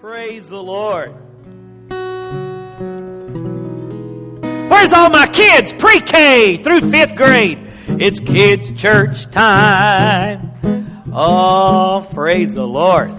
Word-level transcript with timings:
Praise 0.00 0.48
the 0.48 0.62
Lord. 0.62 1.14
Where's 4.70 4.92
all 4.94 5.10
my 5.10 5.26
kids? 5.30 5.74
Pre 5.74 6.00
K 6.00 6.56
through 6.56 6.90
fifth 6.90 7.14
grade. 7.16 7.58
It's 7.86 8.18
kids' 8.18 8.72
church 8.72 9.30
time. 9.30 11.12
Oh, 11.12 12.08
praise 12.14 12.54
the 12.54 12.66
Lord. 12.66 13.12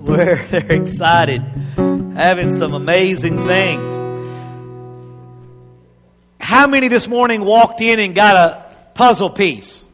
We're 0.00 0.44
excited, 0.50 1.40
having 1.76 2.50
some 2.56 2.74
amazing 2.74 3.46
things. 3.46 3.92
How 6.40 6.66
many 6.66 6.88
this 6.88 7.06
morning 7.06 7.44
walked 7.44 7.80
in 7.80 8.00
and 8.00 8.12
got 8.12 8.34
a 8.34 8.74
puzzle 8.94 9.30
piece? 9.30 9.84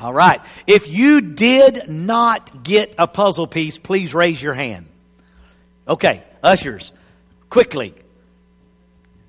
All 0.00 0.14
right. 0.14 0.40
If 0.66 0.88
you 0.88 1.20
did 1.20 1.88
not 1.88 2.64
get 2.64 2.94
a 2.98 3.06
puzzle 3.06 3.46
piece, 3.46 3.76
please 3.78 4.14
raise 4.14 4.42
your 4.42 4.54
hand. 4.54 4.86
Okay, 5.86 6.22
ushers, 6.42 6.92
quickly. 7.50 7.94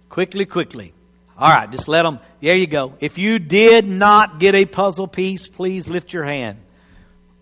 Quickly, 0.09 0.45
quickly. 0.45 0.93
All 1.37 1.49
right, 1.49 1.69
just 1.71 1.87
let 1.87 2.03
them. 2.03 2.19
There 2.39 2.55
you 2.55 2.67
go. 2.67 2.93
If 2.99 3.17
you 3.17 3.39
did 3.39 3.87
not 3.87 4.39
get 4.39 4.55
a 4.55 4.65
puzzle 4.65 5.07
piece, 5.07 5.47
please 5.47 5.87
lift 5.87 6.13
your 6.13 6.23
hand. 6.23 6.59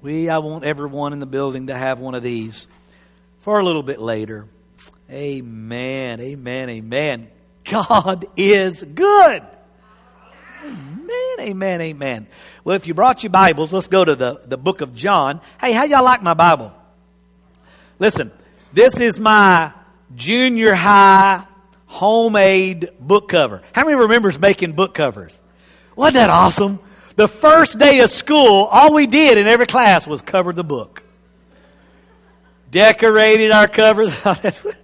We, 0.01 0.29
I 0.29 0.37
want 0.37 0.63
everyone 0.63 1.13
in 1.13 1.19
the 1.19 1.25
building 1.25 1.67
to 1.67 1.75
have 1.75 1.99
one 1.99 2.15
of 2.15 2.23
these 2.23 2.67
for 3.41 3.59
a 3.59 3.63
little 3.63 3.83
bit 3.83 3.99
later. 3.99 4.47
Amen, 5.11 6.21
amen, 6.21 6.69
amen. 6.69 7.29
God 7.69 8.25
is 8.37 8.83
good. 8.83 9.43
Amen, 10.63 11.39
amen, 11.39 11.81
amen. 11.81 12.27
Well, 12.63 12.75
if 12.75 12.87
you 12.87 12.93
brought 12.93 13.23
your 13.23 13.29
Bibles, 13.29 13.71
let's 13.71 13.87
go 13.87 14.03
to 14.03 14.15
the, 14.15 14.41
the 14.45 14.57
book 14.57 14.81
of 14.81 14.93
John. 14.93 15.41
Hey, 15.59 15.71
how 15.71 15.85
y'all 15.85 16.03
like 16.03 16.21
my 16.21 16.33
Bible? 16.33 16.73
Listen, 17.97 18.31
this 18.73 18.99
is 18.99 19.19
my 19.19 19.73
junior 20.15 20.75
high 20.75 21.45
homemade 21.85 22.89
book 22.99 23.29
cover. 23.29 23.61
How 23.73 23.85
many 23.85 23.97
remembers 23.97 24.39
making 24.39 24.73
book 24.73 24.93
covers? 24.93 25.39
Wasn't 25.95 26.15
that 26.15 26.29
awesome? 26.29 26.79
The 27.15 27.27
first 27.27 27.79
day 27.79 27.99
of 28.01 28.09
school, 28.09 28.65
all 28.65 28.93
we 28.93 29.07
did 29.07 29.37
in 29.37 29.47
every 29.47 29.65
class 29.65 30.07
was 30.07 30.21
cover 30.21 30.53
the 30.53 30.63
book. 30.63 31.03
Decorated 32.71 33.51
our 33.51 33.67
covers. 33.67 34.15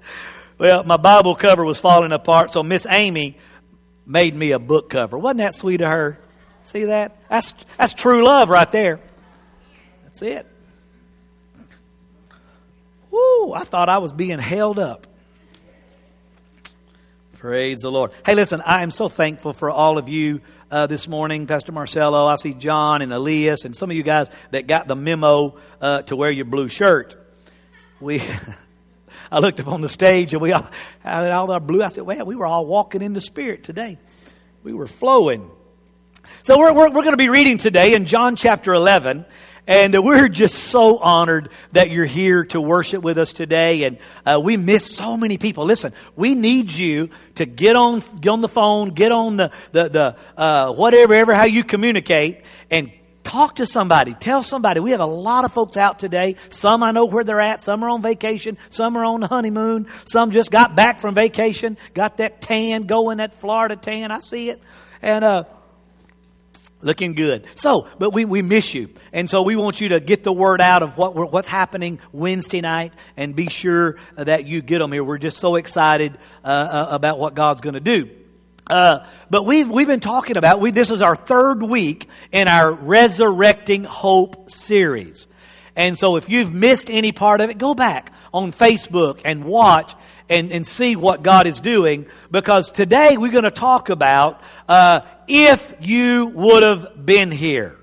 well, 0.57 0.83
my 0.83 0.97
Bible 0.97 1.35
cover 1.35 1.63
was 1.63 1.79
falling 1.79 2.11
apart, 2.11 2.51
so 2.51 2.63
Miss 2.63 2.87
Amy 2.89 3.37
made 4.05 4.35
me 4.35 4.51
a 4.51 4.59
book 4.59 4.89
cover. 4.89 5.17
Wasn't 5.17 5.39
that 5.39 5.55
sweet 5.55 5.81
of 5.81 5.89
her? 5.89 6.19
See 6.63 6.85
that? 6.85 7.17
That's, 7.29 7.53
that's 7.77 7.93
true 7.93 8.25
love 8.25 8.49
right 8.49 8.71
there. 8.71 8.99
That's 10.03 10.21
it. 10.21 10.47
Woo, 13.11 13.53
I 13.53 13.63
thought 13.63 13.87
I 13.89 13.99
was 13.99 14.11
being 14.11 14.39
held 14.39 14.79
up. 14.79 15.07
Praise 17.33 17.81
the 17.81 17.91
Lord. 17.91 18.11
Hey, 18.25 18.33
listen, 18.33 18.61
I 18.61 18.81
am 18.81 18.91
so 18.91 19.07
thankful 19.07 19.53
for 19.53 19.69
all 19.69 19.97
of 19.97 20.09
you 20.09 20.41
uh, 20.71 20.87
this 20.87 21.07
morning. 21.07 21.45
Pastor 21.45 21.71
Marcelo, 21.71 22.25
I 22.25 22.35
see 22.35 22.53
John 22.53 23.01
and 23.01 23.13
Elias 23.13 23.65
and 23.65 23.75
some 23.75 23.91
of 23.91 23.95
you 23.95 24.03
guys 24.03 24.27
that 24.51 24.67
got 24.67 24.87
the 24.87 24.95
memo 24.95 25.57
uh, 25.79 26.01
to 26.03 26.15
wear 26.15 26.31
your 26.31 26.45
blue 26.45 26.67
shirt. 26.67 27.15
We. 27.99 28.23
I 29.31 29.39
looked 29.39 29.59
up 29.59 29.67
on 29.67 29.81
the 29.81 29.89
stage 29.89 30.33
and 30.33 30.41
we 30.41 30.51
all 30.51 30.67
had 30.99 31.31
all 31.31 31.51
our 31.51 31.59
blue. 31.59 31.83
I 31.83 31.89
said, 31.89 32.03
well, 32.03 32.25
we 32.25 32.35
were 32.35 32.45
all 32.45 32.65
walking 32.65 33.01
in 33.01 33.13
the 33.13 33.21
Spirit 33.21 33.63
today. 33.63 33.97
We 34.63 34.73
were 34.73 34.87
flowing. 34.87 35.51
So 36.43 36.57
we're, 36.57 36.73
we're, 36.73 36.89
we're 36.89 37.03
going 37.03 37.11
to 37.11 37.17
be 37.17 37.29
reading 37.29 37.57
today 37.57 37.93
in 37.93 38.05
John 38.05 38.35
chapter 38.35 38.73
11. 38.73 39.25
And 39.67 40.03
we're 40.03 40.27
just 40.27 40.55
so 40.55 40.99
honored 40.99 41.49
that 41.71 41.89
you're 41.89 42.05
here 42.05 42.45
to 42.45 42.61
worship 42.61 43.01
with 43.01 43.17
us 43.17 43.33
today. 43.33 43.83
And 43.85 43.97
uh, 44.23 44.39
we 44.43 44.57
miss 44.57 44.95
so 44.95 45.17
many 45.17 45.39
people. 45.39 45.65
Listen, 45.65 45.93
we 46.15 46.35
need 46.35 46.71
you 46.71 47.09
to 47.35 47.47
get 47.47 47.75
on, 47.75 48.03
get 48.21 48.29
on 48.29 48.41
the 48.41 48.49
phone, 48.49 48.89
get 48.89 49.11
on 49.11 49.37
the, 49.37 49.51
the, 49.71 49.89
the 49.89 50.17
uh, 50.37 50.71
whatever, 50.73 51.15
ever, 51.15 51.33
how 51.33 51.45
you 51.45 51.63
communicate, 51.63 52.43
and 52.69 52.91
talk 53.25 53.55
to 53.55 53.65
somebody. 53.65 54.13
Tell 54.13 54.43
somebody. 54.43 54.79
We 54.79 54.91
have 54.91 55.01
a 55.01 55.05
lot 55.05 55.43
of 55.43 55.51
folks 55.51 55.75
out 55.75 55.99
today. 55.99 56.35
Some 56.49 56.83
I 56.83 56.91
know 56.91 57.05
where 57.05 57.25
they're 57.25 57.41
at. 57.41 57.61
Some 57.61 57.83
are 57.83 57.89
on 57.89 58.01
vacation. 58.01 58.57
Some 58.69 58.95
are 58.97 59.03
on 59.03 59.19
the 59.19 59.27
honeymoon. 59.27 59.87
Some 60.05 60.31
just 60.31 60.51
got 60.51 60.75
back 60.75 61.01
from 61.01 61.15
vacation. 61.15 61.77
Got 61.93 62.17
that 62.17 62.39
tan 62.39 62.83
going, 62.83 63.17
that 63.17 63.33
Florida 63.41 63.75
tan. 63.75 64.11
I 64.11 64.19
see 64.19 64.49
it. 64.49 64.61
And, 65.01 65.23
uh, 65.25 65.43
looking 66.81 67.13
good. 67.13 67.45
So, 67.55 67.87
but 67.97 68.11
we, 68.11 68.25
we 68.25 68.41
miss 68.41 68.73
you. 68.73 68.89
And 69.11 69.29
so 69.29 69.41
we 69.41 69.55
want 69.55 69.81
you 69.81 69.89
to 69.89 69.99
get 69.99 70.23
the 70.23 70.31
word 70.31 70.61
out 70.61 70.83
of 70.83 70.97
what 70.97 71.15
what's 71.31 71.47
happening 71.47 71.99
Wednesday 72.11 72.61
night 72.61 72.93
and 73.17 73.35
be 73.35 73.49
sure 73.49 73.97
that 74.15 74.45
you 74.45 74.61
get 74.61 74.79
them 74.79 74.91
here. 74.91 75.03
We're 75.03 75.17
just 75.17 75.39
so 75.39 75.55
excited 75.55 76.17
uh, 76.43 76.47
uh, 76.47 76.87
about 76.91 77.17
what 77.17 77.33
God's 77.33 77.61
going 77.61 77.73
to 77.73 77.79
do. 77.79 78.09
Uh, 78.69 79.05
but 79.29 79.45
we've, 79.45 79.69
we've 79.69 79.87
been 79.87 79.99
talking 79.99 80.37
about, 80.37 80.59
we, 80.59 80.71
this 80.71 80.89
is 80.89 81.01
our 81.01 81.15
third 81.15 81.61
week 81.61 82.09
in 82.31 82.47
our 82.47 82.71
Resurrecting 82.71 83.83
Hope 83.83 84.49
series. 84.49 85.27
And 85.75 85.99
so 85.99 86.15
if 86.15 86.29
you've 86.29 86.53
missed 86.53 86.89
any 86.89 87.11
part 87.11 87.41
of 87.41 87.49
it, 87.49 87.57
go 87.57 87.75
back 87.75 88.13
on 88.33 88.51
Facebook 88.51 89.21
and 89.25 89.43
watch 89.43 89.93
and, 90.29 90.51
and 90.51 90.65
see 90.65 90.95
what 90.95 91.21
God 91.21 91.47
is 91.47 91.59
doing 91.59 92.07
because 92.31 92.71
today 92.71 93.17
we're 93.17 93.31
going 93.31 93.43
to 93.43 93.51
talk 93.51 93.89
about 93.89 94.41
uh, 94.67 95.01
if 95.27 95.75
you 95.81 96.27
would 96.27 96.63
have 96.63 97.05
been 97.05 97.29
here. 97.29 97.77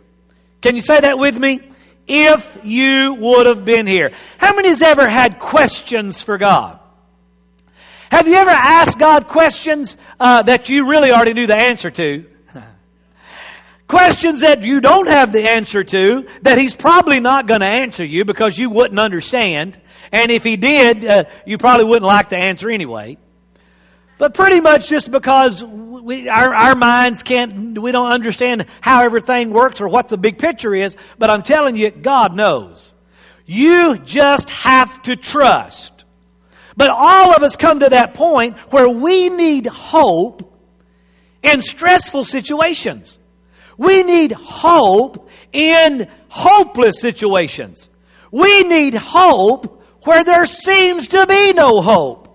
Can 0.63 0.75
you 0.75 0.83
say 0.83 1.01
that 1.01 1.19
with 1.19 1.39
me? 1.39 1.61
If 2.09 2.57
you 2.65 3.15
would 3.15 3.47
have 3.47 3.65
been 3.65 3.87
here. 3.87 4.13
How 4.39 4.55
many 4.57 4.69
has 4.69 4.83
ever 4.83 5.09
had 5.09 5.39
questions 5.39 6.23
for 6.23 6.39
God? 6.39 6.81
Have 8.13 8.29
you 8.29 8.35
ever 8.35 8.51
asked 8.51 8.99
God 8.99 9.27
questions 9.27 9.97
uh, 10.21 10.43
that 10.43 10.69
you 10.69 10.87
really 10.87 11.11
already 11.11 11.33
knew 11.33 11.47
the 11.47 11.57
answer 11.57 11.91
to? 11.93 12.27
questions 13.89 14.43
that 14.43 14.63
you 14.63 14.83
don't 14.83 15.09
have 15.09 15.33
the 15.33 15.49
answer 15.49 15.83
to, 15.83 16.29
that 16.43 16.59
He's 16.59 16.77
probably 16.77 17.21
not 17.21 17.47
going 17.47 17.61
to 17.61 17.67
answer 17.67 18.05
you 18.05 18.27
because 18.27 18.59
you 18.59 18.69
wouldn't 18.69 19.01
understand. 19.01 19.81
And 20.13 20.31
if 20.31 20.45
He 20.45 20.59
did, 20.59 21.07
uh, 21.07 21.25
you 21.47 21.57
probably 21.57 21.87
wouldn't 21.87 22.05
like 22.05 22.29
the 22.29 22.37
answer 22.37 22.69
anyway. 22.69 23.17
But 24.19 24.35
pretty 24.35 24.61
much 24.61 24.91
just 24.91 25.11
because 25.11 25.65
we, 25.65 26.29
our, 26.29 26.55
our 26.55 26.75
minds 26.75 27.23
can't, 27.23 27.79
we 27.79 27.93
don't 27.93 28.13
understand 28.13 28.67
how 28.83 29.05
everything 29.05 29.55
works 29.55 29.81
or 29.81 29.89
what 29.89 30.09
the 30.09 30.19
big 30.19 30.37
picture 30.37 30.75
is. 30.75 30.95
But 31.19 31.31
I'm 31.31 31.43
telling 31.43 31.79
you, 31.79 31.91
God 31.91 32.37
knows. 32.37 32.93
You 33.47 33.97
just 33.97 34.51
have 34.51 35.01
to 35.05 35.17
trust 35.17 36.02
but 36.77 36.91
all 36.91 37.35
of 37.35 37.43
us 37.43 37.57
come 37.57 37.81
to 37.81 37.89
that 37.91 38.15
point 38.15 38.57
where 38.73 38.89
we 38.89 39.29
need 39.29 39.67
hope 39.67 40.53
in 41.43 41.63
stressful 41.63 42.25
situations. 42.25 43.19
We 43.77 44.03
need 44.03 44.33
hope 44.33 45.29
in 45.53 46.09
hopeless 46.29 47.01
situations. 47.01 47.91
We 48.31 48.63
need 48.65 48.95
hope 48.95 49.83
where 50.05 50.25
there 50.25 50.47
seems 50.47 51.09
to 51.09 51.27
be 51.27 51.53
no 51.53 51.81
hope. 51.81 52.29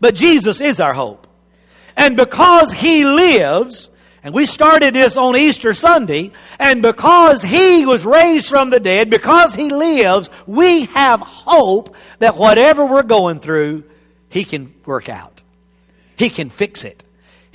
But 0.00 0.14
Jesus 0.14 0.60
is 0.60 0.80
our 0.80 0.94
hope. 0.94 1.26
And 1.96 2.16
because 2.16 2.72
He 2.72 3.04
lives, 3.04 3.90
and 4.22 4.34
we 4.34 4.46
started 4.46 4.94
this 4.94 5.16
on 5.16 5.36
Easter 5.36 5.74
Sunday, 5.74 6.32
and 6.58 6.82
because 6.82 7.42
He 7.42 7.86
was 7.86 8.04
raised 8.04 8.48
from 8.48 8.70
the 8.70 8.80
dead, 8.80 9.10
because 9.10 9.54
He 9.54 9.70
lives, 9.70 10.30
we 10.46 10.86
have 10.86 11.20
hope 11.20 11.96
that 12.18 12.36
whatever 12.36 12.84
we're 12.84 13.02
going 13.02 13.40
through, 13.40 13.84
He 14.28 14.44
can 14.44 14.74
work 14.84 15.08
out. 15.08 15.42
He 16.16 16.30
can 16.30 16.50
fix 16.50 16.84
it. 16.84 17.04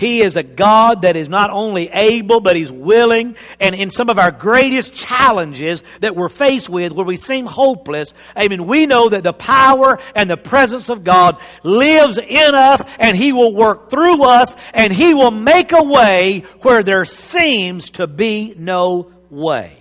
He 0.04 0.22
is 0.22 0.36
a 0.36 0.44
God 0.44 1.04
that 1.04 1.16
is 1.16 1.30
not 1.30 1.50
only 1.50 1.88
able, 1.88 2.42
but 2.42 2.58
He's 2.58 2.70
willing. 2.70 3.38
And 3.62 3.74
in 3.74 3.90
some 3.90 4.10
of 4.10 4.20
our 4.20 4.32
greatest 4.32 4.94
challenges 4.94 5.82
that 6.02 6.14
we're 6.14 6.28
faced 6.28 6.68
with, 6.68 6.92
where 6.92 7.06
we 7.06 7.16
seem 7.16 7.46
hopeless, 7.46 8.14
I 8.36 8.50
mean, 8.50 8.68
we 8.68 8.86
know 8.86 9.08
that 9.08 9.24
the 9.24 9.32
power 9.32 10.00
and 10.14 10.30
the 10.30 10.36
presence 10.36 10.90
of 10.90 11.06
God 11.06 11.40
lives 11.64 12.18
in 12.18 12.54
us 12.54 12.84
and 13.00 13.16
He 13.16 13.32
will 13.32 13.54
work 13.54 13.90
through 13.90 14.24
us 14.24 14.58
and 14.74 14.92
He 14.92 15.14
will 15.14 15.32
make 15.32 15.72
a 15.72 15.84
way 15.84 16.40
where 16.64 16.84
there 16.84 17.06
seems 17.06 17.92
to 17.92 18.06
be 18.06 18.56
no 18.58 19.10
way. 19.30 19.78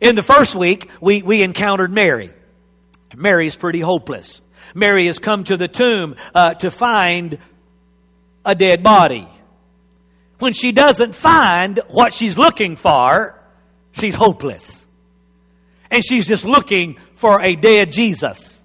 In 0.00 0.16
the 0.16 0.24
first 0.24 0.56
week, 0.56 0.90
we, 1.00 1.22
we 1.22 1.42
encountered 1.42 1.92
Mary. 1.92 2.30
Mary 3.14 3.46
is 3.46 3.54
pretty 3.54 3.80
hopeless. 3.80 4.42
Mary 4.74 5.06
has 5.06 5.20
come 5.20 5.44
to 5.44 5.56
the 5.56 5.68
tomb 5.68 6.16
uh, 6.34 6.54
to 6.54 6.72
find 6.72 7.38
a 8.44 8.54
dead 8.54 8.82
body. 8.82 9.28
When 10.38 10.52
she 10.52 10.72
doesn't 10.72 11.14
find 11.14 11.80
what 11.88 12.12
she's 12.12 12.38
looking 12.38 12.76
for, 12.76 13.38
she's 13.92 14.14
hopeless. 14.14 14.86
And 15.90 16.04
she's 16.04 16.28
just 16.28 16.44
looking 16.44 16.98
for 17.14 17.42
a 17.42 17.56
dead 17.56 17.92
Jesus. 17.92 18.62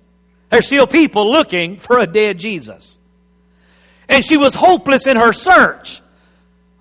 There's 0.49 0.67
still 0.67 0.85
people 0.85 1.31
looking 1.31 1.77
for 1.77 1.99
a 1.99 2.05
dead 2.05 2.37
Jesus. 2.37 2.97
And 4.07 4.23
she 4.23 4.37
was 4.37 4.53
hopeless 4.53 5.07
in 5.07 5.17
her 5.17 5.33
search 5.33 6.01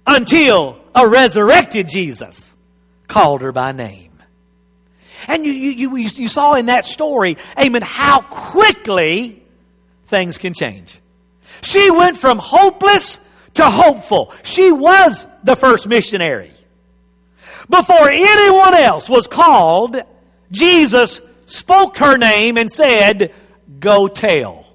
until 0.07 0.79
a 0.95 1.09
resurrected 1.09 1.89
Jesus 1.89 2.55
called 3.09 3.41
her 3.43 3.53
by 3.53 3.73
name. 3.73 4.11
And 5.29 5.47
you, 5.47 5.53
you, 5.53 5.97
you, 5.97 6.09
you 6.09 6.29
saw 6.29 6.55
in 6.55 6.67
that 6.67 6.85
story, 6.85 7.37
amen, 7.59 7.83
how 7.83 8.23
quickly 8.23 9.43
things 10.09 10.39
can 10.39 10.53
change. 10.53 10.99
She 11.63 11.91
went 11.91 12.17
from 12.17 12.39
hopeless 12.39 13.21
to 13.55 13.69
hopeful. 13.69 14.33
She 14.43 14.73
was 14.73 15.27
the 15.45 15.57
first 15.57 15.87
missionary. 15.87 16.53
Before 17.69 18.09
anyone 18.11 18.75
else 18.75 19.09
was 19.09 19.27
called, 19.27 19.97
Jesus 20.51 21.21
spoke 21.47 21.99
her 21.99 22.17
name 22.17 22.59
and 22.59 22.71
said, 22.71 23.33
Go 23.79 24.09
tell. 24.09 24.67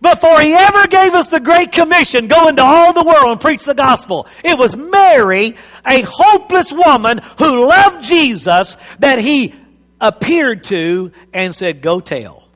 Before 0.00 0.40
he 0.40 0.54
ever 0.54 0.86
gave 0.86 1.12
us 1.12 1.28
the 1.28 1.40
Great 1.40 1.72
Commission, 1.72 2.26
go 2.26 2.48
into 2.48 2.62
all 2.62 2.94
the 2.94 3.04
world 3.04 3.32
and 3.32 3.40
preach 3.40 3.64
the 3.64 3.74
gospel, 3.74 4.26
it 4.42 4.56
was 4.56 4.74
Mary, 4.74 5.56
a 5.86 6.00
hopeless 6.02 6.72
woman 6.72 7.20
who 7.38 7.68
loved 7.68 8.02
Jesus, 8.02 8.76
that 9.00 9.18
he 9.18 9.54
appeared 10.00 10.64
to 10.64 11.12
and 11.34 11.54
said, 11.54 11.82
Go 11.82 12.00
tell. 12.00 12.49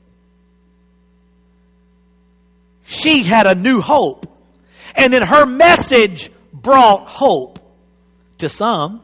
She 2.84 3.22
had 3.22 3.46
a 3.46 3.54
new 3.54 3.81
hope. 3.81 4.26
And 4.94 5.12
then 5.12 5.22
her 5.22 5.46
message 5.46 6.31
brought 6.52 7.06
hope 7.06 7.58
to 8.38 8.48
some. 8.48 9.02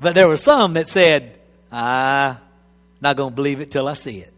But 0.00 0.14
there 0.14 0.28
were 0.28 0.36
some 0.36 0.74
that 0.74 0.88
said, 0.88 1.38
I'm 1.72 2.36
not 3.00 3.16
going 3.16 3.30
to 3.30 3.36
believe 3.36 3.60
it 3.60 3.70
till 3.70 3.88
I 3.88 3.94
see 3.94 4.18
it. 4.18 4.32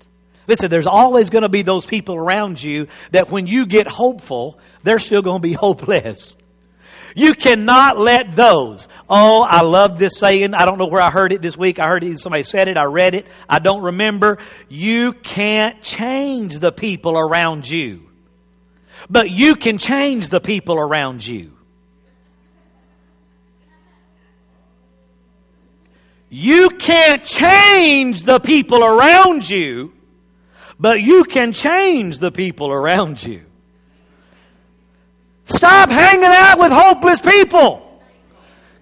Listen, 0.46 0.70
there's 0.70 0.86
always 0.86 1.30
going 1.30 1.42
to 1.42 1.48
be 1.48 1.62
those 1.62 1.84
people 1.84 2.14
around 2.16 2.62
you 2.62 2.88
that 3.10 3.30
when 3.30 3.46
you 3.46 3.66
get 3.66 3.86
hopeful, 3.86 4.58
they're 4.82 4.98
still 4.98 5.22
going 5.22 5.42
to 5.42 5.46
be 5.46 5.52
hopeless. 5.58 6.36
You 7.14 7.34
cannot 7.34 7.98
let 7.98 8.32
those. 8.32 8.88
Oh, 9.08 9.42
I 9.42 9.62
love 9.62 9.98
this 9.98 10.18
saying. 10.18 10.54
I 10.54 10.64
don't 10.64 10.78
know 10.78 10.86
where 10.86 11.00
I 11.00 11.10
heard 11.10 11.32
it 11.32 11.42
this 11.42 11.56
week. 11.56 11.78
I 11.78 11.88
heard 11.88 12.04
it, 12.04 12.18
somebody 12.18 12.42
said 12.42 12.68
it. 12.68 12.76
I 12.76 12.84
read 12.84 13.14
it. 13.14 13.26
I 13.48 13.58
don't 13.58 13.82
remember. 13.82 14.38
You 14.68 15.12
can't 15.12 15.80
change 15.82 16.60
the 16.60 16.72
people 16.72 17.16
around 17.16 17.68
you, 17.68 18.08
but 19.08 19.30
you 19.30 19.54
can 19.56 19.78
change 19.78 20.28
the 20.28 20.40
people 20.40 20.78
around 20.78 21.26
you. 21.26 21.52
You 26.30 26.68
can't 26.70 27.24
change 27.24 28.24
the 28.24 28.38
people 28.38 28.84
around 28.84 29.48
you, 29.48 29.94
but 30.78 31.00
you 31.00 31.24
can 31.24 31.52
change 31.54 32.18
the 32.18 32.30
people 32.30 32.70
around 32.70 33.22
you. 33.22 33.47
Stop 35.48 35.90
hanging 35.90 36.24
out 36.24 36.58
with 36.58 36.72
hopeless 36.72 37.20
people. 37.20 37.84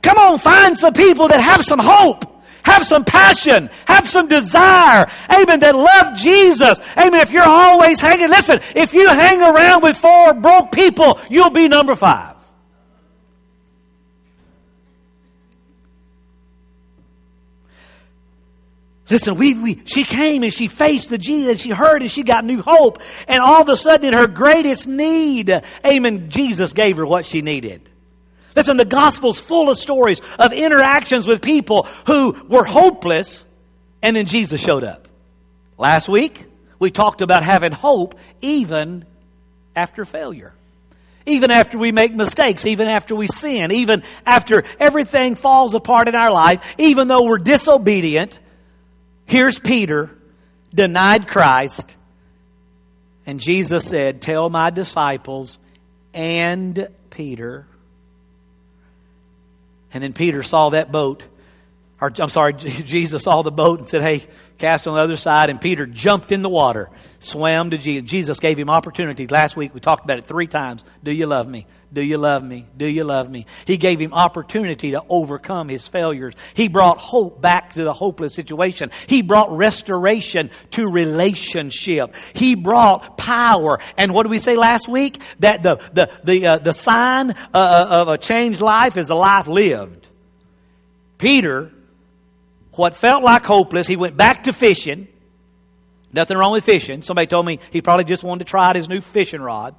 Come 0.02 0.18
on, 0.18 0.38
find 0.38 0.78
some 0.78 0.92
people 0.92 1.28
that 1.28 1.40
have 1.40 1.64
some 1.64 1.78
hope 1.78 2.36
have 2.66 2.84
some 2.84 3.04
passion, 3.04 3.70
have 3.86 4.08
some 4.08 4.26
desire, 4.26 5.08
amen, 5.30 5.60
that 5.60 5.74
love 5.74 6.16
Jesus. 6.16 6.80
Amen. 6.98 7.20
If 7.20 7.30
you're 7.30 7.46
always 7.46 8.00
hanging, 8.00 8.28
listen, 8.28 8.60
if 8.74 8.92
you 8.92 9.08
hang 9.08 9.40
around 9.40 9.82
with 9.82 9.96
four 9.96 10.34
broke 10.34 10.72
people, 10.72 11.20
you'll 11.30 11.50
be 11.50 11.68
number 11.68 11.94
five. 11.94 12.35
Listen, 19.08 19.36
we, 19.36 19.54
we, 19.54 19.82
she 19.84 20.02
came 20.02 20.42
and 20.42 20.52
she 20.52 20.66
faced 20.66 21.10
the 21.10 21.18
Jesus, 21.18 21.60
she 21.60 21.70
heard 21.70 22.02
and 22.02 22.10
she 22.10 22.24
got 22.24 22.44
new 22.44 22.60
hope. 22.60 23.00
And 23.28 23.40
all 23.40 23.60
of 23.60 23.68
a 23.68 23.76
sudden, 23.76 24.08
in 24.08 24.14
her 24.14 24.26
greatest 24.26 24.88
need, 24.88 25.62
amen, 25.86 26.28
Jesus 26.28 26.72
gave 26.72 26.96
her 26.96 27.06
what 27.06 27.24
she 27.24 27.40
needed. 27.40 27.88
Listen, 28.56 28.76
the 28.78 28.84
gospel's 28.84 29.38
full 29.38 29.68
of 29.68 29.78
stories 29.78 30.20
of 30.38 30.52
interactions 30.52 31.26
with 31.26 31.40
people 31.40 31.86
who 32.06 32.32
were 32.48 32.64
hopeless, 32.64 33.44
and 34.02 34.16
then 34.16 34.26
Jesus 34.26 34.60
showed 34.60 34.82
up. 34.82 35.06
Last 35.78 36.08
week, 36.08 36.44
we 36.78 36.90
talked 36.90 37.20
about 37.20 37.42
having 37.42 37.70
hope 37.70 38.18
even 38.40 39.04
after 39.76 40.04
failure. 40.04 40.54
Even 41.26 41.50
after 41.50 41.76
we 41.76 41.92
make 41.92 42.14
mistakes, 42.14 42.66
even 42.66 42.88
after 42.88 43.14
we 43.14 43.26
sin, 43.26 43.72
even 43.72 44.02
after 44.24 44.64
everything 44.80 45.34
falls 45.34 45.74
apart 45.74 46.08
in 46.08 46.14
our 46.14 46.30
life, 46.30 46.74
even 46.78 47.08
though 47.08 47.24
we're 47.24 47.38
disobedient, 47.38 48.38
Here's 49.26 49.58
Peter, 49.58 50.16
denied 50.72 51.26
Christ, 51.26 51.96
and 53.26 53.40
Jesus 53.40 53.84
said, 53.84 54.22
Tell 54.22 54.48
my 54.48 54.70
disciples 54.70 55.58
and 56.14 56.88
Peter. 57.10 57.66
And 59.92 60.02
then 60.02 60.12
Peter 60.12 60.42
saw 60.42 60.70
that 60.70 60.92
boat, 60.92 61.24
or 62.00 62.12
I'm 62.18 62.28
sorry, 62.28 62.52
Jesus 62.54 63.24
saw 63.24 63.42
the 63.42 63.50
boat 63.50 63.80
and 63.80 63.88
said, 63.88 64.02
Hey, 64.02 64.26
cast 64.58 64.86
on 64.88 64.94
the 64.94 65.00
other 65.00 65.16
side, 65.16 65.50
and 65.50 65.60
Peter 65.60 65.86
jumped 65.86 66.32
in 66.32 66.42
the 66.42 66.48
water, 66.48 66.90
swam 67.20 67.70
to 67.70 67.78
Jesus. 67.78 68.10
Jesus 68.10 68.40
gave 68.40 68.58
him 68.58 68.70
opportunity. 68.70 69.26
Last 69.26 69.56
week 69.56 69.74
we 69.74 69.80
talked 69.80 70.04
about 70.04 70.18
it 70.18 70.26
three 70.26 70.46
times. 70.46 70.84
Do 71.02 71.12
you 71.12 71.26
love 71.26 71.48
me? 71.48 71.66
Do 71.92 72.02
you 72.02 72.18
love 72.18 72.42
me? 72.42 72.66
Do 72.76 72.86
you 72.86 73.04
love 73.04 73.30
me? 73.30 73.46
He 73.64 73.76
gave 73.76 74.00
him 74.00 74.12
opportunity 74.12 74.90
to 74.90 75.02
overcome 75.08 75.68
his 75.68 75.86
failures. 75.86 76.34
He 76.54 76.68
brought 76.68 76.98
hope 76.98 77.40
back 77.40 77.74
to 77.74 77.84
the 77.84 77.92
hopeless 77.92 78.34
situation. 78.34 78.90
He 79.06 79.22
brought 79.22 79.56
restoration 79.56 80.50
to 80.72 80.90
relationship. 80.90 82.14
He 82.34 82.54
brought 82.54 83.16
power. 83.16 83.78
And 83.96 84.12
what 84.12 84.24
did 84.24 84.30
we 84.30 84.40
say 84.40 84.56
last 84.56 84.88
week? 84.88 85.22
That 85.38 85.62
the, 85.62 85.76
the, 85.92 86.10
the, 86.24 86.46
uh, 86.46 86.58
the 86.58 86.72
sign 86.72 87.30
uh, 87.30 87.34
uh 87.54 87.86
of 87.90 88.08
a 88.08 88.18
changed 88.18 88.60
life 88.60 88.96
is 88.96 89.08
a 89.08 89.14
life 89.14 89.46
lived. 89.46 90.08
Peter, 91.18 91.72
what 92.76 92.96
felt 92.96 93.22
like 93.22 93.44
hopeless, 93.44 93.86
he 93.86 93.96
went 93.96 94.16
back 94.16 94.44
to 94.44 94.52
fishing. 94.52 95.08
Nothing 96.12 96.36
wrong 96.36 96.52
with 96.52 96.64
fishing. 96.64 97.02
Somebody 97.02 97.26
told 97.26 97.44
me 97.44 97.58
he 97.70 97.82
probably 97.82 98.04
just 98.04 98.22
wanted 98.22 98.44
to 98.44 98.50
try 98.50 98.68
out 98.68 98.76
his 98.76 98.88
new 98.88 99.00
fishing 99.00 99.40
rod. 99.40 99.74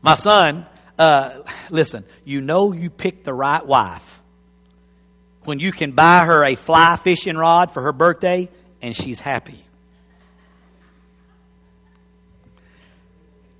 My 0.00 0.14
son, 0.14 0.66
uh, 0.98 1.42
listen, 1.70 2.04
you 2.24 2.40
know 2.40 2.72
you 2.72 2.88
picked 2.88 3.24
the 3.24 3.34
right 3.34 3.64
wife 3.64 4.20
when 5.44 5.58
you 5.58 5.72
can 5.72 5.92
buy 5.92 6.24
her 6.24 6.44
a 6.44 6.54
fly 6.54 6.96
fishing 6.96 7.36
rod 7.36 7.72
for 7.72 7.82
her 7.82 7.92
birthday 7.92 8.48
and 8.80 8.94
she's 8.94 9.20
happy. 9.20 9.58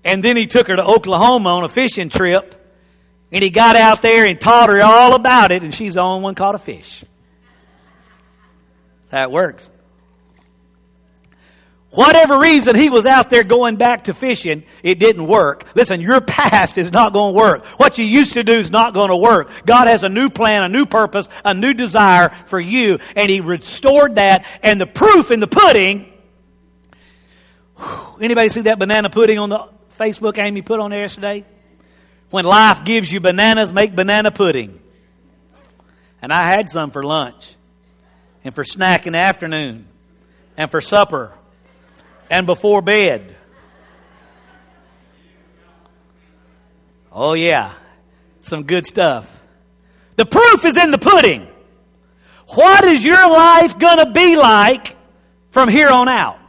And 0.04 0.22
then 0.22 0.36
he 0.36 0.46
took 0.46 0.68
her 0.68 0.76
to 0.76 0.84
Oklahoma 0.84 1.50
on 1.50 1.64
a 1.64 1.68
fishing 1.68 2.08
trip 2.08 2.57
and 3.30 3.44
he 3.44 3.50
got 3.50 3.76
out 3.76 4.02
there 4.02 4.24
and 4.24 4.40
taught 4.40 4.68
her 4.68 4.80
all 4.82 5.14
about 5.14 5.52
it 5.52 5.62
and 5.62 5.74
she's 5.74 5.94
the 5.94 6.00
only 6.00 6.22
one 6.22 6.34
caught 6.34 6.54
a 6.54 6.58
fish. 6.58 7.04
That 9.10 9.30
works. 9.30 9.68
Whatever 11.90 12.38
reason 12.38 12.76
he 12.76 12.90
was 12.90 13.06
out 13.06 13.30
there 13.30 13.44
going 13.44 13.76
back 13.76 14.04
to 14.04 14.14
fishing, 14.14 14.64
it 14.82 14.98
didn't 14.98 15.26
work. 15.26 15.64
Listen, 15.74 16.02
your 16.02 16.20
past 16.20 16.76
is 16.76 16.92
not 16.92 17.12
going 17.14 17.34
to 17.34 17.38
work. 17.38 17.64
What 17.78 17.96
you 17.96 18.04
used 18.04 18.34
to 18.34 18.44
do 18.44 18.52
is 18.52 18.70
not 18.70 18.92
going 18.92 19.08
to 19.08 19.16
work. 19.16 19.50
God 19.64 19.88
has 19.88 20.04
a 20.04 20.08
new 20.08 20.28
plan, 20.28 20.62
a 20.62 20.68
new 20.68 20.84
purpose, 20.84 21.28
a 21.44 21.54
new 21.54 21.72
desire 21.72 22.28
for 22.46 22.60
you, 22.60 22.98
and 23.16 23.30
he 23.30 23.40
restored 23.40 24.16
that. 24.16 24.44
And 24.62 24.78
the 24.78 24.86
proof 24.86 25.30
in 25.30 25.40
the 25.40 25.46
pudding, 25.46 26.12
anybody 28.20 28.50
see 28.50 28.62
that 28.62 28.78
banana 28.78 29.08
pudding 29.08 29.38
on 29.38 29.48
the 29.48 29.68
Facebook 29.98 30.36
Amy 30.36 30.60
put 30.60 30.80
on 30.80 30.90
there 30.90 31.00
yesterday? 31.00 31.46
When 32.30 32.44
life 32.44 32.84
gives 32.84 33.10
you 33.10 33.20
bananas, 33.20 33.72
make 33.72 33.94
banana 33.94 34.30
pudding. 34.30 34.80
And 36.20 36.32
I 36.32 36.48
had 36.48 36.68
some 36.68 36.90
for 36.90 37.02
lunch, 37.02 37.54
and 38.44 38.54
for 38.54 38.64
snack 38.64 39.06
in 39.06 39.12
the 39.12 39.18
afternoon, 39.18 39.86
and 40.56 40.70
for 40.70 40.80
supper 40.80 41.32
and 42.30 42.46
before 42.46 42.82
bed. 42.82 43.36
Oh, 47.12 47.34
yeah. 47.34 47.72
Some 48.42 48.64
good 48.64 48.86
stuff. 48.86 49.28
The 50.16 50.26
proof 50.26 50.64
is 50.64 50.76
in 50.76 50.90
the 50.90 50.98
pudding. 50.98 51.46
What 52.48 52.84
is 52.84 53.04
your 53.04 53.30
life 53.30 53.78
going 53.78 53.98
to 53.98 54.10
be 54.10 54.36
like 54.36 54.96
from 55.50 55.68
here 55.68 55.88
on 55.88 56.08
out? 56.08 56.47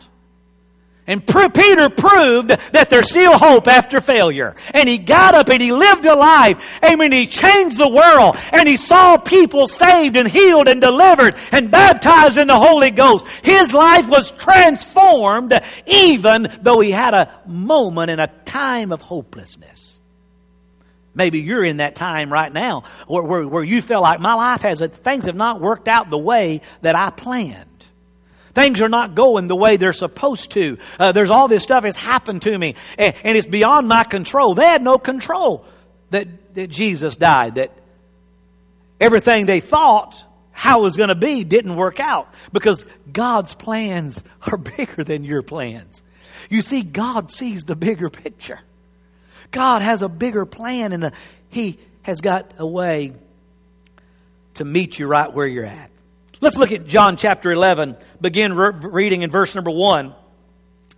And 1.10 1.26
Peter 1.26 1.90
proved 1.90 2.50
that 2.50 2.92
there's 2.92 3.10
still 3.10 3.36
hope 3.36 3.68
after 3.68 4.00
failure. 4.00 4.56
And 4.76 4.88
he 4.88 5.00
got 5.00 5.34
up 5.34 5.50
and 5.50 5.60
he 5.60 5.72
lived 5.72 6.06
a 6.06 6.14
life. 6.14 6.80
Amen. 6.84 7.12
He 7.12 7.26
changed 7.26 7.80
the 7.80 7.90
world 7.90 8.38
and 8.54 8.70
he 8.70 8.78
saw 8.78 9.18
people 9.18 9.68
saved 9.68 10.16
and 10.16 10.28
healed 10.28 10.68
and 10.68 10.80
delivered 10.80 11.36
and 11.52 11.72
baptized 11.72 12.38
in 12.38 12.46
the 12.46 12.60
Holy 12.60 12.92
Ghost. 12.92 13.28
His 13.44 13.74
life 13.74 14.08
was 14.08 14.30
transformed 14.30 15.60
even 15.88 16.60
though 16.62 16.80
he 16.80 16.92
had 16.92 17.16
a 17.16 17.42
moment 17.48 18.12
in 18.12 18.20
a 18.20 18.28
time 18.46 18.92
of 18.92 19.02
hopelessness. 19.02 20.00
Maybe 21.16 21.40
you're 21.40 21.66
in 21.66 21.78
that 21.78 21.96
time 21.96 22.32
right 22.32 22.54
now 22.54 22.84
where, 23.08 23.24
where, 23.24 23.48
where 23.48 23.64
you 23.64 23.82
feel 23.82 24.02
like 24.02 24.20
my 24.20 24.36
life 24.36 24.62
has, 24.62 24.80
things 24.80 25.26
have 25.26 25.36
not 25.36 25.60
worked 25.60 25.88
out 25.88 26.12
the 26.12 26.20
way 26.20 26.62
that 26.82 26.96
I 26.96 27.10
planned. 27.10 27.69
Things 28.54 28.82
are 28.82 28.90
not 28.90 29.16
going 29.16 29.48
the 29.48 29.56
way 29.56 29.78
they're 29.78 29.94
supposed 29.94 30.52
to. 30.52 30.78
Uh, 31.00 31.12
there's 31.12 31.30
all 31.30 31.48
this 31.48 31.64
stuff 31.64 31.84
has 31.84 31.96
happened 31.96 32.42
to 32.44 32.58
me, 32.58 32.76
and, 32.98 33.16
and, 33.24 33.38
it's 33.38 33.48
beyond 33.48 33.88
my 33.88 34.04
control. 34.04 34.56
They 34.56 34.66
had 34.66 34.82
no 34.82 34.98
control 34.98 35.66
that, 36.10 36.56
that 36.56 36.68
Jesus 36.68 37.16
died, 37.16 37.56
that 37.56 37.72
everything 39.00 39.46
they 39.46 39.60
thought 39.60 40.24
how 40.52 40.82
it 40.82 40.84
was 40.84 40.98
going 40.98 41.08
to 41.08 41.16
be 41.16 41.46
didn't 41.46 41.78
work 41.78 42.02
out 42.02 42.34
because 42.52 42.86
God's 43.10 43.54
plans 43.54 44.22
are 44.52 44.58
bigger 44.58 45.06
than 45.06 45.24
your 45.24 45.42
plans. 45.42 46.04
You 46.50 46.62
see, 46.62 46.84
God 46.84 47.32
sees 47.32 47.64
the 47.64 47.78
bigger 47.78 48.10
picture. 48.10 48.60
God 49.52 49.82
has 49.82 50.02
a 50.02 50.10
bigger 50.10 50.46
plan 50.46 50.92
and 50.92 51.06
a, 51.06 51.12
He 51.48 51.80
has 52.02 52.20
got 52.20 52.54
a 52.58 52.68
way 52.68 53.14
to 54.56 54.66
meet 54.66 55.00
you 55.00 55.08
right 55.08 55.32
where 55.32 55.48
you're 55.48 55.66
at. 55.66 55.92
Let's 56.42 56.56
look 56.56 56.72
at 56.72 56.88
John 56.88 57.18
chapter 57.18 57.52
11, 57.52 57.98
begin 58.22 58.54
re- 58.54 58.72
reading 58.74 59.24
in 59.24 59.30
verse 59.30 59.56
number 59.56 59.72
1. 59.72 60.16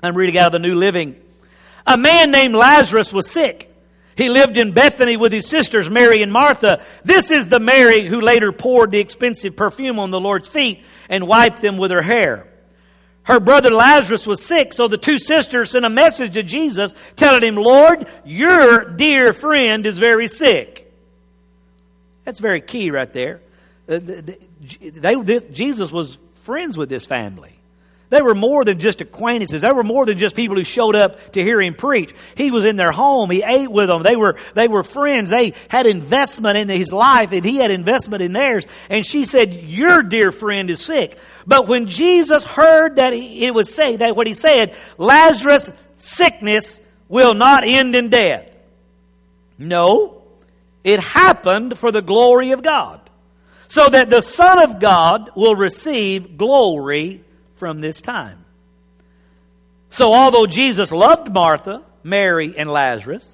I'm 0.03 0.15
reading 0.15 0.38
out 0.38 0.48
of 0.48 0.51
the 0.51 0.60
New 0.60 0.75
Living. 0.75 1.15
A 1.88 1.98
man 1.98 2.29
named 2.29 2.53
Lazarus 2.53 3.12
was 3.12 3.31
sick. 3.31 3.67
He 4.15 4.29
lived 4.29 4.55
in 4.57 4.71
Bethany 4.71 5.17
with 5.17 5.31
his 5.31 5.48
sisters, 5.48 5.89
Mary 5.89 6.21
and 6.21 6.31
Martha. 6.31 6.83
This 7.03 7.31
is 7.31 7.48
the 7.48 7.60
Mary 7.60 8.05
who 8.05 8.21
later 8.21 8.51
poured 8.51 8.91
the 8.91 9.00
expensive 9.00 9.55
perfume 9.55 9.98
on 9.98 10.12
the 10.12 10.19
Lord's 10.19 10.48
feet 10.48 10.83
and 11.10 11.27
wiped 11.27 11.62
them 11.62 11.77
with 11.77 11.89
her 11.89 12.03
hair. 12.03 12.48
Her 13.24 13.39
brother 13.39 13.71
Lazarus 13.71 14.27
was 14.27 14.43
sick, 14.43 14.74
so 14.74 14.88
the 14.88 14.98
two 14.98 15.17
sisters 15.17 15.71
sent 15.71 15.86
a 15.86 15.89
message 15.89 16.33
to 16.33 16.43
Jesus 16.43 16.93
telling 17.15 17.41
him, 17.41 17.55
Lord, 17.55 18.05
your 18.25 18.86
dear 18.86 19.33
friend 19.33 19.88
is 19.88 19.98
very 19.98 20.27
sick. 20.27 20.91
That's 22.25 22.39
very 22.39 22.62
key 22.62 22.91
right 22.91 23.12
there. 23.12 23.41
Uh, 23.89 24.00
They, 24.61 25.15
this, 25.15 25.43
Jesus 25.45 25.91
was 25.91 26.17
friends 26.43 26.77
with 26.77 26.89
this 26.89 27.05
family. 27.05 27.55
They 28.11 28.21
were 28.21 28.35
more 28.35 28.65
than 28.65 28.79
just 28.79 28.99
acquaintances. 28.99 29.61
They 29.61 29.71
were 29.71 29.83
more 29.83 30.05
than 30.05 30.17
just 30.17 30.35
people 30.35 30.57
who 30.57 30.65
showed 30.65 30.97
up 30.97 31.31
to 31.31 31.41
hear 31.41 31.61
him 31.61 31.73
preach. 31.73 32.13
He 32.35 32.51
was 32.51 32.65
in 32.65 32.75
their 32.75 32.91
home. 32.91 33.29
He 33.31 33.41
ate 33.41 33.71
with 33.71 33.87
them. 33.87 34.03
They 34.03 34.17
were, 34.17 34.37
they 34.53 34.67
were 34.67 34.83
friends. 34.83 35.29
They 35.29 35.53
had 35.69 35.85
investment 35.85 36.57
in 36.57 36.67
his 36.67 36.91
life 36.91 37.31
and 37.31 37.45
he 37.45 37.55
had 37.55 37.71
investment 37.71 38.21
in 38.21 38.33
theirs. 38.33 38.67
And 38.89 39.05
she 39.05 39.23
said, 39.23 39.53
your 39.53 40.03
dear 40.03 40.33
friend 40.33 40.69
is 40.69 40.81
sick. 40.81 41.17
But 41.47 41.69
when 41.69 41.87
Jesus 41.87 42.43
heard 42.43 42.97
that 42.97 43.13
it 43.13 43.53
was 43.53 43.73
say 43.73 43.95
that 43.95 44.13
what 44.13 44.27
he 44.27 44.33
said, 44.33 44.75
Lazarus' 44.97 45.71
sickness 45.97 46.81
will 47.07 47.33
not 47.33 47.63
end 47.63 47.95
in 47.95 48.09
death. 48.09 48.45
No, 49.57 50.21
it 50.83 50.99
happened 50.99 51.77
for 51.77 51.93
the 51.93 52.01
glory 52.01 52.51
of 52.51 52.61
God. 52.61 53.00
So 53.71 53.87
that 53.87 54.09
the 54.09 54.19
Son 54.19 54.59
of 54.59 54.81
God 54.81 55.29
will 55.33 55.55
receive 55.55 56.37
glory 56.37 57.23
from 57.55 57.79
this 57.79 58.01
time. 58.01 58.43
So, 59.91 60.13
although 60.13 60.45
Jesus 60.45 60.91
loved 60.91 61.31
Martha, 61.31 61.81
Mary, 62.03 62.53
and 62.57 62.69
Lazarus, 62.69 63.31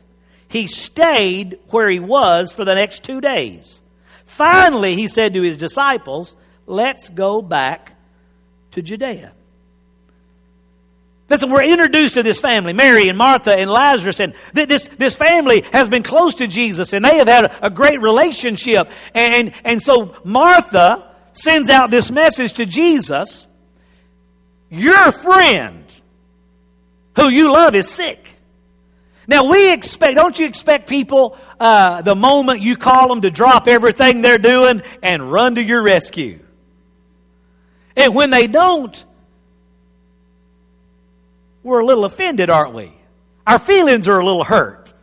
he 0.48 0.68
stayed 0.68 1.58
where 1.70 1.90
he 1.90 2.00
was 2.00 2.54
for 2.54 2.66
the 2.66 2.76
next 2.76 3.02
two 3.02 3.20
days. 3.20 3.82
Finally, 4.26 4.94
he 4.94 5.08
said 5.08 5.34
to 5.34 5.42
his 5.42 5.58
disciples, 5.58 6.38
Let's 6.68 7.10
go 7.10 7.42
back 7.42 7.96
to 8.74 8.84
Judea. 8.84 9.34
Listen, 11.30 11.50
we're 11.50 11.64
introduced 11.64 12.14
to 12.14 12.24
this 12.24 12.40
family, 12.40 12.72
Mary 12.72 13.10
and 13.10 13.18
Martha 13.18 13.54
and 13.54 13.70
Lazarus, 13.70 14.22
and 14.22 14.34
this, 14.54 14.88
this 14.98 15.16
family 15.16 15.66
has 15.74 15.90
been 15.90 16.04
close 16.04 16.36
to 16.36 16.48
Jesus 16.48 16.94
and 16.94 17.04
they 17.04 17.18
have 17.18 17.28
had 17.28 17.46
a, 17.46 17.68
a 17.68 17.70
great 17.70 18.02
relationship. 18.02 18.90
And, 19.14 19.52
and 19.66 19.84
so 19.84 20.16
Martha 20.24 21.14
sends 21.34 21.70
out 21.70 21.90
this 21.92 22.10
message 22.10 22.54
to 22.54 22.66
Jesus 22.66 23.48
your 24.70 25.12
friend 25.12 25.84
who 27.16 27.30
you 27.30 27.52
love 27.52 27.76
is 27.76 27.90
sick. 27.90 28.30
Now 29.28 29.50
we 29.50 29.74
expect, 29.74 30.16
don't 30.16 30.38
you 30.40 30.46
expect 30.46 30.88
people, 30.88 31.38
uh, 31.60 32.02
the 32.02 32.16
moment 32.16 32.62
you 32.62 32.78
call 32.78 33.10
them 33.10 33.22
to 33.22 33.32
drop 33.32 33.68
everything 33.68 34.22
they're 34.22 34.38
doing 34.38 34.82
and 35.04 35.32
run 35.32 35.56
to 35.56 35.64
your 35.64 35.84
rescue? 35.84 36.40
And 37.96 38.16
when 38.16 38.30
they 38.30 38.48
don't, 38.48 39.04
we're 41.68 41.82
a 41.82 41.86
little 41.86 42.06
offended, 42.06 42.50
aren't 42.50 42.74
we? 42.74 42.94
Our 43.46 43.60
feelings 43.60 44.08
are 44.08 44.20
a 44.20 44.26
little 44.26 44.44
hurt. 44.44 44.94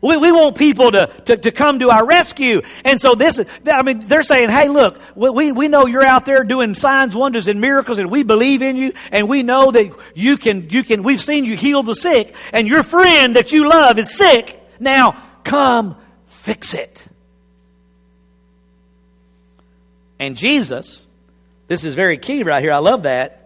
We, 0.00 0.18
we 0.18 0.32
want 0.32 0.58
people 0.58 0.92
to, 0.92 1.06
to, 1.24 1.36
to, 1.38 1.50
come 1.50 1.78
to 1.78 1.88
our 1.88 2.04
rescue. 2.04 2.60
And 2.84 3.00
so 3.00 3.14
this 3.14 3.38
is, 3.38 3.46
I 3.64 3.82
mean, 3.82 4.00
they're 4.00 4.22
saying, 4.22 4.50
hey, 4.50 4.68
look, 4.68 5.00
we, 5.16 5.50
we 5.50 5.68
know 5.68 5.86
you're 5.86 6.04
out 6.04 6.26
there 6.26 6.44
doing 6.44 6.74
signs, 6.74 7.14
wonders, 7.14 7.48
and 7.48 7.58
miracles, 7.58 7.98
and 7.98 8.10
we 8.10 8.22
believe 8.22 8.60
in 8.60 8.76
you, 8.76 8.92
and 9.10 9.30
we 9.30 9.42
know 9.42 9.70
that 9.70 9.96
you 10.14 10.36
can, 10.36 10.68
you 10.68 10.84
can, 10.84 11.04
we've 11.04 11.22
seen 11.22 11.46
you 11.46 11.56
heal 11.56 11.82
the 11.82 11.94
sick, 11.94 12.34
and 12.52 12.68
your 12.68 12.82
friend 12.82 13.36
that 13.36 13.52
you 13.52 13.66
love 13.66 13.98
is 13.98 14.14
sick. 14.14 14.60
Now, 14.78 15.16
come 15.42 15.96
fix 16.26 16.74
it. 16.74 17.06
And 20.20 20.36
Jesus, 20.36 21.06
this 21.66 21.82
is 21.82 21.94
very 21.94 22.18
key 22.18 22.42
right 22.42 22.62
here, 22.62 22.72
I 22.72 22.78
love 22.78 23.04
that. 23.04 23.43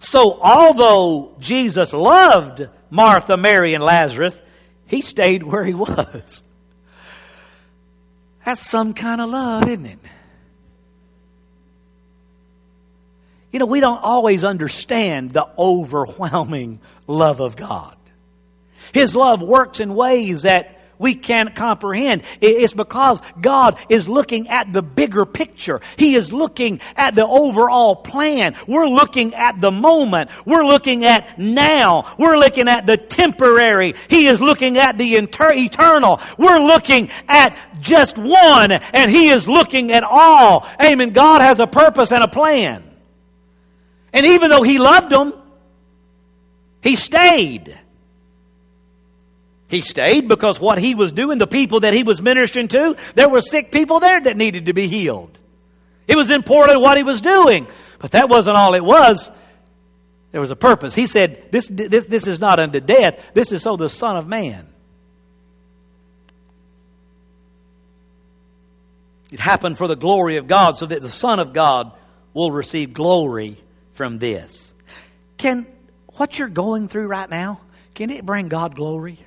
So, 0.00 0.38
although 0.40 1.36
Jesus 1.38 1.92
loved 1.92 2.68
Martha, 2.88 3.36
Mary, 3.36 3.74
and 3.74 3.84
Lazarus, 3.84 4.38
he 4.86 5.02
stayed 5.02 5.42
where 5.42 5.64
he 5.64 5.74
was. 5.74 6.42
That's 8.44 8.60
some 8.60 8.94
kind 8.94 9.20
of 9.20 9.30
love, 9.30 9.68
isn't 9.68 9.86
it? 9.86 9.98
You 13.52 13.58
know, 13.58 13.66
we 13.66 13.80
don't 13.80 14.02
always 14.02 14.42
understand 14.44 15.32
the 15.32 15.48
overwhelming 15.58 16.80
love 17.06 17.40
of 17.40 17.56
God. 17.56 17.96
His 18.92 19.14
love 19.14 19.42
works 19.42 19.80
in 19.80 19.94
ways 19.94 20.42
that 20.42 20.79
we 21.00 21.14
can't 21.14 21.54
comprehend. 21.54 22.22
It's 22.42 22.74
because 22.74 23.22
God 23.40 23.80
is 23.88 24.06
looking 24.06 24.48
at 24.48 24.70
the 24.70 24.82
bigger 24.82 25.24
picture. 25.24 25.80
He 25.96 26.14
is 26.14 26.30
looking 26.30 26.80
at 26.94 27.14
the 27.14 27.26
overall 27.26 27.96
plan. 27.96 28.54
We're 28.68 28.86
looking 28.86 29.34
at 29.34 29.62
the 29.62 29.70
moment. 29.70 30.30
We're 30.44 30.64
looking 30.64 31.06
at 31.06 31.38
now. 31.38 32.14
We're 32.18 32.36
looking 32.36 32.68
at 32.68 32.86
the 32.86 32.98
temporary. 32.98 33.94
He 34.08 34.26
is 34.26 34.42
looking 34.42 34.76
at 34.76 34.98
the 34.98 35.16
inter- 35.16 35.54
eternal. 35.54 36.20
We're 36.36 36.60
looking 36.60 37.10
at 37.26 37.56
just 37.80 38.18
one 38.18 38.70
and 38.70 39.10
He 39.10 39.30
is 39.30 39.48
looking 39.48 39.92
at 39.92 40.04
all. 40.04 40.68
Amen. 40.84 41.10
God 41.10 41.40
has 41.40 41.60
a 41.60 41.66
purpose 41.66 42.12
and 42.12 42.22
a 42.22 42.28
plan. 42.28 42.84
And 44.12 44.26
even 44.26 44.50
though 44.50 44.62
He 44.62 44.78
loved 44.78 45.08
them, 45.08 45.32
He 46.82 46.96
stayed. 46.96 47.80
He 49.70 49.82
stayed 49.82 50.26
because 50.26 50.60
what 50.60 50.78
he 50.78 50.96
was 50.96 51.12
doing, 51.12 51.38
the 51.38 51.46
people 51.46 51.80
that 51.80 51.94
he 51.94 52.02
was 52.02 52.20
ministering 52.20 52.66
to, 52.68 52.96
there 53.14 53.28
were 53.28 53.40
sick 53.40 53.70
people 53.70 54.00
there 54.00 54.20
that 54.20 54.36
needed 54.36 54.66
to 54.66 54.72
be 54.72 54.88
healed. 54.88 55.38
It 56.08 56.16
was 56.16 56.32
important 56.32 56.80
what 56.80 56.96
he 56.96 57.04
was 57.04 57.20
doing. 57.20 57.68
But 58.00 58.10
that 58.10 58.28
wasn't 58.28 58.56
all 58.56 58.74
it 58.74 58.84
was. 58.84 59.30
There 60.32 60.40
was 60.40 60.50
a 60.50 60.56
purpose. 60.56 60.92
He 60.92 61.06
said, 61.06 61.52
this, 61.52 61.68
this, 61.68 62.04
this 62.06 62.26
is 62.26 62.40
not 62.40 62.58
unto 62.58 62.80
death. 62.80 63.30
This 63.32 63.52
is 63.52 63.62
so 63.62 63.76
the 63.76 63.88
Son 63.88 64.16
of 64.16 64.26
Man. 64.26 64.66
It 69.30 69.38
happened 69.38 69.78
for 69.78 69.86
the 69.86 69.94
glory 69.94 70.36
of 70.36 70.48
God 70.48 70.76
so 70.76 70.86
that 70.86 71.00
the 71.00 71.08
Son 71.08 71.38
of 71.38 71.52
God 71.52 71.92
will 72.34 72.50
receive 72.50 72.92
glory 72.92 73.56
from 73.92 74.18
this. 74.18 74.74
Can 75.36 75.64
what 76.14 76.40
you're 76.40 76.48
going 76.48 76.88
through 76.88 77.06
right 77.06 77.30
now, 77.30 77.60
can 77.94 78.10
it 78.10 78.26
bring 78.26 78.48
God 78.48 78.74
glory? 78.74 79.20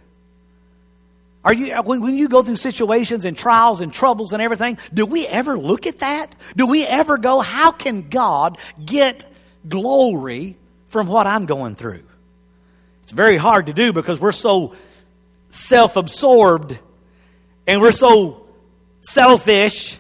Are 1.46 1.54
you, 1.54 1.76
when, 1.84 2.16
you 2.16 2.30
go 2.30 2.42
through 2.42 2.56
situations 2.56 3.26
and 3.26 3.38
trials 3.38 3.82
and 3.82 3.94
troubles 3.94 4.32
and 4.32 4.42
everything, 4.42 4.78
do 4.94 5.06
we 5.06 5.28
ever 5.28 5.58
look 5.58 5.88
at 5.88 6.00
that? 6.00 6.36
Do 6.56 6.68
we 6.68 6.86
ever 6.86 7.18
go, 7.18 7.42
how 7.42 7.72
can 7.72 8.08
God 8.10 8.58
get 8.84 9.26
glory 9.68 10.58
from 10.88 11.08
what 11.08 11.28
I'm 11.28 11.46
going 11.46 11.76
through? 11.76 12.04
It's 13.04 13.12
very 13.12 13.36
hard 13.36 13.66
to 13.66 13.74
do 13.74 13.92
because 13.92 14.22
we're 14.22 14.32
so 14.32 14.76
self-absorbed 15.52 16.80
and 17.68 17.82
we're 17.82 17.92
so 17.92 18.46
selfish. 19.02 20.00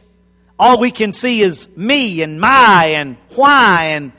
All 0.57 0.79
we 0.79 0.91
can 0.91 1.12
see 1.12 1.41
is 1.41 1.67
me 1.75 2.21
and 2.21 2.39
my 2.39 2.95
and 2.97 3.17
why 3.35 3.95
and 3.95 4.13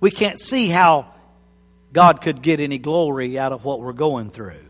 we 0.00 0.10
can't 0.10 0.38
see 0.38 0.68
how 0.68 1.06
God 1.94 2.20
could 2.20 2.42
get 2.42 2.60
any 2.60 2.76
glory 2.76 3.38
out 3.38 3.52
of 3.52 3.64
what 3.64 3.80
we're 3.80 3.94
going 3.94 4.30
through. 4.30 4.60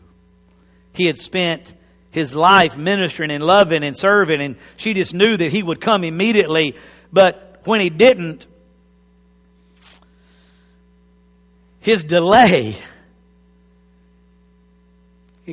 He 0.92 1.06
had 1.06 1.18
spent 1.18 1.74
his 2.10 2.34
life 2.34 2.76
ministering 2.76 3.30
and 3.30 3.42
loving 3.42 3.82
and 3.82 3.96
serving, 3.96 4.40
and 4.40 4.56
she 4.76 4.94
just 4.94 5.14
knew 5.14 5.36
that 5.36 5.50
he 5.50 5.62
would 5.62 5.80
come 5.80 6.04
immediately. 6.04 6.76
But 7.12 7.62
when 7.64 7.80
he 7.80 7.90
didn't, 7.90 8.46
his 11.80 12.04
delay. 12.04 12.76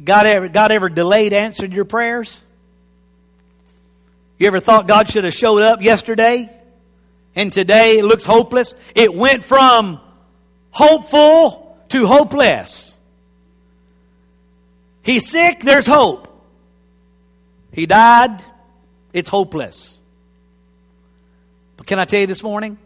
God 0.04 0.28
ever, 0.28 0.48
God 0.48 0.72
ever 0.72 0.90
delayed 0.90 1.34
answered 1.34 1.74
your 1.74 1.86
prayers? 1.86 2.42
You 4.38 4.48
ever 4.48 4.60
thought 4.60 4.88
God 4.88 5.10
should 5.10 5.24
have 5.24 5.34
showed 5.34 5.64
up 5.64 5.82
yesterday 5.82 6.50
and 7.36 7.52
today 7.52 8.00
it 8.00 8.06
looks 8.06 8.24
hopeless? 8.24 8.74
It 8.96 9.14
went 9.14 9.44
from 9.44 10.00
hopeful 10.72 11.78
to 11.90 12.06
hopeless. 12.06 12.89
He's 15.10 15.28
sick, 15.28 15.62
there's 15.62 15.88
hope. 15.88 16.28
He 17.72 17.88
died, 17.88 18.44
it's 19.12 19.28
hopeless. 19.28 19.98
But 21.78 21.88
can 21.88 21.98
I 21.98 22.06
tell 22.06 22.20
you 22.20 22.28
this 22.28 22.44
morning? 22.44 22.78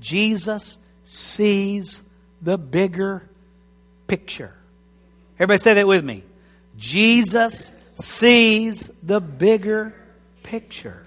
Jesus 0.00 0.76
sees 1.04 2.02
the 2.42 2.58
bigger 2.58 3.30
picture. 4.08 4.56
Everybody 5.36 5.58
say 5.58 5.74
that 5.74 5.86
with 5.86 6.04
me. 6.04 6.24
Jesus 6.76 7.70
sees 7.94 8.90
the 9.04 9.20
bigger 9.20 9.94
picture. 10.42 11.06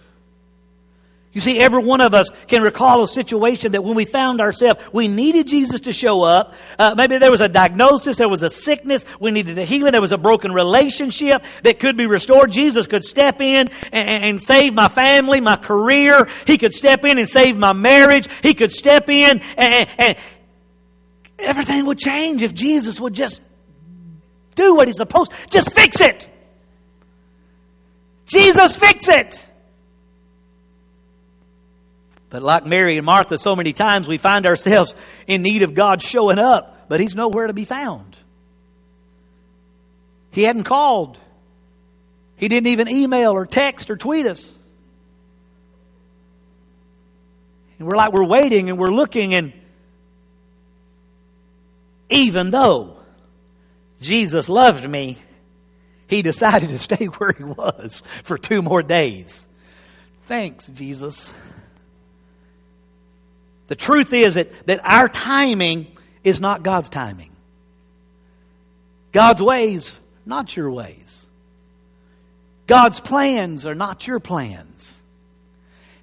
You 1.33 1.39
see, 1.39 1.59
every 1.59 1.81
one 1.81 2.01
of 2.01 2.13
us 2.13 2.29
can 2.47 2.61
recall 2.61 3.03
a 3.03 3.07
situation 3.07 3.71
that 3.71 3.83
when 3.83 3.95
we 3.95 4.03
found 4.03 4.41
ourselves, 4.41 4.83
we 4.91 5.07
needed 5.07 5.47
Jesus 5.47 5.81
to 5.81 5.93
show 5.93 6.23
up. 6.23 6.55
Uh, 6.77 6.93
maybe 6.97 7.19
there 7.19 7.31
was 7.31 7.39
a 7.39 7.47
diagnosis, 7.47 8.17
there 8.17 8.27
was 8.27 8.43
a 8.43 8.50
sickness, 8.50 9.05
we 9.17 9.31
needed 9.31 9.57
a 9.57 9.63
healing, 9.63 9.93
there 9.93 10.01
was 10.01 10.11
a 10.11 10.17
broken 10.17 10.51
relationship 10.51 11.45
that 11.63 11.79
could 11.79 11.95
be 11.95 12.05
restored. 12.05 12.51
Jesus 12.51 12.85
could 12.85 13.05
step 13.05 13.39
in 13.39 13.69
and, 13.93 14.23
and 14.25 14.43
save 14.43 14.73
my 14.73 14.89
family, 14.89 15.39
my 15.39 15.55
career. 15.55 16.27
He 16.45 16.57
could 16.57 16.73
step 16.73 17.05
in 17.05 17.17
and 17.17 17.29
save 17.29 17.55
my 17.55 17.71
marriage. 17.71 18.27
He 18.43 18.53
could 18.53 18.73
step 18.73 19.09
in 19.09 19.41
and, 19.55 19.89
and 19.97 20.17
everything 21.39 21.85
would 21.85 21.97
change 21.97 22.41
if 22.41 22.53
Jesus 22.53 23.00
would 23.00 23.13
just 23.13 23.41
do 24.55 24.75
what 24.75 24.89
he's 24.89 24.97
supposed. 24.97 25.31
To. 25.31 25.38
Just 25.50 25.71
fix 25.71 26.01
it. 26.01 26.27
Jesus, 28.25 28.75
fix 28.75 29.07
it. 29.07 29.45
But 32.31 32.41
like 32.41 32.65
Mary 32.65 32.97
and 32.97 33.05
Martha, 33.05 33.38
so 33.38 33.55
many 33.55 33.73
times 33.73 34.07
we 34.07 34.17
find 34.17 34.47
ourselves 34.47 34.95
in 35.27 35.43
need 35.43 35.63
of 35.63 35.75
God 35.75 36.01
showing 36.01 36.39
up, 36.39 36.88
but 36.88 37.00
He's 37.00 37.13
nowhere 37.13 37.45
to 37.47 37.53
be 37.53 37.65
found. 37.65 38.15
He 40.31 40.43
hadn't 40.43 40.63
called. 40.63 41.17
He 42.38 42.47
didn't 42.47 42.67
even 42.67 42.88
email 42.88 43.33
or 43.33 43.45
text 43.45 43.91
or 43.91 43.97
tweet 43.97 44.25
us. 44.25 44.57
And 47.77 47.88
we're 47.88 47.97
like, 47.97 48.13
we're 48.13 48.25
waiting 48.25 48.69
and 48.69 48.79
we're 48.79 48.91
looking, 48.91 49.33
and 49.33 49.51
even 52.09 52.50
though 52.50 52.97
Jesus 54.01 54.47
loved 54.47 54.89
me, 54.89 55.17
He 56.07 56.21
decided 56.21 56.69
to 56.69 56.79
stay 56.79 57.05
where 57.17 57.33
He 57.33 57.43
was 57.43 58.03
for 58.23 58.38
two 58.38 58.61
more 58.61 58.83
days. 58.83 59.45
Thanks, 60.27 60.67
Jesus. 60.67 61.33
The 63.72 63.78
truth 63.78 64.12
is 64.12 64.34
that, 64.34 64.68
that 64.68 64.82
our 64.84 65.08
timing 65.08 65.88
is 66.25 66.42
not 66.42 66.62
God's 66.62 66.90
timing. 66.90 67.32
God's 69.13 69.42
ways, 69.42 69.94
not 70.25 70.58
your 70.58 70.70
ways. 70.70 71.25
God's 72.68 73.00
plans 73.00 73.66
are 73.66 73.74
not 73.74 74.06
your 74.06 74.20
plans. 74.20 75.01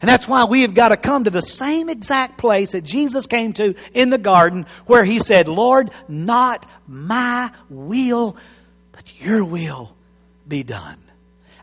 And 0.01 0.09
that's 0.09 0.27
why 0.27 0.45
we 0.45 0.63
have 0.63 0.73
got 0.73 0.89
to 0.89 0.97
come 0.97 1.25
to 1.25 1.31
the 1.31 1.43
same 1.43 1.91
exact 1.91 2.39
place 2.39 2.73
that 2.73 2.85
Jesus 2.85 3.27
came 3.27 3.53
to 3.53 3.75
in 3.93 4.09
the 4.09 4.17
garden 4.17 4.65
where 4.87 5.05
he 5.05 5.19
said, 5.19 5.47
Lord, 5.47 5.91
not 6.09 6.67
my 6.87 7.51
will, 7.69 8.35
but 8.93 9.05
your 9.21 9.45
will 9.45 9.95
be 10.49 10.63
done. 10.63 10.97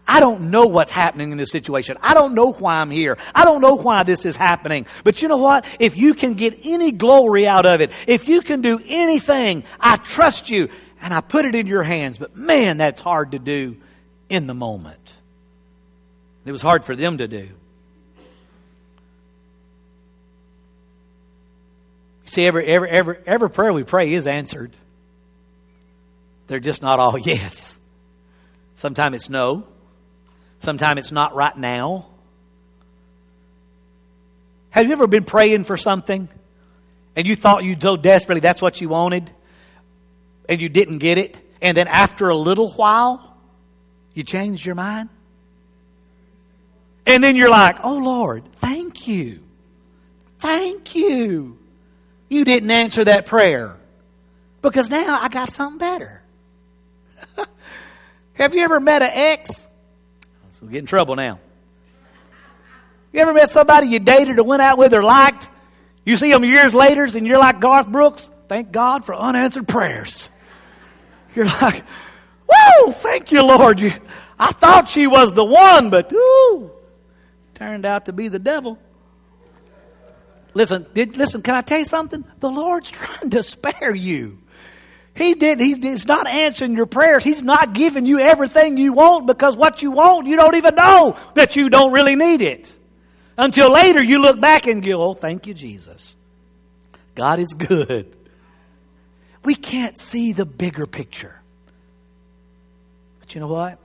I 0.08 0.20
don't 0.20 0.52
know 0.52 0.68
what's 0.68 0.92
happening 0.92 1.32
in 1.32 1.38
this 1.38 1.52
situation. 1.52 1.98
I 2.02 2.14
don't 2.14 2.36
know 2.36 2.52
why 2.52 2.82
I'm 2.82 2.92
here. 2.92 3.18
I 3.34 3.44
don't 3.44 3.62
know 3.62 3.76
why 3.76 4.04
this 4.04 4.26
is 4.26 4.36
happening. 4.36 4.86
But 5.04 5.22
you 5.22 5.28
know 5.28 5.38
what? 5.38 5.66
If 5.80 5.98
you 5.98 6.14
can 6.14 6.36
get 6.36 6.60
any 6.64 6.92
glory 6.92 7.48
out 7.48 7.66
of 7.66 7.82
it, 7.82 7.92
if 8.08 8.28
you 8.28 8.42
can 8.42 8.62
do 8.62 8.80
anything, 8.86 9.64
I 9.80 9.98
trust 9.98 10.50
you 10.50 10.70
and 11.02 11.14
I 11.14 11.22
put 11.22 11.46
it 11.46 11.56
in 11.56 11.66
your 11.66 11.84
hands. 11.84 12.18
But 12.18 12.36
man, 12.36 12.78
that's 12.78 13.02
hard 13.02 13.32
to 13.32 13.40
do 13.40 13.78
in 14.30 14.46
the 14.48 14.54
moment. 14.54 15.14
It 16.46 16.52
was 16.52 16.62
hard 16.62 16.84
for 16.84 16.96
them 16.96 17.18
to 17.18 17.28
do. 17.28 17.50
You 22.26 22.32
see, 22.32 22.48
every, 22.48 22.68
every, 22.68 22.90
every, 22.92 23.18
every 23.26 23.50
prayer 23.50 23.74
we 23.74 23.84
pray 23.84 24.14
is 24.14 24.28
answered. 24.28 24.72
They're 26.48 26.60
just 26.60 26.84
not 26.84 27.00
all 27.00 27.18
yes. 27.18 27.80
Sometimes 28.76 29.16
it's 29.16 29.30
no. 29.30 29.66
Sometimes 30.66 30.98
it's 30.98 31.12
not 31.12 31.36
right 31.36 31.56
now. 31.56 32.08
Have 34.72 34.88
you 34.88 34.94
ever 34.94 35.06
been 35.06 35.24
praying 35.24 35.64
for 35.64 35.78
something 35.78 36.28
and 37.16 37.28
you 37.28 37.36
thought 37.36 37.64
you 37.64 37.78
so 37.80 37.96
desperately 37.96 38.40
that's 38.40 38.64
what 38.64 38.82
you 38.82 38.90
wanted 38.90 39.30
and 40.50 40.60
you 40.60 40.68
didn't 40.68 40.98
get 40.98 41.20
it? 41.20 41.38
And 41.62 41.78
then 41.78 41.88
after 41.88 42.30
a 42.30 42.36
little 42.36 42.72
while, 42.72 43.38
you 44.16 44.24
changed 44.24 44.66
your 44.66 44.74
mind? 44.74 45.10
And 47.06 47.24
then 47.24 47.36
you're 47.36 47.52
like, 47.52 47.78
oh 47.84 48.00
Lord, 48.00 48.44
thank 48.54 49.08
you. 49.08 49.42
Thank 50.40 50.96
you. 50.96 51.60
You 52.28 52.44
didn't 52.44 52.72
answer 52.72 53.04
that 53.04 53.28
prayer 53.28 53.78
because 54.64 54.90
now 54.90 55.20
I 55.22 55.30
got 55.30 55.54
something 55.54 55.78
better. 55.78 56.24
Have 58.34 58.56
you 58.56 58.64
ever 58.64 58.80
met 58.80 59.04
an 59.04 59.12
ex 59.14 59.68
so 60.56 60.68
get 60.68 60.80
in 60.80 60.86
trouble 60.86 61.18
now. 61.18 61.40
You 63.12 63.20
ever 63.20 63.34
met 63.34 63.52
somebody 63.52 63.88
you 63.88 64.00
dated 64.00 64.40
or 64.40 64.44
went 64.44 64.62
out 64.62 64.78
with 64.78 64.94
or 64.94 65.04
liked? 65.04 65.50
You 66.06 66.16
see 66.16 66.32
them 66.32 66.46
years 66.46 66.74
later 66.74 67.04
and 67.04 67.28
you're 67.28 67.40
like 67.40 67.60
Garth 67.60 67.88
Brooks. 67.88 68.30
Thank 68.48 68.72
God 68.72 69.04
for 69.04 69.14
unanswered 69.14 69.68
prayers. 69.68 70.30
You're 71.36 71.46
like, 71.46 71.84
whoa, 72.50 72.92
thank 72.94 73.34
you, 73.34 73.44
Lord. 73.44 73.82
You, 73.82 73.92
I 74.40 74.54
thought 74.54 74.88
she 74.88 75.08
was 75.08 75.34
the 75.34 75.44
one, 75.44 75.90
but 75.90 76.14
ooh, 76.14 76.72
turned 77.56 77.86
out 77.86 78.06
to 78.06 78.14
be 78.14 78.30
the 78.30 78.40
devil. 78.40 78.80
Listen, 80.54 80.86
did, 80.94 81.18
listen, 81.18 81.42
can 81.42 81.56
I 81.56 81.62
tell 81.62 81.80
you 81.80 81.86
something? 81.86 82.24
The 82.40 82.50
Lord's 82.50 82.90
trying 82.92 83.32
to 83.32 83.44
spare 83.44 83.94
you. 83.94 84.40
He 85.16 85.34
did, 85.34 85.62
he, 85.62 85.76
he's 85.76 86.06
not 86.06 86.28
answering 86.28 86.76
your 86.76 86.86
prayers. 86.86 87.24
He's 87.24 87.42
not 87.42 87.74
giving 87.74 88.06
you 88.06 88.20
everything 88.20 88.78
you 88.78 88.92
want 88.92 89.28
because 89.28 89.56
what 89.56 89.82
you 89.82 89.92
want, 89.92 90.28
you 90.28 90.36
don't 90.36 90.56
even 90.56 90.76
know 90.76 91.18
that 91.36 91.56
you 91.56 91.70
don't 91.70 91.94
really 91.94 92.18
need 92.18 92.42
it. 92.42 92.78
Until 93.38 93.72
later 93.72 94.04
you 94.04 94.22
look 94.22 94.40
back 94.40 94.68
and 94.68 94.84
go, 94.84 95.02
oh, 95.02 95.14
thank 95.14 95.48
you, 95.48 95.54
Jesus. 95.54 96.16
God 97.16 97.40
is 97.40 97.54
good. 97.54 98.14
We 99.44 99.56
can't 99.56 99.98
see 99.98 100.34
the 100.34 100.46
bigger 100.46 100.86
picture. 100.86 101.40
But 103.22 103.36
you 103.36 103.42
know 103.42 103.48
what? 103.48 103.80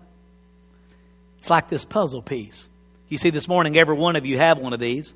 It's 1.38 1.48
like 1.48 1.68
this 1.68 1.84
puzzle 1.84 2.22
piece. 2.22 2.68
You 3.08 3.18
see, 3.18 3.30
this 3.30 3.46
morning, 3.46 3.76
every 3.76 3.96
one 3.96 4.16
of 4.16 4.26
you 4.26 4.38
have 4.38 4.58
one 4.58 4.72
of 4.72 4.80
these. 4.80 5.14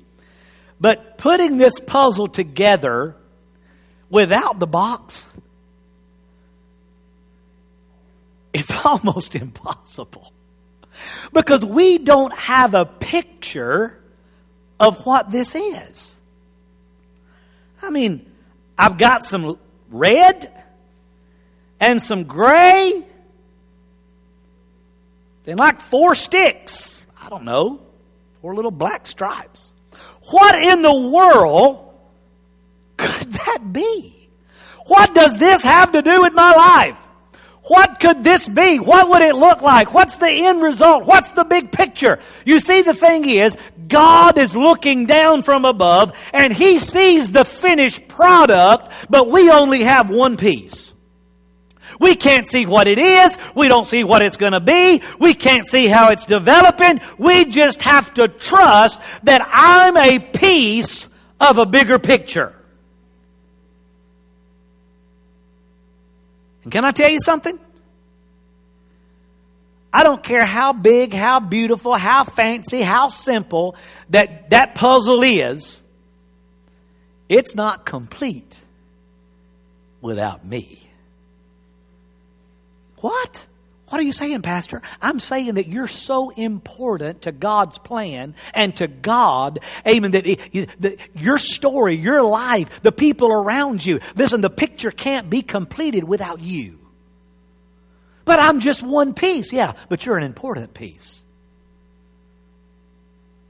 But 0.79 1.17
putting 1.17 1.57
this 1.57 1.79
puzzle 1.79 2.27
together 2.27 3.15
without 4.09 4.59
the 4.59 4.67
box, 4.67 5.25
it's 8.55 8.71
almost 8.85 9.35
impossible. 9.35 10.31
Because 11.33 11.63
we 11.65 11.97
don't 11.97 12.33
have 12.33 12.73
a 12.73 12.85
picture 12.85 14.01
of 14.79 15.05
what 15.05 15.29
this 15.29 15.53
is. 15.55 16.15
I 17.81 17.89
mean, 17.89 18.31
I've 18.77 18.97
got 18.97 19.25
some 19.25 19.59
red 19.89 20.51
and 21.81 22.01
some 22.01 22.23
gray. 22.23 23.05
Then 25.43 25.57
like 25.57 25.81
four 25.81 26.15
sticks. 26.15 27.05
I 27.21 27.27
don't 27.27 27.43
know. 27.43 27.81
Four 28.41 28.55
little 28.55 28.71
black 28.71 29.05
stripes. 29.05 29.69
What 30.31 30.55
in 30.55 30.81
the 30.81 30.95
world 30.95 31.93
could 32.95 33.33
that 33.33 33.73
be? 33.73 34.29
What 34.87 35.13
does 35.13 35.33
this 35.33 35.63
have 35.63 35.91
to 35.91 36.01
do 36.01 36.21
with 36.21 36.33
my 36.33 36.53
life? 36.53 37.04
What 37.67 37.99
could 37.99 38.23
this 38.23 38.47
be? 38.47 38.77
What 38.79 39.09
would 39.09 39.23
it 39.23 39.35
look 39.35 39.61
like? 39.61 39.93
What's 39.93 40.17
the 40.17 40.29
end 40.29 40.61
result? 40.61 41.05
What's 41.05 41.31
the 41.31 41.43
big 41.43 41.71
picture? 41.71 42.19
You 42.45 42.59
see, 42.59 42.83
the 42.83 42.93
thing 42.93 43.27
is, 43.27 43.57
God 43.87 44.37
is 44.37 44.55
looking 44.55 45.07
down 45.07 45.41
from 45.41 45.65
above 45.65 46.15
and 46.31 46.53
He 46.53 46.77
sees 46.77 47.29
the 47.29 47.43
finished 47.43 48.07
product, 48.07 48.93
but 49.09 49.29
we 49.29 49.49
only 49.49 49.83
have 49.83 50.09
one 50.09 50.37
piece. 50.37 50.93
We 51.99 52.15
can't 52.15 52.47
see 52.47 52.65
what 52.65 52.87
it 52.87 52.99
is. 52.99 53.37
We 53.55 53.67
don't 53.67 53.87
see 53.87 54.03
what 54.03 54.21
it's 54.21 54.37
going 54.37 54.51
to 54.51 54.59
be. 54.59 55.01
We 55.19 55.33
can't 55.33 55.67
see 55.67 55.87
how 55.87 56.09
it's 56.09 56.25
developing. 56.25 57.01
We 57.17 57.45
just 57.45 57.81
have 57.83 58.13
to 58.15 58.27
trust 58.27 58.99
that 59.23 59.47
I'm 59.51 59.97
a 59.97 60.19
piece 60.19 61.07
of 61.39 61.57
a 61.57 61.65
bigger 61.65 61.99
picture. 61.99 62.54
And 66.65 66.71
can 66.73 66.83
I 66.83 66.91
tell 66.91 67.09
you 67.09 67.19
something? 67.19 67.57
I 69.93 70.03
don't 70.03 70.21
care 70.21 70.43
how 70.43 70.73
big, 70.73 71.13
how 71.13 71.39
beautiful, 71.39 71.93
how 71.93 72.25
fancy, 72.25 72.81
how 72.81 73.07
simple 73.07 73.77
that 74.09 74.49
that 74.49 74.75
puzzle 74.75 75.23
is. 75.23 75.81
It's 77.29 77.55
not 77.55 77.85
complete 77.85 78.59
without 80.01 80.45
me. 80.45 80.89
What? 82.97 83.47
What 83.95 84.01
are 84.01 84.07
you 84.07 84.11
saying, 84.11 84.41
Pastor? 84.41 84.81
I'm 85.01 85.21
saying 85.21 85.53
that 85.53 85.69
you're 85.69 85.87
so 85.87 86.29
important 86.31 87.21
to 87.21 87.31
God's 87.31 87.77
plan 87.77 88.35
and 88.53 88.75
to 88.75 88.87
God, 88.89 89.59
amen, 89.87 90.11
that, 90.11 90.27
it, 90.27 90.69
that 90.81 90.97
your 91.15 91.37
story, 91.37 91.95
your 91.95 92.21
life, 92.21 92.81
the 92.81 92.91
people 92.91 93.31
around 93.31 93.85
you, 93.85 94.01
listen, 94.17 94.41
the 94.41 94.49
picture 94.49 94.91
can't 94.91 95.29
be 95.29 95.41
completed 95.41 96.03
without 96.03 96.41
you. 96.41 96.77
But 98.25 98.41
I'm 98.41 98.59
just 98.59 98.83
one 98.83 99.13
piece. 99.13 99.53
Yeah, 99.53 99.75
but 99.87 100.05
you're 100.05 100.17
an 100.17 100.25
important 100.25 100.73
piece. 100.73 101.23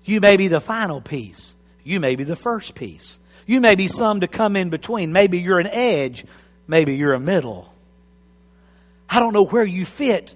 You 0.03 0.21
may 0.21 0.37
be 0.37 0.47
the 0.47 0.61
final 0.61 1.01
piece. 1.01 1.55
You 1.83 1.99
may 1.99 2.15
be 2.15 2.23
the 2.23 2.35
first 2.35 2.75
piece. 2.75 3.17
You 3.47 3.61
may 3.61 3.73
be 3.73 3.87
some 3.87 4.19
to 4.19 4.27
come 4.27 4.55
in 4.55 4.69
between. 4.69 5.11
Maybe 5.11 5.39
you're 5.39 5.59
an 5.59 5.65
edge. 5.65 6.23
Maybe 6.67 6.95
you're 6.97 7.13
a 7.13 7.19
middle. 7.19 7.73
I 9.09 9.19
don't 9.19 9.33
know 9.33 9.45
where 9.45 9.63
you 9.63 9.85
fit, 9.85 10.35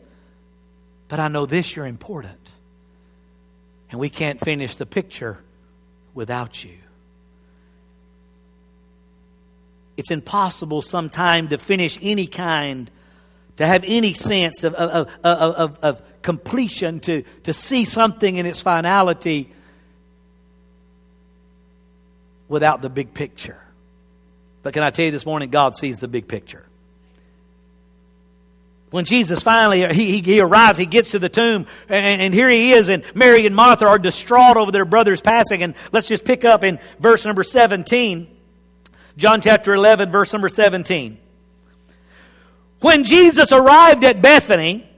but 1.08 1.20
I 1.20 1.28
know 1.28 1.46
this 1.46 1.76
you're 1.76 1.88
important. 1.88 2.38
And 3.90 4.00
we 4.00 4.10
can't 4.10 4.40
finish 4.40 4.76
the 4.76 4.86
picture 4.86 5.40
without 6.14 6.64
you. 6.64 6.78
It's 9.98 10.12
impossible 10.12 10.82
sometime 10.82 11.50
to 11.50 11.58
finish 11.58 11.98
any 12.02 12.28
kind, 12.28 12.90
to 13.58 13.66
have 13.66 13.84
any 13.86 14.14
sense 14.14 14.64
of, 14.64 14.74
of, 14.76 15.10
of, 15.24 15.80
of, 15.82 16.02
completion, 16.22 17.00
to, 17.02 17.24
to 17.44 17.54
see 17.54 17.86
something 17.86 18.36
in 18.36 18.46
its 18.46 18.62
finality 18.62 19.52
without 22.48 22.82
the 22.82 22.90
big 22.90 23.14
picture. 23.14 23.62
But 24.64 24.74
can 24.74 24.84
I 24.84 24.90
tell 24.90 25.06
you 25.06 25.12
this 25.12 25.26
morning, 25.26 25.50
God 25.50 25.78
sees 25.78 26.00
the 26.00 26.08
big 26.08 26.28
picture. 26.28 26.69
When 28.92 29.06
Jesus 29.06 29.44
finally, 29.44 29.94
he, 29.94 30.22
he 30.22 30.40
arrives, 30.40 30.80
he 30.80 30.88
gets 30.88 31.12
to 31.12 31.20
the 31.20 31.30
tomb, 31.30 31.68
and, 31.88 32.22
and 32.22 32.34
here 32.34 32.50
he 32.50 32.72
is, 32.72 32.88
and 32.88 33.04
Mary 33.14 33.46
and 33.46 33.56
Martha 33.56 33.88
are 33.88 34.00
distraught 34.00 34.58
over 34.58 34.72
their 34.72 34.86
brother's 34.86 35.22
passing. 35.22 35.62
And 35.62 35.76
let's 35.92 36.08
just 36.08 36.26
pick 36.26 36.44
up 36.44 36.64
in 36.64 36.80
verse 37.00 37.24
number 37.24 37.44
17. 37.44 38.36
John 39.16 39.42
chapter 39.42 39.74
11, 39.74 40.10
verse 40.10 40.34
number 40.34 40.50
17. 40.50 41.20
When 42.80 43.04
Jesus 43.04 43.52
arrived 43.52 44.04
at 44.06 44.22
Bethany, 44.22 44.90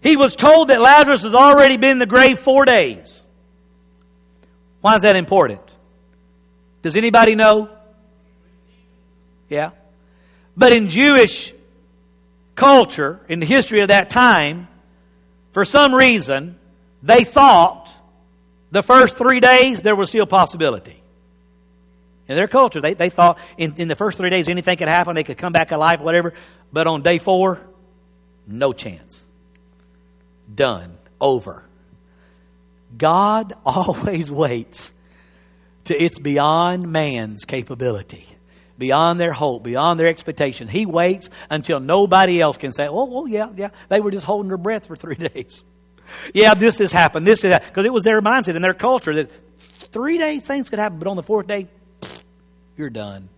he 0.00 0.16
was 0.16 0.34
told 0.34 0.68
that 0.68 0.80
Lazarus 0.80 1.22
has 1.24 1.34
already 1.34 1.76
been 1.76 1.92
in 1.92 1.98
the 1.98 2.06
grave 2.06 2.38
four 2.38 2.64
days. 2.64 3.22
Why 4.80 4.94
is 4.94 5.02
that 5.02 5.16
important? 5.16 5.60
Does 6.82 6.96
anybody 6.96 7.34
know? 7.34 7.68
Yeah. 9.48 9.72
But 10.56 10.72
in 10.72 10.88
Jewish 10.88 11.52
culture, 12.58 13.20
in 13.28 13.38
the 13.38 13.46
history 13.46 13.80
of 13.80 13.88
that 13.88 14.10
time, 14.10 14.68
for 15.52 15.64
some 15.64 15.94
reason, 15.94 16.58
they 17.02 17.24
thought 17.24 17.88
the 18.70 18.82
first 18.82 19.16
three 19.16 19.40
days 19.40 19.80
there 19.80 19.96
was 19.96 20.08
still 20.08 20.26
possibility. 20.26 21.00
In 22.26 22.34
their 22.36 22.48
culture, 22.48 22.80
they, 22.80 22.94
they 22.94 23.10
thought 23.10 23.38
in, 23.56 23.74
in 23.76 23.88
the 23.88 23.96
first 23.96 24.18
three 24.18 24.28
days 24.28 24.48
anything 24.48 24.76
could 24.76 24.88
happen, 24.88 25.14
they 25.14 25.22
could 25.22 25.38
come 25.38 25.52
back 25.52 25.70
alive, 25.70 26.00
whatever. 26.00 26.34
But 26.72 26.86
on 26.86 27.02
day 27.02 27.18
four, 27.18 27.60
no 28.46 28.72
chance. 28.72 29.24
Done. 30.52 30.98
Over. 31.20 31.64
God 32.96 33.54
always 33.64 34.30
waits 34.30 34.92
to 35.84 35.94
it's 35.94 36.18
beyond 36.18 36.90
man's 36.90 37.44
capability 37.44 38.26
beyond 38.78 39.18
their 39.18 39.32
hope, 39.32 39.64
beyond 39.64 39.98
their 39.98 40.06
expectation. 40.06 40.68
He 40.68 40.86
waits 40.86 41.28
until 41.50 41.80
nobody 41.80 42.40
else 42.40 42.56
can 42.56 42.72
say, 42.72 42.86
oh, 42.88 43.04
well, 43.06 43.28
yeah, 43.28 43.50
yeah, 43.56 43.70
they 43.88 44.00
were 44.00 44.12
just 44.12 44.24
holding 44.24 44.48
their 44.48 44.56
breath 44.56 44.86
for 44.86 44.96
three 44.96 45.16
days. 45.16 45.64
yeah, 46.32 46.54
this, 46.54 46.78
has 46.78 46.92
happened, 46.92 47.26
this, 47.26 47.42
that. 47.42 47.66
Because 47.66 47.84
it 47.84 47.92
was 47.92 48.04
their 48.04 48.22
mindset 48.22 48.54
and 48.54 48.64
their 48.64 48.74
culture 48.74 49.14
that 49.14 49.30
three 49.92 50.18
days 50.18 50.42
things 50.42 50.70
could 50.70 50.78
happen, 50.78 50.98
but 50.98 51.08
on 51.08 51.16
the 51.16 51.22
fourth 51.22 51.46
day, 51.46 51.66
you're 52.76 52.90
done. 52.90 53.28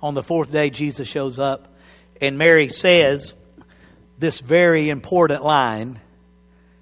On 0.00 0.14
the 0.14 0.22
fourth 0.22 0.50
day, 0.50 0.70
Jesus 0.70 1.08
shows 1.08 1.38
up, 1.38 1.74
and 2.20 2.38
Mary 2.38 2.70
says 2.70 3.34
this 4.18 4.40
very 4.40 4.88
important 4.88 5.44
line 5.44 6.00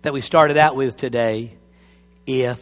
that 0.03 0.13
we 0.13 0.21
started 0.21 0.57
out 0.57 0.77
with 0.77 0.97
today 0.97 1.57
if 2.27 2.61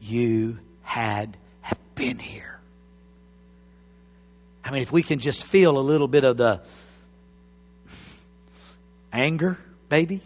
you 0.00 0.58
had 0.82 1.36
have 1.60 1.78
been 1.94 2.18
here. 2.18 2.51
I 4.64 4.70
mean, 4.70 4.82
if 4.82 4.92
we 4.92 5.02
can 5.02 5.18
just 5.18 5.44
feel 5.44 5.78
a 5.78 5.80
little 5.80 6.08
bit 6.08 6.24
of 6.24 6.36
the 6.36 6.60
anger, 9.12 9.58
maybe, 9.90 10.20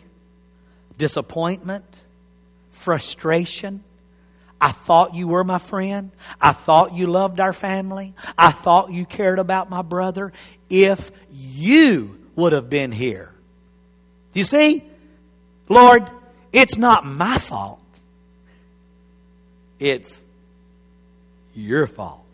disappointment, 0.98 1.84
frustration. 2.70 3.82
I 4.60 4.72
thought 4.72 5.14
you 5.14 5.28
were 5.28 5.44
my 5.44 5.58
friend. 5.58 6.10
I 6.40 6.52
thought 6.52 6.94
you 6.94 7.06
loved 7.06 7.40
our 7.40 7.52
family. 7.52 8.14
I 8.38 8.52
thought 8.52 8.92
you 8.92 9.04
cared 9.04 9.38
about 9.38 9.68
my 9.68 9.82
brother. 9.82 10.32
If 10.70 11.10
you 11.32 12.18
would 12.34 12.52
have 12.52 12.70
been 12.70 12.92
here. 12.92 13.32
You 14.32 14.44
see? 14.44 14.84
Lord, 15.68 16.08
it's 16.52 16.76
not 16.76 17.04
my 17.04 17.38
fault. 17.38 17.80
It's 19.78 20.22
your 21.54 21.86
fault. 21.86 22.25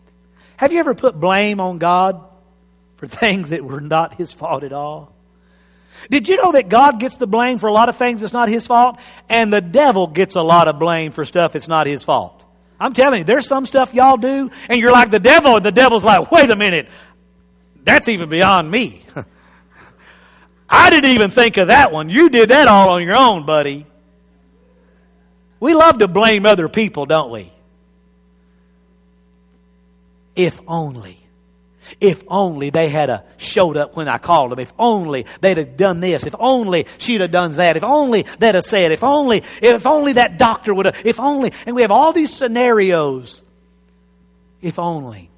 Have 0.63 0.71
you 0.71 0.79
ever 0.79 0.95
put 0.95 1.19
blame 1.19 1.59
on 1.59 1.77
God 1.77 2.23
for 2.95 3.05
things 3.05 3.49
that 3.49 3.65
were 3.65 3.81
not 3.81 4.15
His 4.15 4.31
fault 4.31 4.63
at 4.63 4.71
all? 4.71 5.13
Did 6.09 6.29
you 6.29 6.37
know 6.37 6.53
that 6.53 6.69
God 6.69 7.01
gets 7.01 7.17
the 7.17 7.27
blame 7.27 7.59
for 7.59 7.67
a 7.67 7.73
lot 7.73 7.89
of 7.89 7.97
things 7.97 8.21
that's 8.21 8.31
not 8.31 8.47
His 8.47 8.65
fault? 8.65 8.97
And 9.27 9.51
the 9.51 9.59
devil 9.59 10.07
gets 10.07 10.35
a 10.37 10.41
lot 10.41 10.69
of 10.69 10.79
blame 10.79 11.11
for 11.11 11.25
stuff 11.25 11.51
that's 11.51 11.67
not 11.67 11.85
His 11.85 12.05
fault. 12.05 12.41
I'm 12.79 12.93
telling 12.93 13.19
you, 13.19 13.23
there's 13.25 13.45
some 13.45 13.65
stuff 13.65 13.93
y'all 13.93 14.15
do, 14.15 14.51
and 14.69 14.79
you're 14.79 14.93
like 14.93 15.11
the 15.11 15.19
devil, 15.19 15.57
and 15.57 15.65
the 15.65 15.71
devil's 15.73 16.05
like, 16.05 16.31
wait 16.31 16.49
a 16.49 16.55
minute, 16.55 16.87
that's 17.83 18.07
even 18.07 18.29
beyond 18.29 18.71
me. 18.71 19.05
I 20.69 20.91
didn't 20.91 21.11
even 21.11 21.29
think 21.29 21.57
of 21.57 21.67
that 21.67 21.91
one. 21.91 22.09
You 22.09 22.29
did 22.29 22.51
that 22.51 22.69
all 22.69 22.91
on 22.91 23.03
your 23.03 23.17
own, 23.17 23.45
buddy. 23.45 23.85
We 25.59 25.73
love 25.73 25.97
to 25.97 26.07
blame 26.07 26.45
other 26.45 26.69
people, 26.69 27.05
don't 27.05 27.31
we? 27.31 27.51
If 30.35 30.59
only. 30.67 31.19
If 31.99 32.23
only 32.27 32.69
they 32.69 32.89
had 32.89 33.09
a 33.09 33.23
showed 33.37 33.77
up 33.77 33.95
when 33.95 34.07
I 34.07 34.17
called 34.17 34.51
them. 34.51 34.59
If 34.59 34.73
only 34.79 35.25
they'd 35.41 35.57
have 35.57 35.77
done 35.77 35.99
this. 35.99 36.25
If 36.25 36.35
only 36.39 36.87
she'd 36.97 37.21
have 37.21 37.31
done 37.31 37.53
that. 37.53 37.75
If 37.75 37.83
only 37.83 38.25
they'd 38.39 38.55
have 38.55 38.63
said. 38.63 38.91
If 38.91 39.03
only, 39.03 39.43
if 39.61 39.85
only 39.85 40.13
that 40.13 40.37
doctor 40.37 40.73
would 40.73 40.85
have. 40.85 40.95
If 41.05 41.19
only. 41.19 41.51
And 41.65 41.75
we 41.75 41.81
have 41.81 41.91
all 41.91 42.13
these 42.13 42.33
scenarios. 42.33 43.41
If 44.61 44.79
only 44.79 45.29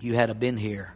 you 0.00 0.14
had 0.14 0.30
a 0.30 0.34
been 0.34 0.56
here 0.56 0.94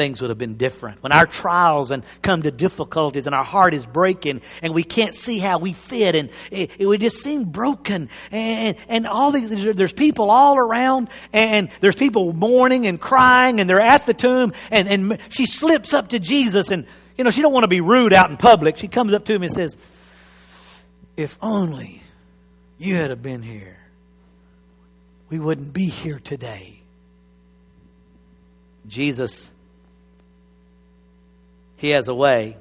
things 0.00 0.22
would 0.22 0.30
have 0.30 0.38
been 0.38 0.56
different. 0.56 1.02
When 1.02 1.12
our 1.12 1.26
trials 1.26 1.90
and 1.90 2.02
come 2.22 2.40
to 2.40 2.50
difficulties 2.50 3.26
and 3.26 3.34
our 3.34 3.44
heart 3.44 3.74
is 3.74 3.84
breaking 3.84 4.40
and 4.62 4.72
we 4.72 4.82
can't 4.82 5.14
see 5.14 5.38
how 5.38 5.58
we 5.58 5.74
fit 5.74 6.14
and 6.14 6.30
it, 6.50 6.70
it 6.78 6.86
would 6.86 7.02
just 7.02 7.22
seem 7.22 7.44
broken 7.44 8.08
and, 8.30 8.78
and 8.88 9.06
all 9.06 9.30
these, 9.30 9.50
there's 9.50 9.92
people 9.92 10.30
all 10.30 10.56
around 10.56 11.10
and 11.34 11.68
there's 11.82 11.96
people 11.96 12.32
mourning 12.32 12.86
and 12.86 12.98
crying 12.98 13.60
and 13.60 13.68
they're 13.68 13.78
at 13.78 14.06
the 14.06 14.14
tomb 14.14 14.54
and, 14.70 14.88
and 14.88 15.18
she 15.28 15.44
slips 15.44 15.92
up 15.92 16.08
to 16.08 16.18
Jesus 16.18 16.70
and, 16.70 16.86
you 17.18 17.24
know, 17.24 17.28
she 17.28 17.42
don't 17.42 17.52
want 17.52 17.64
to 17.64 17.68
be 17.68 17.82
rude 17.82 18.14
out 18.14 18.30
in 18.30 18.38
public. 18.38 18.78
She 18.78 18.88
comes 18.88 19.12
up 19.12 19.26
to 19.26 19.34
him 19.34 19.42
and 19.42 19.52
says, 19.52 19.76
if 21.14 21.36
only 21.42 22.02
you 22.78 22.96
had 22.96 23.10
have 23.10 23.20
been 23.20 23.42
here, 23.42 23.76
we 25.28 25.38
wouldn't 25.38 25.74
be 25.74 25.84
here 25.84 26.18
today. 26.18 26.80
Jesus 28.88 29.50
he 31.80 31.90
has 31.90 32.08
a 32.08 32.14
way. 32.14 32.58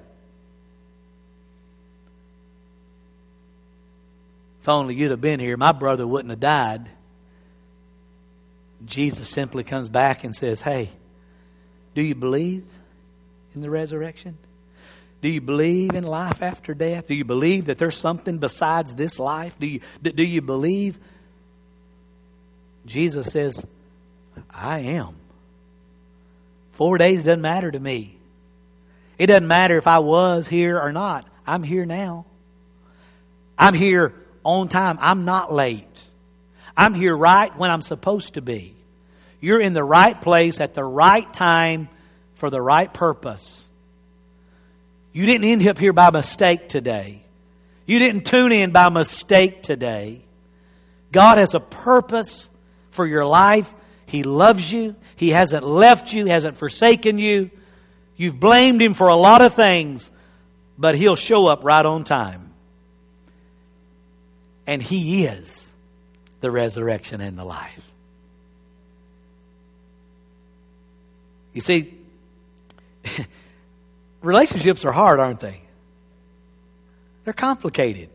If 4.61 4.69
only 4.69 4.95
you'd 4.95 5.11
have 5.11 5.19
been 5.19 5.41
here, 5.41 5.57
my 5.57 5.73
brother 5.73 6.07
wouldn't 6.07 6.29
have 6.29 6.39
died. 6.39 6.89
Jesus 8.85 9.27
simply 9.27 9.65
comes 9.65 9.89
back 9.89 10.23
and 10.23 10.33
says, 10.33 10.61
Hey, 10.61 10.89
do 11.95 12.01
you 12.01 12.15
believe 12.15 12.63
in 13.53 13.59
the 13.59 13.69
resurrection? 13.69 14.37
Do 15.21 15.27
you 15.27 15.41
believe 15.41 15.95
in 15.95 16.05
life 16.05 16.41
after 16.41 16.73
death? 16.73 17.07
Do 17.07 17.13
you 17.13 17.25
believe 17.25 17.65
that 17.65 17.77
there's 17.77 17.97
something 17.97 18.37
besides 18.37 18.95
this 18.95 19.19
life? 19.19 19.59
Do 19.59 19.67
you, 19.67 19.81
do 20.01 20.23
you 20.23 20.41
believe? 20.41 20.97
Jesus 22.85 23.33
says, 23.33 23.65
I 24.49 24.79
am. 24.79 25.17
Four 26.71 26.97
days 26.97 27.25
doesn't 27.25 27.41
matter 27.41 27.69
to 27.69 27.79
me. 27.81 28.18
It 29.19 29.27
doesn't 29.27 29.47
matter 29.47 29.77
if 29.77 29.85
I 29.85 29.99
was 29.99 30.47
here 30.47 30.79
or 30.79 30.93
not. 30.93 31.27
I'm 31.45 31.61
here 31.61 31.85
now. 31.85 32.25
I'm 33.57 33.73
here 33.73 34.15
on 34.45 34.69
time. 34.69 34.97
I'm 35.01 35.25
not 35.25 35.53
late. 35.53 35.85
I'm 36.75 36.93
here 36.93 37.15
right 37.15 37.55
when 37.57 37.69
I'm 37.69 37.81
supposed 37.81 38.35
to 38.35 38.41
be. 38.41 38.75
You're 39.41 39.59
in 39.59 39.73
the 39.73 39.83
right 39.83 40.19
place 40.19 40.61
at 40.61 40.73
the 40.73 40.83
right 40.83 41.31
time 41.33 41.89
for 42.35 42.49
the 42.49 42.61
right 42.61 42.91
purpose. 42.93 43.67
You 45.11 45.25
didn't 45.25 45.45
end 45.45 45.67
up 45.67 45.77
here 45.77 45.91
by 45.93 46.11
mistake 46.11 46.69
today. 46.69 47.25
You 47.85 47.99
didn't 47.99 48.25
tune 48.25 48.53
in 48.53 48.71
by 48.71 48.87
mistake 48.87 49.63
today. 49.63 50.21
God 51.11 51.39
has 51.39 51.55
a 51.55 51.59
purpose 51.59 52.49
for 52.91 53.05
your 53.05 53.25
life. 53.25 53.73
He 54.05 54.23
loves 54.23 54.71
you. 54.71 54.95
He 55.17 55.29
hasn't 55.29 55.65
left 55.65 56.13
you, 56.13 56.27
hasn't 56.27 56.55
forsaken 56.55 57.19
you. 57.19 57.51
You've 58.19 58.37
blamed 58.37 58.81
Him 58.81 58.93
for 58.95 59.07
a 59.07 59.15
lot 59.15 59.41
of 59.41 59.53
things, 59.53 60.11
but 60.77 60.93
He'll 60.93 61.15
show 61.15 61.47
up 61.47 61.63
right 61.63 61.85
on 61.85 62.03
time. 62.03 62.51
And 64.67 64.83
He 64.83 65.23
is 65.23 65.71
the 66.41 66.51
resurrection 66.51 67.21
and 67.21 67.39
the 67.39 67.45
life. 67.45 67.89
You 71.53 71.61
see, 71.61 71.93
relationships 74.21 74.83
are 74.83 74.91
hard, 74.91 75.21
aren't 75.21 75.39
they? 75.39 75.61
They're 77.23 77.31
complicated. 77.31 78.09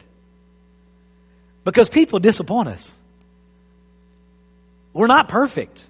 Because 1.64 1.88
people 1.88 2.18
disappoint 2.18 2.68
us. 2.68 2.92
We're 4.92 5.06
not 5.06 5.30
perfect. 5.30 5.88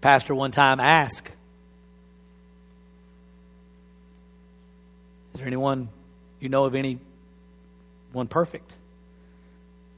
Pastor 0.00 0.34
one 0.34 0.50
time 0.50 0.80
asked, 0.80 1.30
Is 5.34 5.40
there 5.40 5.46
anyone 5.46 5.88
you 6.40 6.48
know 6.48 6.64
of 6.64 6.74
any 6.74 6.98
one 8.12 8.26
perfect? 8.26 8.72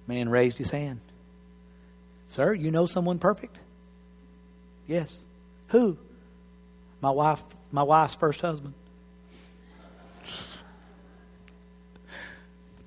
Man 0.06 0.28
raised 0.28 0.58
his 0.58 0.70
hand. 0.70 1.00
Sir, 2.28 2.52
you 2.52 2.70
know 2.70 2.84
someone 2.84 3.18
perfect? 3.18 3.56
Yes. 4.86 5.16
Who? 5.68 5.96
My 7.00 7.10
wife, 7.10 7.42
my 7.72 7.82
wife's 7.82 8.14
first 8.14 8.42
husband. 8.42 8.74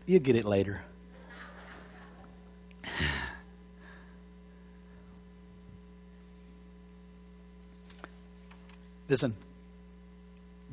You'll 0.05 0.21
get 0.21 0.35
it 0.35 0.45
later. 0.45 0.83
Listen, 9.09 9.35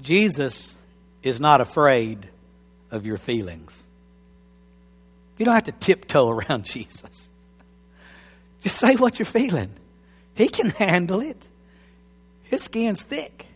Jesus 0.02 0.76
is 1.22 1.40
not 1.40 1.60
afraid 1.60 2.28
of 2.90 3.04
your 3.04 3.18
feelings. 3.18 3.82
You 5.38 5.44
don't 5.44 5.54
have 5.54 5.64
to 5.64 5.72
tiptoe 5.72 6.28
around 6.30 6.64
Jesus. 6.64 7.30
Just 8.62 8.76
say 8.76 8.96
what 8.96 9.18
you're 9.18 9.26
feeling. 9.26 9.70
He 10.34 10.48
can 10.48 10.70
handle 10.70 11.20
it. 11.20 11.46
His 12.44 12.62
skin's 12.62 13.02
thick. 13.02 13.46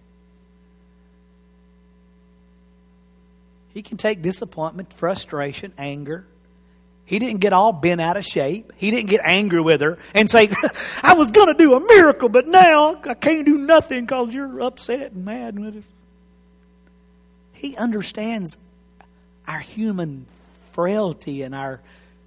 He 3.73 3.83
can 3.83 3.97
take 3.97 4.23
disappointment, 4.23 4.95
frustration, 4.95 5.73
anger. 5.77 6.25
He 7.07 7.19
didn't 7.19 7.41
get 7.41 7.53
all 7.53 7.73
bent 7.73 8.01
out 8.01 8.17
of 8.17 8.25
shape. 8.25 8.73
He 8.77 8.91
didn't 8.91 9.11
get 9.11 9.21
angry 9.23 9.61
with 9.61 9.83
her 9.83 9.99
and 10.15 10.31
say, 10.31 10.51
I 11.03 11.15
was 11.15 11.31
going 11.31 11.49
to 11.49 11.55
do 11.55 11.75
a 11.75 11.81
miracle, 11.81 12.29
but 12.29 12.47
now 12.47 13.01
I 13.05 13.15
can't 13.15 13.45
do 13.45 13.59
nothing 13.59 14.07
because 14.07 14.33
you're 14.33 14.61
upset 14.63 15.13
and 15.13 15.25
mad 15.25 15.59
with 15.59 15.77
it. 15.77 15.85
He 17.53 17.77
understands 17.77 18.57
our 19.47 19.61
human 19.61 20.27
frailty 20.73 21.43
and 21.43 21.55
our 21.55 21.81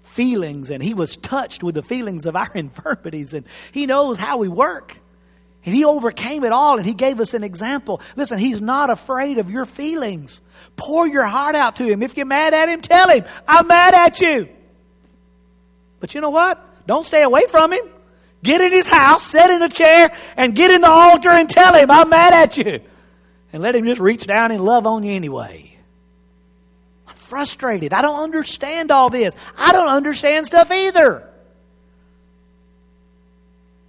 feelings, 0.04 0.70
and 0.70 0.82
he 0.82 0.94
was 0.94 1.18
touched 1.18 1.64
with 1.64 1.76
the 1.76 1.84
feelings 1.84 2.26
of 2.26 2.36
our 2.36 2.52
infirmities, 2.56 3.34
and 3.34 3.46
he 3.72 3.88
knows 3.88 4.20
how 4.20 4.38
we 4.38 4.48
work. 4.48 4.98
And 5.66 5.76
he 5.76 5.84
overcame 5.84 6.46
it 6.46 6.54
all, 6.54 6.78
and 6.78 6.86
he 6.86 6.94
gave 6.94 7.20
us 7.20 7.34
an 7.34 7.44
example. 7.44 8.00
Listen, 8.16 8.38
he's 8.38 8.62
not 8.62 8.90
afraid 8.90 9.38
of 9.38 9.50
your 9.50 9.66
feelings. 9.66 10.40
Pour 10.78 11.06
your 11.08 11.26
heart 11.26 11.56
out 11.56 11.76
to 11.78 11.84
him. 11.84 12.02
If 12.04 12.16
you're 12.16 12.26
mad 12.26 12.54
at 12.54 12.70
him, 12.70 12.82
tell 12.82 13.10
him, 13.10 13.26
I'm 13.48 13.68
mad 13.68 13.94
at 13.94 14.22
you. 14.22 14.48
But 16.00 16.14
you 16.14 16.22
know 16.22 16.30
what? 16.30 16.64
Don't 16.86 17.06
stay 17.06 17.24
away 17.24 17.48
from 17.48 17.74
him. 17.74 17.86
Get 18.44 18.62
in 18.62 18.72
his 18.72 18.88
house, 18.88 19.26
sit 19.26 19.50
in 19.50 19.62
a 19.62 19.70
chair, 19.70 20.12
and 20.36 20.56
get 20.56 20.72
in 20.72 20.82
the 20.82 20.90
altar 20.90 21.30
and 21.30 21.50
tell 21.50 21.74
him, 21.74 21.90
I'm 21.90 22.10
mad 22.10 22.34
at 22.34 22.58
you. 22.58 22.82
And 23.52 23.64
let 23.64 23.76
him 23.76 23.86
just 23.86 24.00
reach 24.00 24.28
down 24.28 24.52
and 24.52 24.64
love 24.64 24.86
on 24.86 25.04
you 25.04 25.14
anyway 25.14 25.78
I'm 27.08 27.16
frustrated. 27.16 27.94
I 27.94 28.02
don't 28.02 28.22
understand 28.22 28.92
all 28.92 29.10
this. 29.10 29.36
I 29.58 29.72
don't 29.72 29.88
understand 29.88 30.46
stuff 30.46 30.70
either. 30.72 31.28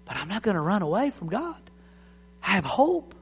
But 0.07 0.17
I'm 0.17 0.29
not 0.29 0.43
going 0.43 0.55
to 0.55 0.61
run 0.61 0.83
away 0.83 1.11
from 1.11 1.29
God. 1.29 1.61
I 2.43 2.53
have 2.53 2.65
hope. 2.65 3.15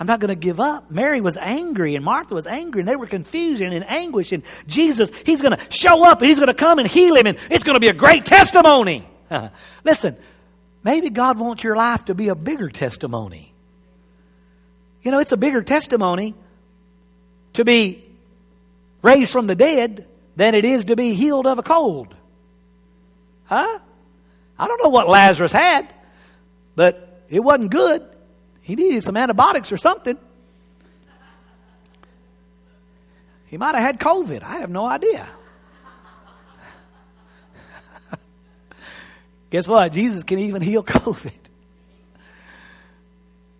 I'm 0.00 0.06
not 0.06 0.20
going 0.20 0.28
to 0.28 0.36
give 0.36 0.60
up. 0.60 0.90
Mary 0.90 1.20
was 1.20 1.36
angry 1.36 1.96
and 1.96 2.04
Martha 2.04 2.34
was 2.34 2.46
angry 2.46 2.80
and 2.80 2.88
they 2.88 2.94
were 2.94 3.06
confused 3.06 3.60
and 3.60 3.74
in 3.74 3.82
anguish. 3.82 4.32
And 4.32 4.44
Jesus, 4.66 5.10
He's 5.26 5.42
going 5.42 5.56
to 5.56 5.66
show 5.70 6.04
up 6.04 6.20
and 6.20 6.28
He's 6.28 6.38
going 6.38 6.48
to 6.48 6.54
come 6.54 6.78
and 6.78 6.88
heal 6.88 7.16
him 7.16 7.26
and 7.26 7.38
it's 7.50 7.64
going 7.64 7.74
to 7.74 7.80
be 7.80 7.88
a 7.88 7.94
great 7.94 8.24
testimony. 8.24 9.08
Listen, 9.84 10.16
maybe 10.84 11.10
God 11.10 11.38
wants 11.38 11.64
your 11.64 11.74
life 11.74 12.04
to 12.06 12.14
be 12.14 12.28
a 12.28 12.36
bigger 12.36 12.68
testimony. 12.68 13.52
You 15.02 15.10
know, 15.10 15.18
it's 15.18 15.32
a 15.32 15.36
bigger 15.36 15.62
testimony 15.62 16.34
to 17.54 17.64
be 17.64 18.08
raised 19.02 19.32
from 19.32 19.46
the 19.46 19.56
dead 19.56 20.06
than 20.36 20.54
it 20.54 20.64
is 20.64 20.84
to 20.86 20.96
be 20.96 21.14
healed 21.14 21.46
of 21.46 21.58
a 21.58 21.62
cold. 21.62 22.14
Huh? 23.46 23.80
I 24.58 24.66
don't 24.66 24.82
know 24.82 24.90
what 24.90 25.08
Lazarus 25.08 25.52
had, 25.52 25.92
but 26.76 27.24
it 27.28 27.40
wasn't 27.40 27.70
good. 27.70 28.08
He 28.68 28.76
needed 28.76 29.02
some 29.02 29.16
antibiotics 29.16 29.72
or 29.72 29.78
something. 29.78 30.18
He 33.46 33.56
might 33.56 33.74
have 33.74 33.82
had 33.82 33.98
COVID. 33.98 34.42
I 34.42 34.58
have 34.58 34.68
no 34.68 34.84
idea. 34.84 35.26
Guess 39.50 39.68
what? 39.68 39.90
Jesus 39.94 40.22
can 40.22 40.38
even 40.40 40.60
heal 40.60 40.82
COVID. 40.84 41.32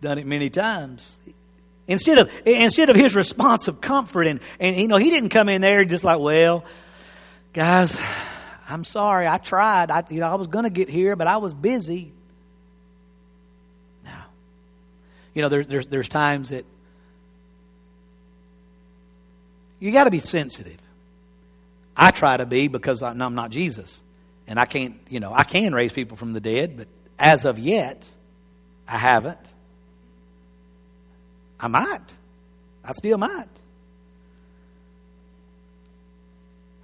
Done 0.02 0.18
it 0.18 0.26
many 0.26 0.50
times. 0.50 1.18
Instead 1.86 2.18
of, 2.18 2.30
instead 2.44 2.90
of 2.90 2.96
his 2.96 3.14
response 3.14 3.66
of 3.66 3.80
comfort 3.80 4.26
and, 4.26 4.40
and, 4.60 4.76
you 4.76 4.88
know, 4.88 4.98
he 4.98 5.08
didn't 5.08 5.30
come 5.30 5.48
in 5.48 5.62
there 5.62 5.86
just 5.86 6.04
like, 6.04 6.18
well, 6.20 6.66
guys, 7.54 7.98
I'm 8.68 8.84
sorry. 8.84 9.26
I 9.26 9.38
tried. 9.38 9.90
I, 9.90 10.04
you 10.10 10.20
know, 10.20 10.30
I 10.30 10.34
was 10.34 10.48
going 10.48 10.64
to 10.64 10.70
get 10.70 10.90
here, 10.90 11.16
but 11.16 11.28
I 11.28 11.38
was 11.38 11.54
busy. 11.54 12.12
Now, 14.04 14.26
you 15.38 15.42
know, 15.42 15.48
there's, 15.48 15.68
there's, 15.68 15.86
there's 15.86 16.08
times 16.08 16.48
that 16.48 16.64
you 19.78 19.92
got 19.92 20.02
to 20.02 20.10
be 20.10 20.18
sensitive. 20.18 20.78
I 21.96 22.10
try 22.10 22.36
to 22.36 22.44
be 22.44 22.66
because 22.66 23.04
I'm 23.04 23.16
not 23.16 23.50
Jesus. 23.50 24.02
And 24.48 24.58
I 24.58 24.64
can't, 24.64 24.96
you 25.08 25.20
know, 25.20 25.32
I 25.32 25.44
can 25.44 25.72
raise 25.72 25.92
people 25.92 26.16
from 26.16 26.32
the 26.32 26.40
dead, 26.40 26.76
but 26.76 26.88
as 27.20 27.44
of 27.44 27.56
yet, 27.56 28.04
I 28.88 28.98
haven't. 28.98 29.38
I 31.60 31.68
might. 31.68 32.00
I 32.82 32.90
still 32.94 33.18
might. 33.18 33.46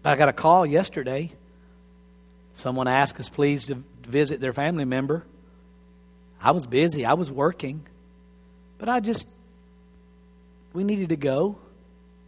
But 0.04 0.12
I 0.12 0.16
got 0.16 0.28
a 0.28 0.32
call 0.32 0.64
yesterday. 0.64 1.32
Someone 2.54 2.86
asked 2.86 3.18
us, 3.18 3.28
please, 3.28 3.66
to 3.66 3.82
visit 4.06 4.40
their 4.40 4.52
family 4.52 4.84
member. 4.84 5.26
I 6.40 6.52
was 6.52 6.68
busy. 6.68 7.04
I 7.04 7.14
was 7.14 7.32
working. 7.32 7.84
But 8.78 8.88
I 8.88 9.00
just, 9.00 9.26
we 10.72 10.84
needed 10.84 11.10
to 11.10 11.16
go. 11.16 11.58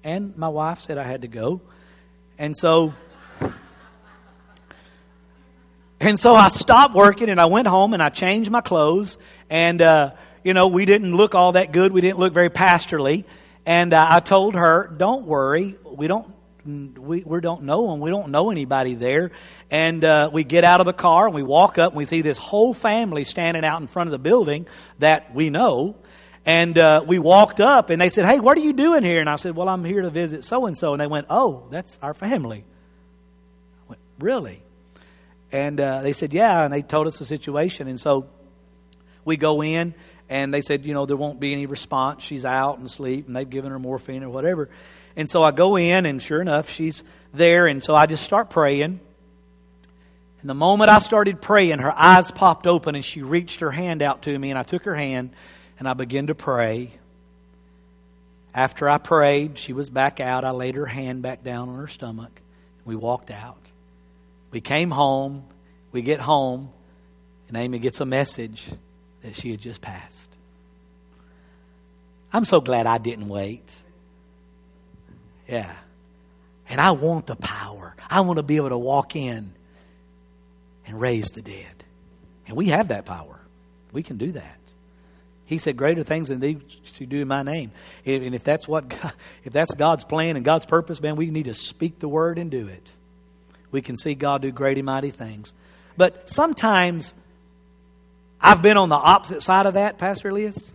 And 0.04 0.36
my 0.36 0.48
wife 0.48 0.80
said 0.80 0.98
I 0.98 1.02
had 1.02 1.22
to 1.22 1.28
go. 1.28 1.60
And 2.38 2.56
so, 2.56 2.94
and 5.98 6.20
so 6.20 6.34
I 6.34 6.48
stopped 6.50 6.94
working 6.94 7.30
and 7.30 7.40
I 7.40 7.46
went 7.46 7.66
home 7.66 7.94
and 7.94 8.02
I 8.02 8.10
changed 8.10 8.50
my 8.50 8.60
clothes. 8.60 9.18
And, 9.50 9.82
uh, 9.82 10.12
you 10.44 10.54
know, 10.54 10.68
we 10.68 10.84
didn't 10.84 11.16
look 11.16 11.34
all 11.34 11.52
that 11.52 11.72
good. 11.72 11.92
We 11.92 12.00
didn't 12.00 12.18
look 12.18 12.32
very 12.32 12.50
pastorly. 12.50 13.24
And 13.64 13.92
uh, 13.92 14.06
I 14.08 14.20
told 14.20 14.54
her, 14.54 14.94
don't 14.96 15.26
worry. 15.26 15.74
We 15.84 16.06
don't, 16.06 16.32
we, 16.64 17.22
we 17.24 17.40
don't 17.40 17.64
know 17.64 17.90
them. 17.90 18.00
We 18.00 18.10
don't 18.10 18.28
know 18.28 18.50
anybody 18.50 18.94
there. 18.94 19.32
And 19.70 20.04
uh, 20.04 20.30
we 20.32 20.44
get 20.44 20.62
out 20.62 20.80
of 20.80 20.86
the 20.86 20.92
car 20.92 21.26
and 21.26 21.34
we 21.34 21.42
walk 21.42 21.78
up 21.78 21.92
and 21.92 21.98
we 21.98 22.04
see 22.04 22.20
this 22.20 22.38
whole 22.38 22.74
family 22.74 23.24
standing 23.24 23.64
out 23.64 23.80
in 23.80 23.88
front 23.88 24.06
of 24.06 24.12
the 24.12 24.18
building 24.18 24.68
that 25.00 25.34
we 25.34 25.50
know. 25.50 25.96
And 26.46 26.78
uh, 26.78 27.04
we 27.04 27.18
walked 27.18 27.60
up 27.60 27.90
and 27.90 28.00
they 28.00 28.08
said, 28.08 28.24
Hey, 28.24 28.38
what 28.38 28.56
are 28.56 28.62
you 28.62 28.72
doing 28.72 29.02
here? 29.02 29.20
And 29.20 29.28
I 29.28 29.36
said, 29.36 29.56
Well, 29.56 29.68
I'm 29.68 29.84
here 29.84 30.02
to 30.02 30.10
visit 30.10 30.44
so 30.44 30.66
and 30.66 30.78
so. 30.78 30.94
And 30.94 31.00
they 31.00 31.08
went, 31.08 31.26
Oh, 31.28 31.66
that's 31.70 31.98
our 32.00 32.14
family. 32.14 32.64
I 33.84 33.88
went, 33.88 34.00
Really? 34.20 34.62
And 35.50 35.80
uh, 35.80 36.02
they 36.02 36.12
said, 36.12 36.32
Yeah. 36.32 36.62
And 36.62 36.72
they 36.72 36.82
told 36.82 37.08
us 37.08 37.18
the 37.18 37.24
situation. 37.24 37.88
And 37.88 38.00
so 38.00 38.28
we 39.24 39.36
go 39.36 39.62
in 39.62 39.92
and 40.28 40.52
they 40.52 40.60
said, 40.60 40.84
you 40.84 40.94
know, 40.94 41.06
there 41.06 41.16
won't 41.16 41.38
be 41.38 41.52
any 41.52 41.66
response. 41.66 42.22
She's 42.22 42.44
out 42.44 42.78
and 42.78 42.86
asleep, 42.86 43.26
and 43.26 43.36
they've 43.36 43.48
given 43.48 43.70
her 43.70 43.78
morphine 43.78 44.24
or 44.24 44.28
whatever. 44.28 44.68
And 45.14 45.28
so 45.28 45.42
I 45.42 45.52
go 45.52 45.76
in, 45.76 46.04
and 46.04 46.20
sure 46.20 46.40
enough, 46.40 46.68
she's 46.68 47.04
there. 47.32 47.66
And 47.66 47.82
so 47.82 47.94
I 47.94 48.06
just 48.06 48.24
start 48.24 48.50
praying. 48.50 48.82
And 48.82 49.00
And 50.46 50.50
the 50.50 50.54
moment 50.54 50.90
I 50.90 51.00
started 51.00 51.42
praying, 51.42 51.80
her 51.80 51.92
eyes 51.92 52.30
popped 52.30 52.68
open 52.68 52.94
and 52.94 53.04
she 53.04 53.20
reached 53.20 53.58
her 53.58 53.72
hand 53.72 54.00
out 54.00 54.22
to 54.22 54.38
me, 54.38 54.50
and 54.50 54.56
I 54.56 54.62
took 54.62 54.84
her 54.84 54.94
hand 54.94 55.30
and 55.78 55.88
I 55.88 55.94
began 55.94 56.28
to 56.28 56.34
pray. 56.34 56.90
After 58.54 58.88
I 58.88 58.98
prayed, 58.98 59.58
she 59.58 59.72
was 59.72 59.90
back 59.90 60.20
out. 60.20 60.44
I 60.44 60.50
laid 60.50 60.76
her 60.76 60.86
hand 60.86 61.22
back 61.22 61.44
down 61.44 61.68
on 61.68 61.76
her 61.76 61.88
stomach. 61.88 62.40
We 62.84 62.96
walked 62.96 63.30
out. 63.30 63.60
We 64.50 64.60
came 64.60 64.90
home. 64.90 65.44
We 65.92 66.02
get 66.02 66.20
home, 66.20 66.70
and 67.48 67.56
Amy 67.56 67.78
gets 67.78 68.00
a 68.00 68.04
message 68.04 68.66
that 69.22 69.34
she 69.34 69.50
had 69.50 69.60
just 69.60 69.80
passed. 69.80 70.28
I'm 72.32 72.44
so 72.44 72.60
glad 72.60 72.86
I 72.86 72.98
didn't 72.98 73.28
wait. 73.28 73.64
Yeah. 75.48 75.74
And 76.68 76.80
I 76.80 76.90
want 76.90 77.26
the 77.26 77.36
power. 77.36 77.96
I 78.10 78.20
want 78.20 78.36
to 78.36 78.42
be 78.42 78.56
able 78.56 78.68
to 78.70 78.78
walk 78.78 79.16
in 79.16 79.52
and 80.86 81.00
raise 81.00 81.28
the 81.28 81.40
dead. 81.40 81.84
And 82.46 82.56
we 82.56 82.66
have 82.66 82.88
that 82.88 83.06
power. 83.06 83.40
We 83.92 84.02
can 84.02 84.18
do 84.18 84.32
that. 84.32 84.58
He 85.46 85.58
said, 85.58 85.76
"Greater 85.76 86.02
things 86.02 86.28
than 86.28 86.40
these 86.40 86.58
to 86.94 87.06
do 87.06 87.22
in 87.22 87.28
my 87.28 87.42
name." 87.42 87.70
And 88.04 88.34
if 88.34 88.44
that's 88.44 88.68
what, 88.68 88.88
God, 89.02 89.12
if 89.44 89.52
that's 89.52 89.74
God's 89.74 90.04
plan 90.04 90.36
and 90.36 90.44
God's 90.44 90.66
purpose, 90.66 91.00
man, 91.00 91.16
we 91.16 91.30
need 91.30 91.46
to 91.46 91.54
speak 91.54 91.98
the 91.98 92.08
word 92.08 92.38
and 92.38 92.50
do 92.50 92.68
it. 92.68 92.90
We 93.70 93.82
can 93.82 93.96
see 93.96 94.14
God 94.14 94.42
do 94.42 94.50
great 94.50 94.76
and 94.76 94.86
mighty 94.86 95.10
things. 95.10 95.52
But 95.96 96.30
sometimes 96.30 97.14
I've 98.40 98.62
been 98.62 98.76
on 98.76 98.88
the 98.88 98.96
opposite 98.96 99.42
side 99.42 99.66
of 99.66 99.74
that, 99.74 99.98
Pastor 99.98 100.28
Elias, 100.28 100.74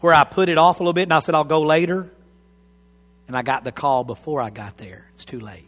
where 0.00 0.12
I 0.12 0.24
put 0.24 0.48
it 0.48 0.58
off 0.58 0.80
a 0.80 0.82
little 0.82 0.92
bit 0.92 1.04
and 1.04 1.12
I 1.12 1.20
said 1.20 1.34
I'll 1.34 1.44
go 1.44 1.62
later, 1.62 2.10
and 3.28 3.36
I 3.36 3.42
got 3.42 3.64
the 3.64 3.72
call 3.72 4.04
before 4.04 4.40
I 4.40 4.50
got 4.50 4.76
there. 4.76 5.06
It's 5.14 5.24
too 5.24 5.40
late. 5.40 5.66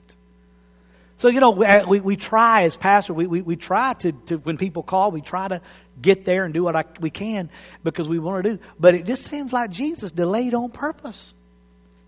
So, 1.19 1.29
you 1.29 1.39
know, 1.39 1.51
we, 1.51 2.01
we 2.01 2.17
try 2.17 2.65
as 2.65 2.77
pastor, 2.77 3.15
we, 3.15 3.29
we, 3.29 3.43
we 3.43 3.55
try 3.55 3.95
to, 3.95 4.11
to, 4.27 4.39
when 4.39 4.57
people 4.57 4.83
call, 4.83 5.13
we 5.13 5.21
try 5.21 5.47
to 5.47 5.61
get 6.03 6.25
there 6.25 6.45
and 6.45 6.53
do 6.53 6.65
what 6.65 6.77
I, 6.77 6.85
we 7.01 7.11
can 7.11 7.49
because 7.85 8.09
we 8.09 8.19
want 8.19 8.45
to 8.45 8.51
do. 8.55 8.59
But 8.79 8.95
it 8.95 9.07
just 9.07 9.25
seems 9.25 9.53
like 9.53 9.71
Jesus 9.71 10.13
delayed 10.13 10.55
on 10.55 10.71
purpose. 10.71 11.33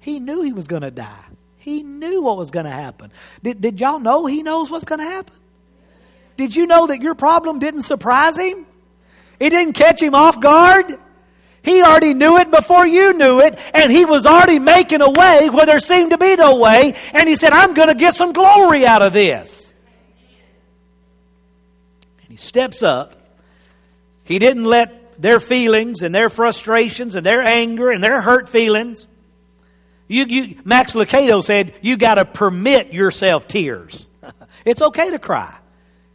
He 0.01 0.21
knew 0.21 0.43
he 0.43 0.53
was 0.53 0.67
going 0.67 0.83
to 0.83 0.91
die. 0.91 1.25
He 1.59 1.83
knew 1.83 2.23
what 2.23 2.37
was 2.37 2.51
going 2.51 2.67
to 2.67 2.71
happen. 2.71 3.11
Did, 3.43 3.61
did 3.61 3.81
y'all 3.81 3.99
know 3.99 4.27
he 4.27 4.43
knows 4.43 4.71
what's 4.71 4.85
going 4.85 4.99
to 4.99 5.07
happen? 5.07 5.35
Did 6.37 6.55
you 6.55 6.67
know 6.67 6.89
that 6.89 7.01
your 7.01 7.15
problem 7.15 7.59
didn't 7.59 7.83
surprise 7.83 8.39
him? 8.39 8.67
It 9.41 9.51
didn't 9.51 9.73
catch 9.75 10.03
him 10.03 10.15
off 10.15 10.41
guard? 10.41 10.99
He 11.63 11.83
already 11.83 12.13
knew 12.13 12.37
it 12.37 12.51
before 12.51 12.87
you 12.87 13.15
knew 13.15 13.41
it, 13.41 13.59
and 13.73 13.91
he 13.91 14.05
was 14.05 14.27
already 14.27 14.59
making 14.59 15.01
a 15.01 15.11
way 15.11 15.49
where 15.49 15.65
there 15.65 15.81
seemed 15.81 16.11
to 16.11 16.19
be 16.19 16.37
no 16.37 16.57
way, 16.57 16.95
and 17.15 17.27
he 17.27 17.37
said, 17.37 17.53
I'm 17.53 17.73
going 17.73 17.89
to 17.89 17.95
get 17.95 18.15
some 18.15 18.35
glory 18.35 18.85
out 18.85 19.01
of 19.01 19.15
this. 19.15 19.75
And 22.21 22.29
he 22.29 22.37
steps 22.37 22.83
up. 22.83 23.24
He 24.25 24.39
didn't 24.39 24.65
let 24.65 25.21
their 25.21 25.41
feelings 25.41 26.03
and 26.03 26.15
their 26.15 26.31
frustrations 26.31 27.15
and 27.15 27.25
their 27.25 27.43
anger 27.43 27.91
and 27.91 28.03
their 28.03 28.21
hurt 28.21 28.49
feelings. 28.49 29.07
You, 30.09 30.25
you, 30.25 30.61
Max 30.65 30.93
Lucado 30.93 31.43
said, 31.43 31.75
you 31.81 31.97
got 31.97 32.17
to 32.17 32.25
permit 32.25 32.93
yourself 32.93 33.47
tears. 33.47 34.07
it's 34.65 34.83
okay 34.83 35.11
to 35.11 35.19
cry. 35.19 35.57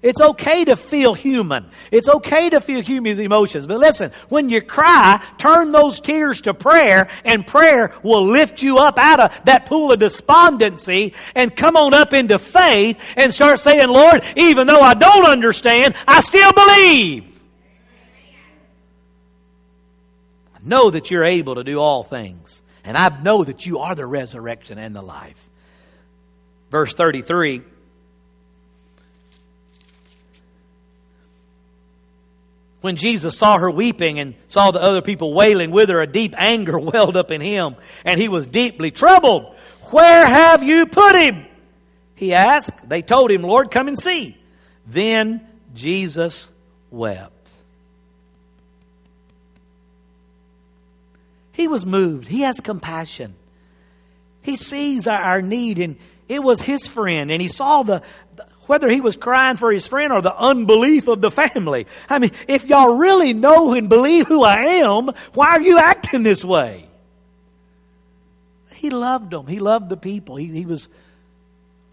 It's 0.02 0.22
okay 0.22 0.64
to 0.64 0.78
feel 0.78 1.14
human. 1.14 1.70
It's 1.92 2.08
okay 2.08 2.50
to 2.52 2.62
feel 2.62 2.82
human 2.82 3.20
emotions. 3.20 3.68
But 3.68 3.80
listen, 3.80 4.14
when 4.30 4.50
you 4.50 4.62
cry, 4.62 5.22
turn 5.38 5.74
those 5.74 6.00
tears 6.00 6.40
to 6.42 6.54
prayer, 6.54 7.10
and 7.26 7.46
prayer 7.46 7.94
will 8.02 8.26
lift 8.26 8.62
you 8.62 8.78
up 8.78 8.98
out 8.98 9.20
of 9.20 9.44
that 9.44 9.66
pool 9.66 9.92
of 9.92 10.00
despondency 10.00 11.14
and 11.36 11.54
come 11.54 11.76
on 11.76 11.94
up 11.94 12.14
into 12.14 12.40
faith 12.40 12.98
and 13.18 13.34
start 13.34 13.60
saying, 13.60 13.90
Lord, 13.90 14.24
even 14.38 14.68
though 14.68 14.80
I 14.80 14.94
don't 14.94 15.26
understand, 15.26 15.96
I 16.08 16.22
still 16.22 16.54
believe. 16.54 17.29
I 20.62 20.68
know 20.68 20.90
that 20.90 21.10
you're 21.10 21.24
able 21.24 21.56
to 21.56 21.64
do 21.64 21.80
all 21.80 22.04
things, 22.04 22.62
and 22.84 22.98
I 22.98 23.10
know 23.22 23.44
that 23.44 23.66
you 23.66 23.80
are 23.80 23.96
the 23.96 24.06
resurrection 24.06 24.78
and 24.78 24.96
the 24.96 25.02
life. 25.02 25.50
Verse 26.70 26.94
33 26.94 27.62
When 32.82 32.96
Jesus 32.96 33.38
saw 33.38 33.58
her 33.58 33.70
weeping 33.70 34.20
and 34.20 34.36
saw 34.48 34.72
the 34.72 34.82
other 34.82 35.02
people 35.02 35.34
wailing 35.34 35.72
with 35.72 35.90
her, 35.90 36.02
a 36.02 36.08
deep 36.08 36.34
anger 36.38 36.80
welled 36.80 37.18
up 37.18 37.32
in 37.32 37.42
him, 37.42 37.76
and 38.06 38.20
he 38.20 38.30
was 38.30 38.48
deeply 38.48 38.92
troubled. 38.92 39.56
Where 39.92 40.26
have 40.26 40.64
you 40.64 40.86
put 40.86 41.16
him? 41.16 41.46
He 42.16 42.34
asked. 42.34 42.88
They 42.88 43.02
told 43.02 43.32
him, 43.32 43.42
Lord, 43.42 43.72
come 43.72 43.88
and 43.88 44.00
see. 44.00 44.38
Then 44.88 45.46
Jesus 45.74 46.50
wept. 46.90 47.39
He 51.60 51.68
was 51.68 51.86
moved. 51.86 52.30
He 52.30 52.44
has 52.44 52.62
compassion. 52.62 53.36
He 54.42 54.56
sees 54.56 55.10
our, 55.10 55.22
our 55.22 55.42
need, 55.42 55.78
and 55.80 55.98
it 56.30 56.42
was 56.42 56.62
his 56.62 56.88
friend, 56.88 57.30
and 57.30 57.42
he 57.42 57.50
saw 57.50 57.84
the, 57.84 58.02
whether 58.68 58.88
he 58.88 59.02
was 59.02 59.18
crying 59.18 59.58
for 59.58 59.70
his 59.70 59.86
friend 59.86 60.14
or 60.14 60.22
the 60.22 60.34
unbelief 60.34 61.10
of 61.10 61.20
the 61.20 61.30
family. 61.30 61.86
I 62.10 62.20
mean, 62.20 62.32
if 62.48 62.64
y'all 62.64 62.96
really 62.96 63.34
know 63.34 63.74
and 63.74 63.90
believe 63.90 64.26
who 64.26 64.42
I 64.42 64.62
am, 64.86 65.10
why 65.34 65.50
are 65.50 65.62
you 65.62 65.78
acting 65.78 66.24
this 66.24 66.46
way? 66.46 66.86
He 68.76 68.90
loved 68.90 69.32
them. 69.32 69.46
He 69.46 69.60
loved 69.60 69.90
the 69.90 69.98
people. 69.98 70.38
He, 70.38 70.46
he 70.46 70.66
was 70.66 70.88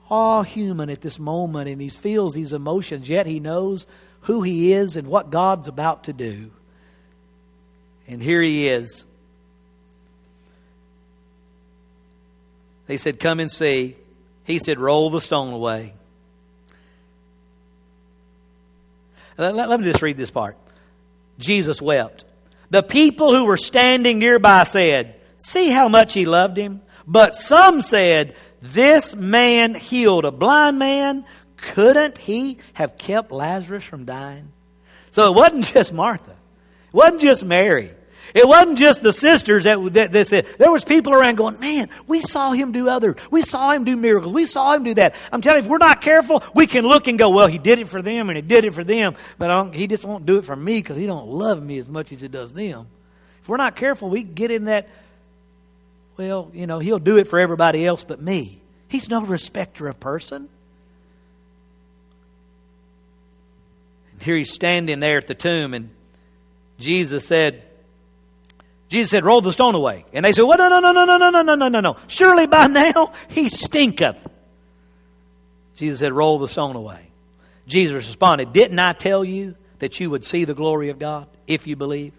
all 0.08 0.44
human 0.44 0.90
at 0.90 1.00
this 1.00 1.18
moment 1.18 1.68
and 1.68 1.80
he 1.80 1.88
feels 1.88 2.34
these 2.34 2.52
emotions, 2.52 3.08
yet 3.08 3.26
he 3.26 3.40
knows 3.40 3.88
who 4.20 4.42
he 4.42 4.72
is 4.72 4.94
and 4.94 5.08
what 5.08 5.30
God's 5.30 5.66
about 5.66 6.04
to 6.04 6.12
do. 6.12 6.52
And 8.06 8.22
here 8.22 8.40
he 8.40 8.68
is. 8.68 9.04
They 12.86 12.96
said, 12.96 13.20
Come 13.20 13.40
and 13.40 13.50
see. 13.50 13.96
He 14.44 14.58
said, 14.58 14.78
Roll 14.78 15.10
the 15.10 15.20
stone 15.20 15.52
away. 15.52 15.94
Let, 19.38 19.54
let, 19.54 19.80
me 19.80 19.90
just 19.90 20.02
read 20.02 20.16
this 20.16 20.30
part. 20.30 20.56
Jesus 21.38 21.82
wept. 21.82 22.24
The 22.70 22.82
people 22.82 23.34
who 23.34 23.44
were 23.44 23.58
standing 23.58 24.18
nearby 24.18 24.64
said, 24.64 25.20
See 25.36 25.68
how 25.68 25.88
much 25.88 26.14
he 26.14 26.24
loved 26.24 26.56
him. 26.56 26.80
But 27.06 27.36
some 27.36 27.82
said, 27.82 28.34
This 28.62 29.14
man 29.14 29.74
healed 29.74 30.24
a 30.24 30.32
blind 30.32 30.78
man. 30.78 31.24
Couldn't 31.56 32.18
he 32.18 32.58
have 32.74 32.98
kept 32.98 33.32
Lazarus 33.32 33.84
from 33.84 34.04
dying? 34.04 34.52
So 35.10 35.30
it 35.30 35.34
wasn't 35.34 35.66
just 35.66 35.92
Martha. 35.92 36.30
It 36.30 36.94
wasn't 36.94 37.22
just 37.22 37.44
Mary. 37.44 37.90
It 38.36 38.46
wasn't 38.46 38.76
just 38.76 39.02
the 39.02 39.14
sisters 39.14 39.64
that, 39.64 39.78
that, 39.94 40.12
that, 40.12 40.28
said, 40.28 40.44
there 40.58 40.70
was 40.70 40.84
people 40.84 41.14
around 41.14 41.36
going, 41.36 41.58
man, 41.58 41.88
we 42.06 42.20
saw 42.20 42.52
him 42.52 42.70
do 42.70 42.86
other, 42.86 43.16
we 43.30 43.40
saw 43.40 43.70
him 43.70 43.84
do 43.84 43.96
miracles, 43.96 44.30
we 44.30 44.44
saw 44.44 44.74
him 44.74 44.84
do 44.84 44.92
that. 44.92 45.14
I'm 45.32 45.40
telling 45.40 45.62
you, 45.62 45.64
if 45.64 45.70
we're 45.70 45.78
not 45.78 46.02
careful, 46.02 46.44
we 46.54 46.66
can 46.66 46.86
look 46.86 47.08
and 47.08 47.18
go, 47.18 47.30
well, 47.30 47.46
he 47.46 47.56
did 47.56 47.78
it 47.78 47.88
for 47.88 48.02
them 48.02 48.28
and 48.28 48.36
he 48.36 48.42
did 48.42 48.66
it 48.66 48.74
for 48.74 48.84
them, 48.84 49.16
but 49.38 49.72
he 49.72 49.86
just 49.86 50.04
won't 50.04 50.26
do 50.26 50.36
it 50.36 50.44
for 50.44 50.54
me 50.54 50.80
because 50.80 50.98
he 50.98 51.06
don't 51.06 51.28
love 51.28 51.62
me 51.62 51.78
as 51.78 51.88
much 51.88 52.12
as 52.12 52.20
he 52.20 52.28
does 52.28 52.52
them. 52.52 52.88
If 53.40 53.48
we're 53.48 53.56
not 53.56 53.74
careful, 53.74 54.10
we 54.10 54.22
get 54.22 54.50
in 54.50 54.66
that, 54.66 54.86
well, 56.18 56.50
you 56.52 56.66
know, 56.66 56.78
he'll 56.78 56.98
do 56.98 57.16
it 57.16 57.28
for 57.28 57.40
everybody 57.40 57.86
else 57.86 58.04
but 58.04 58.20
me. 58.20 58.60
He's 58.88 59.08
no 59.08 59.22
respecter 59.22 59.88
of 59.88 59.98
person. 59.98 60.50
Here 64.20 64.36
he's 64.36 64.52
standing 64.52 65.00
there 65.00 65.16
at 65.16 65.26
the 65.26 65.34
tomb 65.34 65.72
and 65.72 65.88
Jesus 66.78 67.24
said, 67.26 67.62
Jesus 68.88 69.10
said, 69.10 69.24
Roll 69.24 69.40
the 69.40 69.52
stone 69.52 69.74
away. 69.74 70.04
And 70.12 70.24
they 70.24 70.32
said, 70.32 70.42
Well, 70.42 70.58
no, 70.58 70.68
no, 70.68 70.80
no, 70.80 70.92
no, 70.92 71.04
no, 71.04 71.16
no, 71.16 71.30
no, 71.30 71.42
no, 71.42 71.54
no, 71.54 71.68
no, 71.68 71.80
no. 71.80 71.96
Surely 72.06 72.46
by 72.46 72.66
now 72.66 73.12
he 73.28 73.48
stinketh. 73.48 74.16
Jesus 75.74 75.98
said, 75.98 76.12
Roll 76.12 76.38
the 76.38 76.48
stone 76.48 76.76
away. 76.76 77.10
Jesus 77.66 78.06
responded, 78.06 78.52
Didn't 78.52 78.78
I 78.78 78.92
tell 78.92 79.24
you 79.24 79.56
that 79.80 79.98
you 79.98 80.10
would 80.10 80.24
see 80.24 80.44
the 80.44 80.54
glory 80.54 80.90
of 80.90 80.98
God 80.98 81.26
if 81.46 81.66
you 81.66 81.76
believe? 81.76 82.12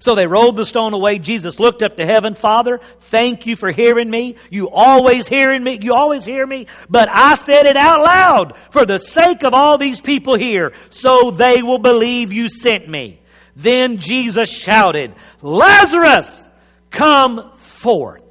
So 0.00 0.14
they 0.14 0.26
rolled 0.26 0.56
the 0.56 0.66
stone 0.66 0.92
away. 0.92 1.18
Jesus 1.18 1.58
looked 1.58 1.82
up 1.82 1.96
to 1.96 2.06
heaven. 2.06 2.34
Father, 2.34 2.78
thank 3.00 3.46
you 3.46 3.56
for 3.56 3.72
hearing 3.72 4.08
me. 4.08 4.36
You 4.50 4.70
always 4.70 5.26
hearing 5.26 5.64
me. 5.64 5.78
You 5.82 5.94
always 5.94 6.24
hear 6.24 6.46
me. 6.46 6.66
But 6.88 7.08
I 7.10 7.34
said 7.34 7.66
it 7.66 7.76
out 7.76 8.02
loud 8.02 8.56
for 8.70 8.84
the 8.84 8.98
sake 8.98 9.42
of 9.42 9.54
all 9.54 9.76
these 9.76 10.00
people 10.00 10.34
here, 10.36 10.72
so 10.90 11.30
they 11.32 11.62
will 11.62 11.78
believe 11.78 12.32
you 12.32 12.48
sent 12.48 12.88
me. 12.88 13.20
Then 13.58 13.98
Jesus 13.98 14.48
shouted, 14.48 15.14
Lazarus, 15.42 16.48
come 16.90 17.52
forth. 17.54 18.22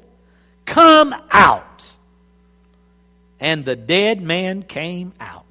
Come 0.63 1.13
out. 1.29 1.85
And 3.37 3.65
the 3.65 3.75
dead 3.75 4.21
man 4.21 4.63
came 4.63 5.11
out. 5.19 5.43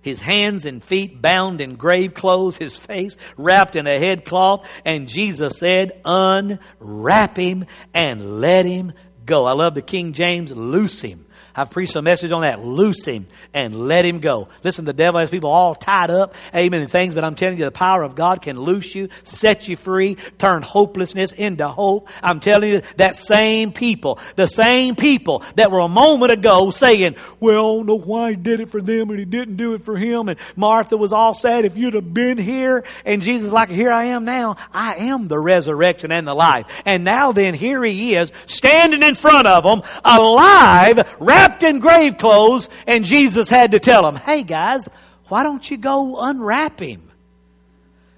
His 0.00 0.20
hands 0.20 0.64
and 0.64 0.82
feet 0.82 1.20
bound 1.20 1.60
in 1.60 1.76
grave 1.76 2.14
clothes, 2.14 2.56
his 2.56 2.78
face 2.78 3.18
wrapped 3.36 3.76
in 3.76 3.86
a 3.86 3.98
headcloth. 3.98 4.66
And 4.86 5.06
Jesus 5.06 5.58
said, 5.58 6.00
Unwrap 6.06 7.36
him 7.36 7.66
and 7.92 8.40
let 8.40 8.64
him 8.64 8.94
go. 9.26 9.44
I 9.44 9.52
love 9.52 9.74
the 9.74 9.82
King 9.82 10.14
James, 10.14 10.50
loose 10.50 11.02
him. 11.02 11.26
I've 11.56 11.70
preached 11.70 11.96
a 11.96 12.02
message 12.02 12.32
on 12.32 12.42
that. 12.42 12.64
Loose 12.64 13.04
him 13.04 13.26
and 13.52 13.86
let 13.88 14.04
him 14.04 14.20
go. 14.20 14.48
Listen, 14.62 14.84
the 14.84 14.92
devil 14.92 15.20
has 15.20 15.30
people 15.30 15.50
all 15.50 15.74
tied 15.74 16.10
up, 16.10 16.34
amen, 16.54 16.80
and 16.80 16.90
things, 16.90 17.14
but 17.14 17.24
I'm 17.24 17.34
telling 17.34 17.58
you, 17.58 17.64
the 17.64 17.70
power 17.70 18.02
of 18.02 18.14
God 18.14 18.42
can 18.42 18.58
loose 18.58 18.94
you, 18.94 19.08
set 19.22 19.68
you 19.68 19.76
free, 19.76 20.16
turn 20.38 20.62
hopelessness 20.62 21.32
into 21.32 21.68
hope. 21.68 22.08
I'm 22.22 22.40
telling 22.40 22.70
you, 22.70 22.82
that 22.96 23.16
same 23.16 23.72
people, 23.72 24.18
the 24.36 24.48
same 24.48 24.94
people 24.96 25.42
that 25.56 25.70
were 25.70 25.80
a 25.80 25.88
moment 25.88 26.32
ago 26.32 26.70
saying, 26.70 27.16
well, 27.40 27.54
I 27.54 27.56
don't 27.56 27.86
know 27.86 27.98
why 27.98 28.30
he 28.30 28.36
did 28.36 28.60
it 28.60 28.70
for 28.70 28.80
them 28.80 29.10
and 29.10 29.18
he 29.18 29.24
didn't 29.24 29.56
do 29.56 29.74
it 29.74 29.82
for 29.82 29.96
him, 29.96 30.28
and 30.28 30.38
Martha 30.56 30.96
was 30.96 31.12
all 31.12 31.34
sad 31.34 31.64
if 31.64 31.76
you'd 31.76 31.94
have 31.94 32.12
been 32.12 32.38
here, 32.38 32.84
and 33.04 33.22
Jesus 33.22 33.52
like, 33.52 33.70
here 33.70 33.92
I 33.92 34.06
am 34.06 34.24
now. 34.24 34.56
I 34.72 34.96
am 34.96 35.28
the 35.28 35.38
resurrection 35.38 36.10
and 36.10 36.26
the 36.26 36.34
life. 36.34 36.66
And 36.84 37.04
now 37.04 37.32
then, 37.32 37.54
here 37.54 37.82
he 37.84 38.14
is, 38.14 38.32
standing 38.46 39.02
in 39.02 39.14
front 39.14 39.46
of 39.46 39.64
them, 39.64 39.82
alive, 40.04 41.16
wrapped 41.44 41.62
in 41.62 41.78
grave 41.78 42.16
clothes, 42.16 42.70
and 42.86 43.04
Jesus 43.04 43.50
had 43.50 43.72
to 43.72 43.78
tell 43.78 44.02
them, 44.02 44.16
hey 44.16 44.42
guys, 44.42 44.88
why 45.28 45.42
don't 45.42 45.70
you 45.70 45.76
go 45.76 46.20
unwrap 46.20 46.80
him? 46.80 47.10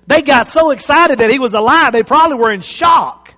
They 0.06 0.22
got 0.22 0.46
so 0.46 0.70
excited 0.70 1.18
that 1.18 1.30
he 1.30 1.40
was 1.40 1.52
alive, 1.52 1.92
they 1.92 2.04
probably 2.04 2.36
were 2.38 2.52
in 2.52 2.60
shock. 2.60 3.34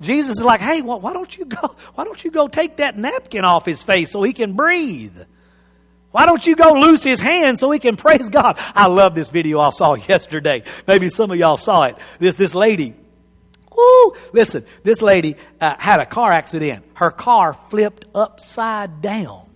Jesus 0.00 0.38
is 0.38 0.44
like, 0.44 0.60
hey, 0.60 0.82
why 0.82 1.12
don't 1.12 1.36
you 1.36 1.46
go, 1.46 1.74
why 1.94 2.04
don't 2.04 2.22
you 2.22 2.30
go 2.30 2.46
take 2.46 2.76
that 2.76 2.96
napkin 2.96 3.44
off 3.44 3.66
his 3.66 3.82
face 3.82 4.12
so 4.12 4.22
he 4.22 4.32
can 4.32 4.52
breathe? 4.52 5.18
Why 6.12 6.24
don't 6.24 6.46
you 6.46 6.54
go 6.54 6.74
loose 6.74 7.02
his 7.02 7.20
hand 7.20 7.58
so 7.58 7.72
he 7.72 7.80
can 7.80 7.96
praise 7.96 8.28
God? 8.28 8.56
I 8.74 8.86
love 8.86 9.16
this 9.16 9.30
video 9.30 9.58
I 9.58 9.70
saw 9.70 9.94
yesterday. 10.08 10.62
Maybe 10.86 11.10
some 11.10 11.32
of 11.32 11.36
y'all 11.36 11.56
saw 11.56 11.84
it. 11.84 11.96
This, 12.20 12.36
this 12.36 12.54
lady, 12.54 12.94
whoo, 13.78 14.12
listen, 14.32 14.64
this 14.82 15.00
lady 15.00 15.36
uh, 15.60 15.76
had 15.78 16.00
a 16.00 16.06
car 16.06 16.32
accident. 16.32 16.84
Her 16.94 17.10
car 17.10 17.54
flipped 17.54 18.04
upside 18.14 19.00
down 19.00 19.48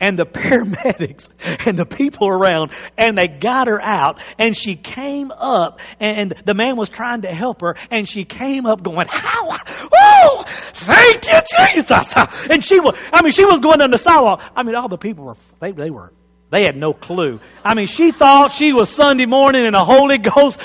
and 0.00 0.18
the 0.18 0.26
paramedics 0.40 1.30
and 1.66 1.78
the 1.78 1.86
people 1.86 2.28
around 2.28 2.72
and 2.98 3.16
they 3.16 3.28
got 3.28 3.68
her 3.68 3.80
out 3.80 4.20
and 4.36 4.54
she 4.56 4.74
came 4.74 5.30
up 5.30 5.80
and 6.00 6.32
the 6.44 6.54
man 6.54 6.76
was 6.76 6.90
trying 6.90 7.22
to 7.22 7.32
help 7.32 7.62
her 7.62 7.76
and 7.90 8.06
she 8.08 8.24
came 8.24 8.66
up 8.66 8.82
going, 8.82 9.06
how? 9.08 9.56
Oh, 9.94 10.44
thank 10.74 11.24
you, 11.26 11.40
Jesus. 11.74 12.14
And 12.50 12.64
she 12.64 12.80
was, 12.80 12.98
I 13.12 13.22
mean, 13.22 13.30
she 13.30 13.44
was 13.44 13.60
going 13.60 13.80
on 13.80 13.90
the 13.90 13.98
sidewalk. 13.98 14.42
I 14.54 14.62
mean, 14.64 14.74
all 14.74 14.88
the 14.88 14.98
people 14.98 15.24
were, 15.24 15.36
they, 15.60 15.70
they 15.70 15.90
were 15.90 16.12
they 16.52 16.64
had 16.64 16.76
no 16.76 16.92
clue. 16.92 17.40
I 17.64 17.72
mean, 17.72 17.86
she 17.86 18.12
thought 18.12 18.52
she 18.52 18.74
was 18.74 18.90
Sunday 18.90 19.24
morning 19.24 19.64
in 19.64 19.72
the 19.72 19.82
Holy 19.82 20.18
Ghost. 20.18 20.60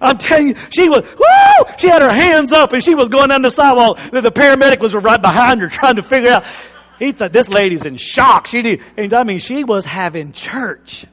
I'm 0.00 0.18
telling 0.18 0.48
you, 0.48 0.54
she 0.70 0.88
was, 0.88 1.08
woo! 1.08 1.74
She 1.78 1.86
had 1.86 2.02
her 2.02 2.10
hands 2.10 2.50
up 2.50 2.72
and 2.72 2.82
she 2.82 2.96
was 2.96 3.08
going 3.08 3.28
down 3.28 3.42
the 3.42 3.50
sidewalk. 3.50 3.96
The 4.10 4.32
paramedic 4.32 4.80
was 4.80 4.92
right 4.92 5.22
behind 5.22 5.60
her 5.60 5.68
trying 5.70 5.94
to 5.96 6.02
figure 6.02 6.30
out. 6.30 6.44
He 6.98 7.12
thought 7.12 7.32
this 7.32 7.48
lady's 7.48 7.86
in 7.86 7.96
shock. 7.96 8.48
She 8.48 8.60
did, 8.60 8.82
and 8.96 9.14
I 9.14 9.22
mean, 9.22 9.38
she 9.38 9.62
was 9.62 9.84
having 9.84 10.32
church. 10.32 11.06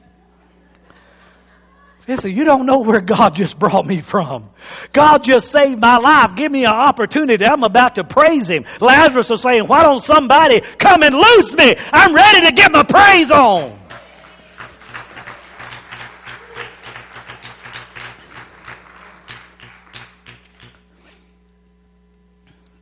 Listen, 2.08 2.34
you 2.34 2.44
don't 2.44 2.66
know 2.66 2.80
where 2.80 3.00
God 3.00 3.36
just 3.36 3.56
brought 3.56 3.86
me 3.86 4.00
from. 4.00 4.50
God 4.92 5.22
just 5.22 5.52
saved 5.52 5.80
my 5.80 5.98
life. 5.98 6.34
Give 6.34 6.50
me 6.50 6.64
an 6.64 6.72
opportunity. 6.72 7.44
I'm 7.44 7.62
about 7.62 7.94
to 7.94 8.04
praise 8.04 8.50
Him. 8.50 8.64
Lazarus 8.80 9.30
was 9.30 9.42
saying, 9.42 9.68
why 9.68 9.82
don't 9.82 10.02
somebody 10.02 10.60
come 10.60 11.04
and 11.04 11.14
loose 11.14 11.54
me? 11.54 11.76
I'm 11.92 12.14
ready 12.14 12.46
to 12.46 12.52
get 12.52 12.72
my 12.72 12.82
praise 12.82 13.30
on. 13.30 13.78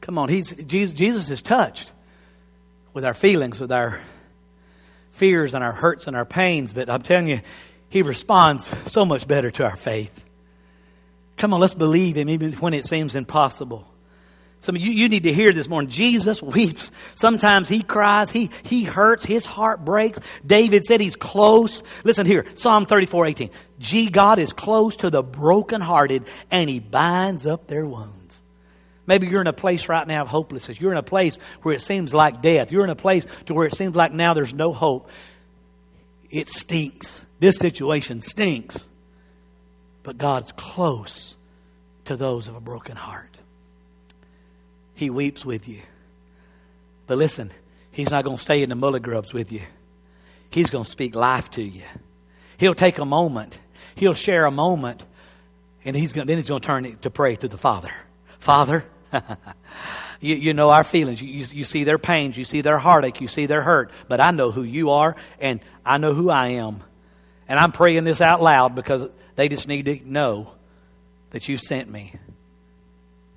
Come 0.07 0.18
on, 0.18 0.28
he's, 0.28 0.52
Jesus, 0.52 1.30
is 1.30 1.42
touched 1.42 1.90
with 2.92 3.04
our 3.04 3.12
feelings, 3.12 3.59
with 3.59 3.72
our 3.72 4.00
fears 5.11 5.52
and 5.52 5.64
our 5.64 5.72
hurts 5.72 6.07
and 6.07 6.14
our 6.14 6.24
pains, 6.24 6.72
but 6.72 6.88
I'm 6.88 7.02
telling 7.02 7.26
you, 7.26 7.40
He 7.88 8.02
responds 8.02 8.72
so 8.86 9.04
much 9.04 9.26
better 9.26 9.50
to 9.50 9.64
our 9.64 9.76
faith. 9.76 10.12
Come 11.36 11.52
on, 11.52 11.59
let's 11.59 11.74
believe 11.74 12.16
Him 12.16 12.28
even 12.28 12.52
when 12.52 12.72
it 12.72 12.86
seems 12.86 13.16
impossible. 13.16 13.84
Some 14.61 14.76
of 14.76 14.82
you, 14.82 14.92
you 14.92 15.09
need 15.09 15.24
to 15.24 15.32
hear 15.32 15.52
this 15.52 15.68
morning. 15.68 15.90
Jesus 15.90 16.40
weeps. 16.40 16.92
Sometimes 17.16 17.68
he 17.68 17.82
cries. 17.82 18.30
He, 18.30 18.50
he 18.62 18.84
hurts. 18.84 19.24
His 19.24 19.44
heart 19.44 19.84
breaks. 19.84 20.20
David 20.46 20.84
said 20.84 21.00
he's 21.00 21.16
close. 21.16 21.82
Listen 22.04 22.26
here. 22.26 22.46
Psalm 22.54 22.86
34, 22.86 23.26
18. 23.26 23.50
Gee, 23.80 24.09
God 24.09 24.38
is 24.38 24.52
close 24.52 24.96
to 24.98 25.11
the 25.11 25.22
brokenhearted 25.22 26.26
and 26.50 26.70
he 26.70 26.78
binds 26.78 27.44
up 27.44 27.66
their 27.66 27.84
wounds. 27.84 28.16
Maybe 29.07 29.26
you're 29.26 29.40
in 29.40 29.46
a 29.46 29.52
place 29.52 29.88
right 29.88 30.07
now 30.07 30.22
of 30.22 30.28
hopelessness. 30.28 30.80
You're 30.80 30.92
in 30.92 30.98
a 30.98 31.02
place 31.02 31.38
where 31.62 31.74
it 31.74 31.82
seems 31.82 32.12
like 32.12 32.42
death. 32.42 32.72
You're 32.72 32.84
in 32.84 32.90
a 32.90 32.96
place 32.96 33.26
to 33.46 33.54
where 33.54 33.66
it 33.66 33.74
seems 33.74 33.94
like 33.94 34.12
now 34.12 34.34
there's 34.34 34.54
no 34.54 34.72
hope. 34.72 35.11
It 36.30 36.48
stinks. 36.48 37.24
This 37.38 37.57
situation 37.59 38.20
stinks. 38.20 38.86
But 40.02 40.18
God's 40.18 40.52
close 40.52 41.36
to 42.07 42.16
those 42.16 42.48
of 42.48 42.57
a 42.57 42.61
broken 42.61 42.96
heart. 42.96 43.36
He 44.94 45.11
weeps 45.11 45.44
with 45.44 45.68
you. 45.68 45.82
But 47.07 47.18
listen, 47.18 47.52
He's 47.96 48.11
not 48.11 48.24
going 48.26 48.36
to 48.36 48.42
stay 48.42 48.62
in 48.62 48.68
the 48.68 48.74
mully 48.74 49.00
grubs 49.00 49.32
with 49.32 49.50
you. 49.50 49.62
He's 50.50 50.68
going 50.68 50.84
to 50.84 50.90
speak 50.90 51.14
life 51.14 51.50
to 51.52 51.62
you. 51.62 51.84
He'll 52.59 52.74
take 52.74 52.98
a 52.98 53.07
moment. 53.07 53.59
He'll 53.94 54.12
share 54.12 54.44
a 54.44 54.50
moment. 54.50 55.02
And 55.82 55.96
he's 55.96 56.12
going, 56.12 56.26
then 56.26 56.36
he's 56.36 56.46
going 56.46 56.61
to 56.61 56.66
turn 56.66 56.84
it 56.84 57.00
to 57.02 57.11
pray 57.11 57.36
to 57.36 57.48
the 57.48 57.57
Father. 57.57 57.90
Father, 58.38 58.84
you, 60.21 60.37
you, 60.37 60.55
know 60.55 60.71
our 60.71 60.85
feelings. 60.85 61.21
You, 61.21 61.29
you, 61.29 61.47
you 61.53 61.64
see 61.64 61.85
their 61.85 61.99
pains. 61.99 62.37
You 62.37 62.45
see 62.45 62.61
their 62.61 62.79
heartache. 62.79 63.21
You 63.21 63.29
see 63.29 63.47
their 63.47 63.62
hurt. 63.62 63.91
But 64.09 64.21
I 64.21 64.31
know 64.31 64.51
who 64.51 64.62
you 64.62 64.91
are, 64.91 65.17
and 65.41 65.61
I 65.85 65.99
know 65.99 66.14
who 66.14 66.31
I 66.31 66.49
am. 66.49 66.83
And 67.49 67.59
I'm 67.59 67.73
praying 67.73 68.05
this 68.05 68.21
out 68.21 68.43
loud 68.43 68.75
because 68.75 69.09
they 69.37 69.49
just 69.49 69.69
need 69.69 69.85
to 69.87 70.01
know 70.05 70.51
that 71.31 71.49
you 71.49 71.59
sent 71.59 71.91
me. 71.91 72.14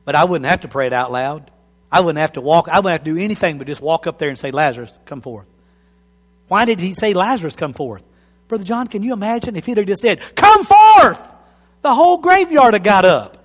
But 0.05 0.15
I 0.15 0.23
wouldn't 0.23 0.49
have 0.49 0.61
to 0.61 0.67
pray 0.67 0.87
it 0.87 0.93
out 0.93 1.11
loud. 1.11 1.51
I 1.91 2.01
wouldn't 2.01 2.19
have 2.19 2.33
to 2.33 2.41
walk. 2.41 2.67
I 2.69 2.79
wouldn't 2.79 2.93
have 2.93 3.03
to 3.03 3.13
do 3.15 3.23
anything 3.23 3.57
but 3.57 3.67
just 3.67 3.81
walk 3.81 4.07
up 4.07 4.19
there 4.19 4.29
and 4.29 4.37
say, 4.37 4.51
Lazarus, 4.51 4.97
come 5.05 5.21
forth. 5.21 5.47
Why 6.47 6.65
did 6.65 6.79
he 6.79 6.93
say, 6.93 7.13
Lazarus, 7.13 7.55
come 7.55 7.73
forth? 7.73 8.03
Brother 8.47 8.63
John, 8.63 8.87
can 8.87 9.03
you 9.03 9.13
imagine 9.13 9.55
if 9.55 9.65
he'd 9.65 9.77
have 9.77 9.85
just 9.85 10.01
said, 10.01 10.19
come 10.35 10.63
forth? 10.63 11.19
The 11.81 11.93
whole 11.93 12.17
graveyard 12.17 12.73
had 12.73 12.83
got 12.83 13.05
up. 13.05 13.37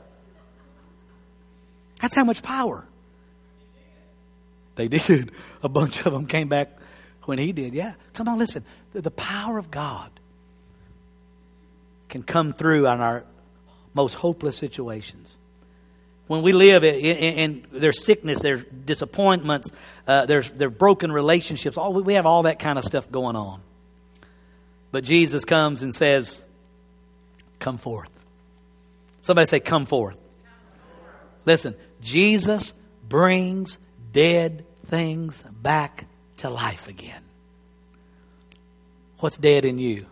That's 2.00 2.14
how 2.14 2.24
much 2.24 2.42
power. 2.42 2.86
They 4.76 4.88
did. 4.88 5.32
A 5.62 5.68
bunch 5.68 6.04
of 6.04 6.12
them 6.12 6.26
came 6.26 6.48
back 6.48 6.76
when 7.24 7.38
he 7.38 7.52
did. 7.52 7.74
Yeah. 7.74 7.94
Come 8.12 8.28
on, 8.28 8.38
listen. 8.38 8.64
The, 8.92 9.10
power 9.10 9.58
of 9.58 9.70
God 9.70 10.10
can 12.08 12.22
come 12.22 12.52
through 12.52 12.86
on 12.86 13.00
our 13.00 13.24
most 13.92 14.14
hopeless 14.14 14.56
situations. 14.56 15.36
When 16.26 16.42
we 16.42 16.52
live 16.52 16.84
in, 16.84 16.94
in, 16.94 17.66
in 17.74 17.92
sickness, 17.92 18.40
there's 18.40 18.64
disappointments, 18.64 19.70
uh, 20.06 20.26
there's, 20.26 20.50
there's 20.50 20.72
broken 20.72 21.12
relationships. 21.12 21.76
All, 21.76 21.92
we 21.92 22.14
have 22.14 22.24
all 22.24 22.44
that 22.44 22.58
kind 22.58 22.78
of 22.78 22.84
stuff 22.84 23.10
going 23.10 23.36
on. 23.36 23.60
But 24.92 25.04
Jesus 25.04 25.44
comes 25.44 25.82
and 25.82 25.94
says, 25.94 26.40
Come 27.58 27.78
forth. 27.78 28.10
Somebody 29.22 29.48
say, 29.48 29.60
Come 29.60 29.86
forth. 29.86 30.23
Listen, 31.44 31.74
Jesus 32.00 32.74
brings 33.08 33.78
dead 34.12 34.64
things 34.86 35.42
back 35.62 36.06
to 36.38 36.50
life 36.50 36.88
again. 36.88 37.22
What's 39.18 39.38
dead 39.38 39.64
in 39.64 39.78
you? 39.78 40.06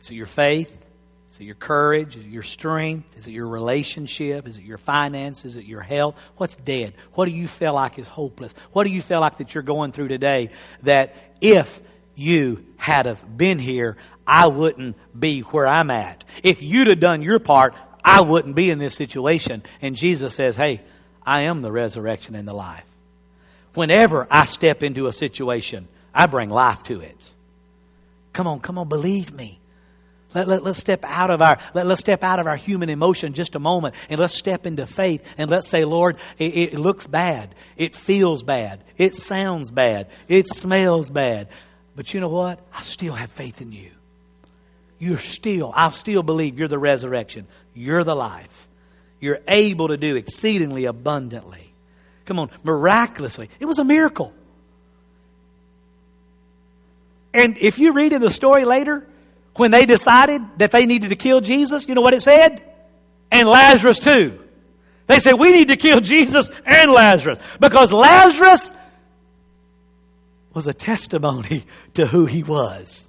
Is 0.00 0.10
it 0.10 0.14
your 0.14 0.26
faith? 0.26 0.74
Is 1.32 1.40
it 1.40 1.44
your 1.44 1.54
courage? 1.54 2.16
Is 2.16 2.24
it 2.24 2.30
your 2.30 2.42
strength? 2.42 3.18
Is 3.18 3.26
it 3.26 3.32
your 3.32 3.48
relationship? 3.48 4.48
Is 4.48 4.56
it 4.56 4.64
your 4.64 4.78
finances? 4.78 5.44
Is 5.52 5.56
it 5.56 5.64
your 5.64 5.82
health? 5.82 6.20
What's 6.36 6.56
dead? 6.56 6.94
What 7.12 7.26
do 7.26 7.32
you 7.32 7.46
feel 7.48 7.74
like 7.74 7.98
is 7.98 8.08
hopeless? 8.08 8.54
What 8.72 8.84
do 8.84 8.90
you 8.90 9.02
feel 9.02 9.20
like 9.20 9.38
that 9.38 9.54
you're 9.54 9.62
going 9.62 9.92
through 9.92 10.08
today 10.08 10.50
that 10.82 11.14
if 11.40 11.80
you 12.14 12.64
had 12.76 13.06
have 13.06 13.36
been 13.36 13.58
here, 13.58 13.96
I 14.26 14.48
wouldn't 14.48 14.96
be 15.18 15.40
where 15.42 15.66
I'm 15.66 15.90
at? 15.90 16.24
If 16.42 16.62
you'd 16.62 16.88
have 16.88 17.00
done 17.00 17.22
your 17.22 17.38
part, 17.38 17.74
I 18.04 18.20
wouldn't 18.22 18.54
be 18.54 18.70
in 18.70 18.78
this 18.78 18.94
situation. 18.94 19.62
And 19.82 19.96
Jesus 19.96 20.34
says, 20.34 20.56
Hey, 20.56 20.80
I 21.24 21.42
am 21.42 21.62
the 21.62 21.72
resurrection 21.72 22.34
and 22.34 22.46
the 22.46 22.52
life. 22.52 22.84
Whenever 23.74 24.26
I 24.30 24.46
step 24.46 24.82
into 24.82 25.06
a 25.06 25.12
situation, 25.12 25.86
I 26.14 26.26
bring 26.26 26.50
life 26.50 26.82
to 26.84 27.00
it. 27.00 27.32
Come 28.32 28.46
on, 28.46 28.60
come 28.60 28.78
on, 28.78 28.88
believe 28.88 29.32
me. 29.32 29.60
Let, 30.34 30.46
let, 30.46 30.64
us 30.64 30.78
step 30.78 31.04
out 31.04 31.30
of 31.30 31.42
our 31.42 31.58
let, 31.74 31.86
us 31.86 31.98
step 31.98 32.22
out 32.22 32.38
of 32.38 32.46
our 32.46 32.56
human 32.56 32.88
emotion 32.88 33.32
just 33.32 33.56
a 33.56 33.58
moment 33.58 33.96
and 34.08 34.20
let's 34.20 34.34
step 34.34 34.64
into 34.64 34.86
faith 34.86 35.24
and 35.36 35.50
let's 35.50 35.68
say, 35.68 35.84
Lord, 35.84 36.18
it, 36.38 36.74
it 36.74 36.78
looks 36.78 37.08
bad. 37.08 37.52
It 37.76 37.96
feels 37.96 38.44
bad. 38.44 38.84
It 38.96 39.16
sounds 39.16 39.72
bad. 39.72 40.08
It 40.28 40.46
smells 40.48 41.10
bad. 41.10 41.48
But 41.96 42.14
you 42.14 42.20
know 42.20 42.28
what? 42.28 42.60
I 42.72 42.82
still 42.82 43.14
have 43.14 43.32
faith 43.32 43.60
in 43.60 43.72
you. 43.72 43.90
You're 45.00 45.18
still, 45.18 45.72
I 45.74 45.90
still 45.90 46.22
believe 46.22 46.58
you're 46.58 46.68
the 46.68 46.78
resurrection. 46.78 47.48
You're 47.74 48.04
the 48.04 48.14
life. 48.14 48.68
You're 49.18 49.40
able 49.48 49.88
to 49.88 49.96
do 49.96 50.14
exceedingly 50.14 50.84
abundantly. 50.84 51.72
Come 52.26 52.38
on, 52.38 52.50
miraculously. 52.62 53.48
It 53.58 53.64
was 53.64 53.78
a 53.78 53.84
miracle. 53.84 54.32
And 57.32 57.56
if 57.58 57.78
you 57.78 57.92
read 57.92 58.12
in 58.12 58.20
the 58.20 58.30
story 58.30 58.64
later, 58.64 59.06
when 59.56 59.70
they 59.70 59.86
decided 59.86 60.42
that 60.58 60.70
they 60.70 60.84
needed 60.86 61.10
to 61.10 61.16
kill 61.16 61.40
Jesus, 61.40 61.88
you 61.88 61.94
know 61.94 62.02
what 62.02 62.14
it 62.14 62.22
said? 62.22 62.62
And 63.30 63.48
Lazarus 63.48 63.98
too. 63.98 64.38
They 65.06 65.18
said, 65.18 65.34
we 65.34 65.50
need 65.50 65.68
to 65.68 65.76
kill 65.76 66.00
Jesus 66.00 66.48
and 66.66 66.92
Lazarus 66.92 67.38
because 67.58 67.90
Lazarus 67.90 68.70
was 70.52 70.66
a 70.66 70.74
testimony 70.74 71.64
to 71.94 72.06
who 72.06 72.26
he 72.26 72.42
was. 72.42 73.08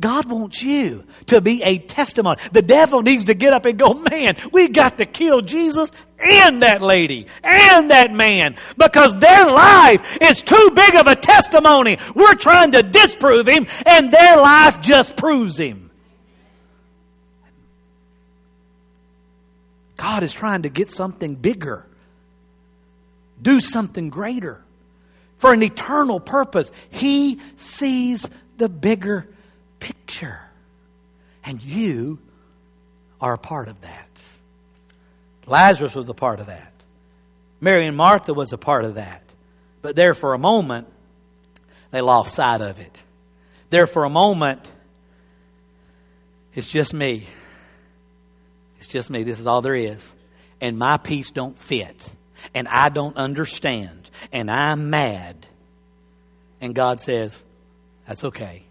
God 0.00 0.26
wants 0.26 0.62
you 0.62 1.04
to 1.26 1.40
be 1.40 1.62
a 1.62 1.78
testimony. 1.78 2.40
The 2.52 2.62
devil 2.62 3.00
needs 3.00 3.24
to 3.24 3.34
get 3.34 3.54
up 3.54 3.64
and 3.64 3.78
go, 3.78 3.94
man, 3.94 4.36
we 4.52 4.68
got 4.68 4.98
to 4.98 5.06
kill 5.06 5.40
Jesus 5.40 5.90
and 6.18 6.62
that 6.62 6.82
lady 6.82 7.26
and 7.42 7.90
that 7.90 8.12
man 8.12 8.56
because 8.76 9.18
their 9.18 9.46
life 9.46 10.18
is 10.20 10.42
too 10.42 10.70
big 10.74 10.96
of 10.96 11.06
a 11.06 11.16
testimony. 11.16 11.98
We're 12.14 12.34
trying 12.34 12.72
to 12.72 12.82
disprove 12.82 13.48
him 13.48 13.66
and 13.86 14.12
their 14.12 14.36
life 14.36 14.82
just 14.82 15.16
proves 15.16 15.58
him. 15.58 15.90
God 19.96 20.22
is 20.22 20.32
trying 20.32 20.62
to 20.62 20.68
get 20.68 20.90
something 20.90 21.36
bigger, 21.36 21.86
do 23.40 23.62
something 23.62 24.10
greater 24.10 24.62
for 25.38 25.54
an 25.54 25.62
eternal 25.62 26.20
purpose. 26.20 26.70
He 26.90 27.40
sees 27.56 28.28
the 28.58 28.68
bigger 28.68 29.26
picture. 30.16 30.40
And 31.44 31.62
you 31.62 32.18
are 33.20 33.34
a 33.34 33.38
part 33.38 33.68
of 33.68 33.80
that. 33.82 34.08
Lazarus 35.46 35.94
was 35.94 36.08
a 36.08 36.14
part 36.14 36.40
of 36.40 36.46
that. 36.46 36.72
Mary 37.60 37.86
and 37.86 37.96
Martha 37.96 38.34
was 38.34 38.52
a 38.52 38.58
part 38.58 38.84
of 38.84 38.96
that. 38.96 39.22
But 39.82 39.94
there 39.94 40.14
for 40.14 40.34
a 40.34 40.38
moment, 40.38 40.88
they 41.90 42.00
lost 42.00 42.34
sight 42.34 42.60
of 42.60 42.78
it. 42.78 43.02
There 43.70 43.86
for 43.86 44.04
a 44.04 44.10
moment, 44.10 44.60
it's 46.54 46.66
just 46.66 46.92
me. 46.92 47.26
It's 48.78 48.88
just 48.88 49.10
me. 49.10 49.22
This 49.22 49.38
is 49.38 49.46
all 49.46 49.62
there 49.62 49.74
is. 49.74 50.12
And 50.60 50.78
my 50.78 50.96
piece 50.96 51.30
don't 51.30 51.56
fit. 51.56 52.14
And 52.54 52.66
I 52.68 52.88
don't 52.88 53.16
understand. 53.16 54.10
And 54.32 54.50
I'm 54.50 54.90
mad. 54.90 55.46
And 56.60 56.74
God 56.74 57.00
says, 57.00 57.44
That's 58.06 58.24
okay. 58.24 58.65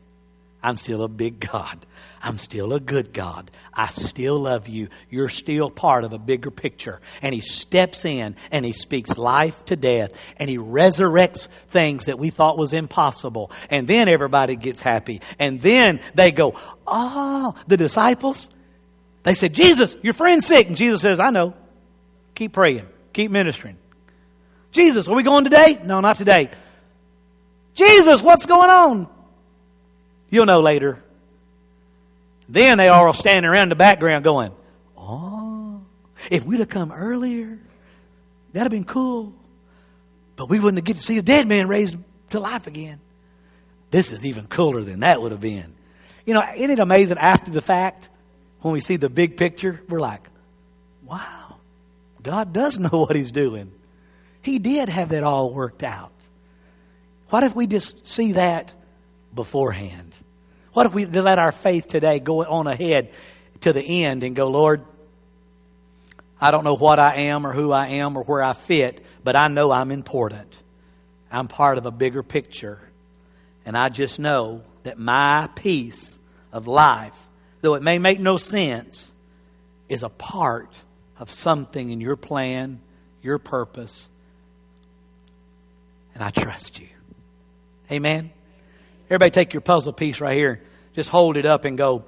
I'm 0.65 0.77
still 0.77 1.03
a 1.03 1.07
big 1.07 1.39
God. 1.39 1.85
I'm 2.23 2.39
still 2.39 2.73
a 2.73 2.79
good 2.79 3.13
God. 3.13 3.51
I 3.71 3.89
still 3.89 4.39
love 4.39 4.67
you. 4.67 4.87
You're 5.11 5.29
still 5.29 5.69
part 5.69 6.03
of 6.03 6.11
a 6.11 6.17
bigger 6.17 6.49
picture. 6.49 7.01
And 7.21 7.35
He 7.35 7.41
steps 7.41 8.03
in 8.03 8.35
and 8.49 8.65
He 8.65 8.73
speaks 8.73 9.15
life 9.15 9.63
to 9.65 9.75
death 9.75 10.11
and 10.37 10.49
He 10.49 10.57
resurrects 10.57 11.49
things 11.67 12.05
that 12.05 12.17
we 12.17 12.31
thought 12.31 12.57
was 12.57 12.73
impossible. 12.73 13.51
And 13.69 13.87
then 13.87 14.07
everybody 14.07 14.55
gets 14.55 14.81
happy. 14.81 15.21
And 15.37 15.61
then 15.61 15.99
they 16.15 16.31
go, 16.31 16.59
Oh, 16.87 17.53
the 17.67 17.77
disciples, 17.77 18.49
they 19.21 19.35
said, 19.35 19.53
Jesus, 19.53 19.95
your 20.01 20.13
friend's 20.13 20.47
sick. 20.47 20.67
And 20.67 20.75
Jesus 20.75 20.99
says, 21.01 21.19
I 21.19 21.29
know. 21.29 21.53
Keep 22.33 22.53
praying. 22.53 22.87
Keep 23.13 23.29
ministering. 23.29 23.77
Jesus, 24.71 25.07
are 25.07 25.15
we 25.15 25.21
going 25.21 25.43
today? 25.43 25.79
No, 25.83 25.99
not 25.99 26.17
today. 26.17 26.49
Jesus, 27.75 28.19
what's 28.23 28.47
going 28.47 28.71
on? 28.71 29.14
You'll 30.29 30.45
know 30.45 30.61
later. 30.61 31.03
Then 32.47 32.77
they 32.77 32.87
all 32.87 33.13
standing 33.13 33.49
around 33.49 33.63
in 33.63 33.69
the 33.69 33.75
background 33.75 34.23
going, 34.23 34.51
Oh, 34.97 35.81
if 36.29 36.45
we'd 36.45 36.59
have 36.59 36.69
come 36.69 36.91
earlier, 36.91 37.59
that'd 38.53 38.65
have 38.65 38.71
been 38.71 38.85
cool. 38.85 39.33
But 40.35 40.49
we 40.49 40.59
wouldn't 40.59 40.77
have 40.77 40.85
get 40.85 40.97
to 40.97 41.03
see 41.03 41.17
a 41.17 41.21
dead 41.21 41.47
man 41.47 41.67
raised 41.67 41.97
to 42.31 42.39
life 42.39 42.67
again. 42.67 42.99
This 43.91 44.11
is 44.11 44.25
even 44.25 44.47
cooler 44.47 44.81
than 44.81 45.01
that 45.01 45.21
would 45.21 45.31
have 45.31 45.41
been. 45.41 45.73
You 46.25 46.33
know, 46.33 46.43
isn't 46.55 46.71
it 46.71 46.79
amazing 46.79 47.17
after 47.17 47.51
the 47.51 47.61
fact, 47.61 48.09
when 48.61 48.73
we 48.73 48.79
see 48.79 48.97
the 48.97 49.09
big 49.09 49.37
picture, 49.37 49.81
we're 49.87 49.99
like, 49.99 50.21
wow, 51.03 51.57
God 52.21 52.51
does 52.51 52.77
know 52.79 52.89
what 52.89 53.15
He's 53.15 53.31
doing. 53.31 53.71
He 54.41 54.59
did 54.59 54.89
have 54.89 55.09
that 55.09 55.23
all 55.23 55.53
worked 55.53 55.83
out. 55.83 56.11
What 57.29 57.43
if 57.43 57.55
we 57.55 57.67
just 57.67 58.07
see 58.07 58.33
that 58.33 58.73
beforehand? 59.35 60.15
What 60.73 60.85
if 60.85 60.93
we 60.93 61.05
let 61.05 61.39
our 61.39 61.51
faith 61.51 61.87
today 61.87 62.19
go 62.19 62.43
on 62.43 62.67
ahead 62.67 63.11
to 63.61 63.73
the 63.73 64.03
end 64.03 64.23
and 64.23 64.35
go, 64.35 64.49
Lord, 64.49 64.83
I 66.39 66.51
don't 66.51 66.63
know 66.63 66.75
what 66.75 66.99
I 66.99 67.15
am 67.15 67.47
or 67.47 67.53
who 67.53 67.71
I 67.71 67.87
am 67.87 68.17
or 68.17 68.23
where 68.23 68.43
I 68.43 68.53
fit, 68.53 69.05
but 69.23 69.35
I 69.35 69.47
know 69.47 69.71
I'm 69.71 69.91
important. 69.91 70.53
I'm 71.31 71.47
part 71.47 71.77
of 71.77 71.85
a 71.85 71.91
bigger 71.91 72.23
picture. 72.23 72.79
And 73.65 73.77
I 73.77 73.89
just 73.89 74.19
know 74.19 74.63
that 74.83 74.99
my 74.99 75.49
piece 75.55 76.19
of 76.51 76.67
life, 76.67 77.15
though 77.61 77.75
it 77.75 77.83
may 77.83 77.97
make 77.97 78.19
no 78.19 78.37
sense, 78.37 79.11
is 79.89 80.03
a 80.03 80.09
part 80.09 80.73
of 81.17 81.31
something 81.31 81.89
in 81.89 82.01
your 82.01 82.15
plan, 82.15 82.81
your 83.21 83.39
purpose. 83.39 84.09
And 86.13 86.23
I 86.23 86.29
trust 86.29 86.79
you. 86.79 86.87
Amen. 87.91 88.31
Everybody 89.05 89.31
take 89.31 89.53
your 89.53 89.61
puzzle 89.61 89.93
piece 89.93 90.19
right 90.19 90.35
here. 90.35 90.61
Just 90.95 91.09
hold 91.09 91.37
it 91.37 91.45
up 91.45 91.65
and 91.65 91.77
go, 91.77 92.03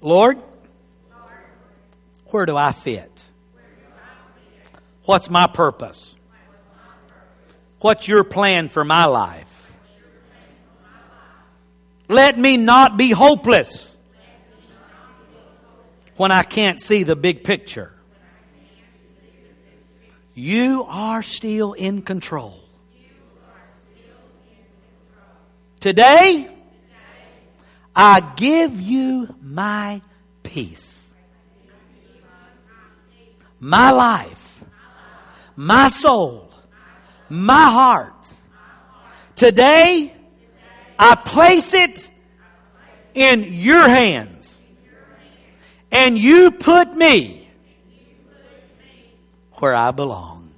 Lord, 0.00 0.38
where 2.26 2.46
do 2.46 2.56
I 2.56 2.72
fit? 2.72 3.10
What's 5.04 5.28
my 5.28 5.46
purpose? 5.46 6.14
What's 7.80 8.06
your 8.06 8.24
plan 8.24 8.68
for 8.68 8.84
my 8.84 9.06
life? 9.06 9.72
Let 12.08 12.38
me 12.38 12.56
not 12.56 12.96
be 12.96 13.10
hopeless 13.10 13.96
when 16.16 16.30
I 16.30 16.42
can't 16.42 16.80
see 16.80 17.02
the 17.02 17.16
big 17.16 17.44
picture. 17.44 17.92
You 20.34 20.84
are 20.86 21.22
still 21.22 21.72
in 21.72 22.02
control. 22.02 22.60
Today, 25.80 26.46
I 27.96 28.20
give 28.36 28.78
you 28.78 29.34
my 29.40 30.02
peace, 30.42 31.10
my 33.58 33.90
life, 33.90 34.62
my 35.56 35.88
soul, 35.88 36.52
my 37.30 37.64
heart. 37.64 38.34
Today, 39.36 40.12
I 40.98 41.14
place 41.14 41.72
it 41.72 42.10
in 43.14 43.44
your 43.48 43.88
hands. 43.88 44.60
And 45.90 46.18
you 46.18 46.50
put 46.50 46.94
me 46.94 47.48
where 49.54 49.74
I 49.74 49.92
belong. 49.92 50.52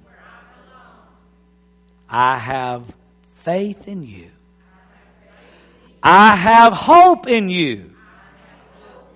I 2.09 2.37
have 2.37 2.83
faith 3.37 3.87
in 3.87 4.03
you. 4.03 4.32
I 6.03 6.35
have 6.35 6.73
hope 6.73 7.27
in 7.27 7.47
you. 7.47 7.91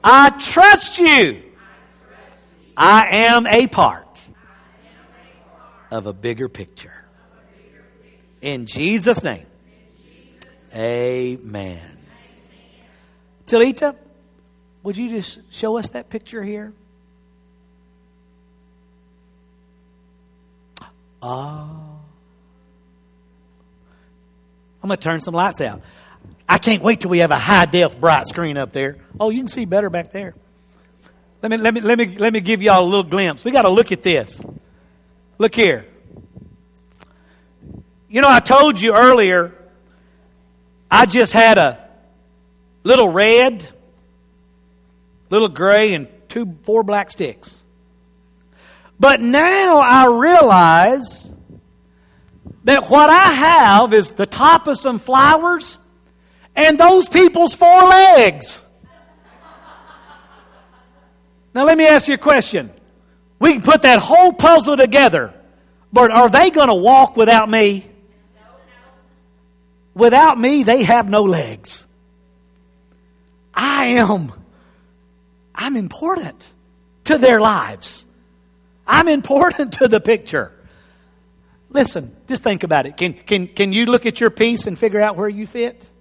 I 0.01 0.29
trust 0.29 0.99
you. 0.99 1.43
I 2.77 3.25
am 3.25 3.45
a 3.45 3.67
part 3.67 4.25
of 5.91 6.05
a 6.05 6.13
bigger 6.13 6.47
picture. 6.47 6.93
In 8.41 8.67
Jesus' 8.67 9.21
name. 9.21 9.45
Amen. 10.73 11.97
Talita, 13.45 13.95
would 14.83 14.95
you 14.95 15.09
just 15.09 15.39
show 15.51 15.77
us 15.77 15.89
that 15.89 16.09
picture 16.09 16.43
here? 16.43 16.71
Ah. 21.21 21.67
I'm 24.83 24.87
going 24.87 24.97
to 24.97 25.03
turn 25.03 25.19
some 25.19 25.33
lights 25.33 25.59
out. 25.59 25.81
I 26.47 26.57
can't 26.59 26.81
wait 26.81 27.01
till 27.01 27.09
we 27.09 27.19
have 27.19 27.31
a 27.31 27.39
high 27.39 27.65
def 27.65 27.99
bright 27.99 28.27
screen 28.27 28.57
up 28.57 28.71
there. 28.71 28.97
Oh, 29.19 29.29
you 29.29 29.39
can 29.39 29.47
see 29.47 29.65
better 29.65 29.89
back 29.89 30.11
there. 30.11 30.33
Let 31.41 31.51
me, 31.51 31.57
let 31.57 31.73
me, 31.73 31.81
let 31.81 31.97
me, 31.97 32.17
let 32.17 32.33
me 32.33 32.39
give 32.39 32.61
y'all 32.61 32.83
a 32.83 32.85
little 32.85 33.03
glimpse. 33.03 33.43
We 33.43 33.51
got 33.51 33.63
to 33.63 33.69
look 33.69 33.91
at 33.91 34.01
this. 34.01 34.41
Look 35.37 35.53
here. 35.53 35.85
You 38.09 38.21
know, 38.21 38.29
I 38.29 38.39
told 38.39 38.79
you 38.79 38.95
earlier, 38.95 39.53
I 40.89 41.05
just 41.05 41.33
had 41.33 41.57
a 41.57 41.89
little 42.83 43.09
red, 43.09 43.67
little 45.29 45.49
gray, 45.49 45.93
and 45.93 46.07
two, 46.29 46.57
four 46.63 46.83
black 46.83 47.11
sticks. 47.11 47.61
But 48.99 49.21
now 49.21 49.77
I 49.79 50.07
realize 50.07 51.29
that 52.63 52.89
what 52.89 53.09
I 53.09 53.25
have 53.25 53.93
is 53.93 54.13
the 54.13 54.25
top 54.25 54.67
of 54.67 54.79
some 54.79 54.97
flowers 54.97 55.77
and 56.57 56.77
those 56.77 57.07
people's 57.07 57.53
four 57.53 57.83
legs. 57.83 58.65
Now 61.53 61.65
let 61.65 61.77
me 61.77 61.87
ask 61.87 62.07
you 62.07 62.15
a 62.15 62.17
question. 62.17 62.71
We 63.39 63.53
can 63.53 63.61
put 63.61 63.83
that 63.83 63.99
whole 63.99 64.33
puzzle 64.33 64.75
together, 64.75 65.33
but 65.93 66.11
are 66.11 66.29
they 66.29 66.49
going 66.49 66.67
to 66.67 66.75
walk 66.75 67.15
without 67.15 67.49
me? 67.49 67.85
Without 69.93 70.39
me, 70.39 70.63
they 70.63 70.83
have 70.83 71.09
no 71.09 71.23
legs. 71.23 71.85
I 73.53 73.87
am, 73.87 74.33
I'm 75.55 75.75
important 75.75 76.45
to 77.05 77.17
their 77.17 77.39
lives. 77.39 78.05
I'm 78.85 79.07
important 79.07 79.73
to 79.79 79.87
the 79.87 79.99
picture. 79.99 80.51
Listen, 81.69 82.15
just 82.27 82.43
think 82.43 82.63
about 82.63 82.87
it. 82.87 82.97
Can, 82.97 83.13
can, 83.13 83.47
can 83.47 83.73
you 83.73 83.85
look 83.85 84.05
at 84.05 84.19
your 84.19 84.29
piece 84.29 84.65
and 84.65 84.77
figure 84.77 85.01
out 85.01 85.15
where 85.15 85.29
you 85.29 85.45
fit? 85.45 85.91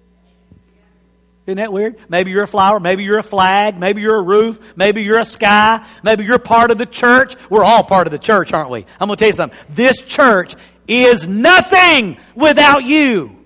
Isn't 1.47 1.59
that 1.59 1.72
weird? 1.72 1.97
Maybe 2.09 2.32
you're 2.32 2.42
a 2.42 2.49
flower, 2.49 2.80
maybe 2.80 3.05
you're 3.05 3.18
a 3.18 3.22
flag, 3.22 3.78
maybe 3.78 4.01
you're 4.01 4.18
a 4.18 4.22
roof, 4.22 4.59
maybe 4.74 5.05
you're 5.05 5.20
a 5.20 5.24
sky, 5.24 5.86
maybe 6.03 6.24
you're 6.24 6.40
part 6.40 6.72
of 6.72 6.78
the 6.78 6.86
church. 6.86 7.36
We're 7.49 7.64
all 7.64 7.84
part 7.84 8.09
of 8.09 8.11
the 8.11 8.18
church, 8.18 8.53
aren't 8.53 8.70
we? 8.70 8.84
I'm 8.99 9.07
going 9.07 9.16
to 9.16 9.20
tell 9.20 9.28
you 9.28 9.34
something. 9.34 9.59
This 9.70 10.01
church 10.03 10.57
is 10.88 11.28
nothing 11.28 12.18
without 12.34 12.82
you. 12.82 13.36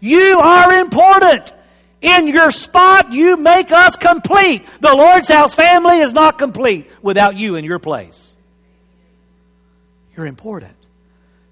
You 0.00 0.38
are 0.38 0.74
important. 0.74 1.52
In 2.02 2.28
your 2.28 2.50
spot, 2.50 3.12
you 3.12 3.36
make 3.36 3.72
us 3.72 3.96
complete. 3.96 4.64
The 4.80 4.94
Lord's 4.94 5.28
house 5.28 5.54
family 5.54 6.00
is 6.00 6.12
not 6.12 6.38
complete 6.38 6.88
without 7.02 7.34
you 7.34 7.56
in 7.56 7.64
your 7.64 7.78
place. 7.78 8.36
You're 10.14 10.26
important. 10.26 10.76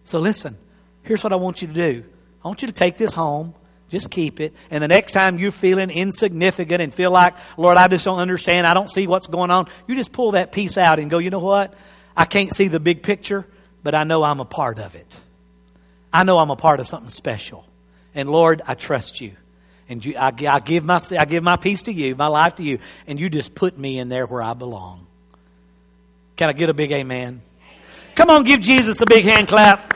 So 0.05 0.20
listen, 0.20 0.59
here's 1.03 1.24
what 1.24 1.33
I 1.33 1.37
want 1.37 1.62
you 1.62 1.68
to 1.68 1.74
do. 1.74 2.05
I 2.45 2.49
want 2.49 2.62
you 2.62 2.68
to 2.68 2.74
take 2.74 2.99
this 2.99 3.14
home. 3.14 3.55
Just 3.93 4.11
keep 4.11 4.40
it. 4.40 4.55
And 4.70 4.82
the 4.82 4.88
next 4.88 5.12
time 5.12 5.38
you're 5.38 5.53
feeling 5.53 5.90
insignificant 5.90 6.80
and 6.80 6.95
feel 6.95 7.11
like, 7.11 7.34
Lord, 7.59 7.76
I 7.76 7.88
just 7.88 8.07
don't 8.07 8.20
understand, 8.20 8.66
I 8.66 8.72
don't 8.72 8.88
see 8.88 9.07
what's 9.07 9.26
going 9.26 9.51
on, 9.51 9.68
you 9.86 9.95
just 9.95 10.12
pull 10.12 10.30
that 10.30 10.51
piece 10.51 10.78
out 10.78 10.99
and 10.99 11.11
go, 11.11 11.18
you 11.18 11.28
know 11.28 11.40
what? 11.40 11.74
I 12.16 12.24
can't 12.24 12.55
see 12.55 12.68
the 12.68 12.80
big 12.80 13.03
picture, 13.03 13.47
but 13.82 13.95
I 13.95 14.05
know 14.05 14.22
I'm 14.22 14.40
a 14.40 14.47
part 14.47 14.78
of 14.78 14.95
it. 14.95 15.20
I 16.11 16.24
know 16.24 16.38
I'm 16.38 16.49
a 16.49 16.57
part 16.57 16.80
of 16.80 16.88
something 16.88 17.11
special. 17.11 17.66
And 18.14 18.30
Lord, 18.30 18.62
I 18.66 18.76
trust 18.76 19.20
you. 19.20 19.32
And 19.90 20.03
you, 20.03 20.16
I, 20.16 20.32
I, 20.49 20.61
give 20.61 20.86
my, 20.86 21.03
I 21.18 21.26
give 21.26 21.43
my 21.43 21.57
piece 21.57 21.82
to 21.82 21.93
you, 21.93 22.16
my 22.16 22.28
life 22.28 22.57
to 22.57 22.62
you, 22.62 22.78
and 23.07 23.20
you 23.20 23.28
just 23.28 23.55
put 23.55 23.76
me 23.76 23.99
in 23.99 24.09
there 24.09 24.24
where 24.24 24.40
I 24.40 24.55
belong. 24.55 25.07
Can 26.36 26.49
I 26.49 26.55
get 26.55 26.70
a 26.70 26.74
big 26.74 26.93
amen? 26.93 27.43
Come 28.14 28.30
on, 28.30 28.45
give 28.45 28.61
Jesus 28.61 29.03
a 29.03 29.07
big 29.07 29.26
hand 29.26 29.49
clap. 29.49 29.93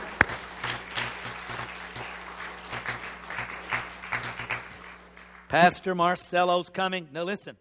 Pastor 5.57 5.95
Marcelo's 5.95 6.69
coming. 6.69 7.07
Now 7.11 7.23
listen. 7.23 7.57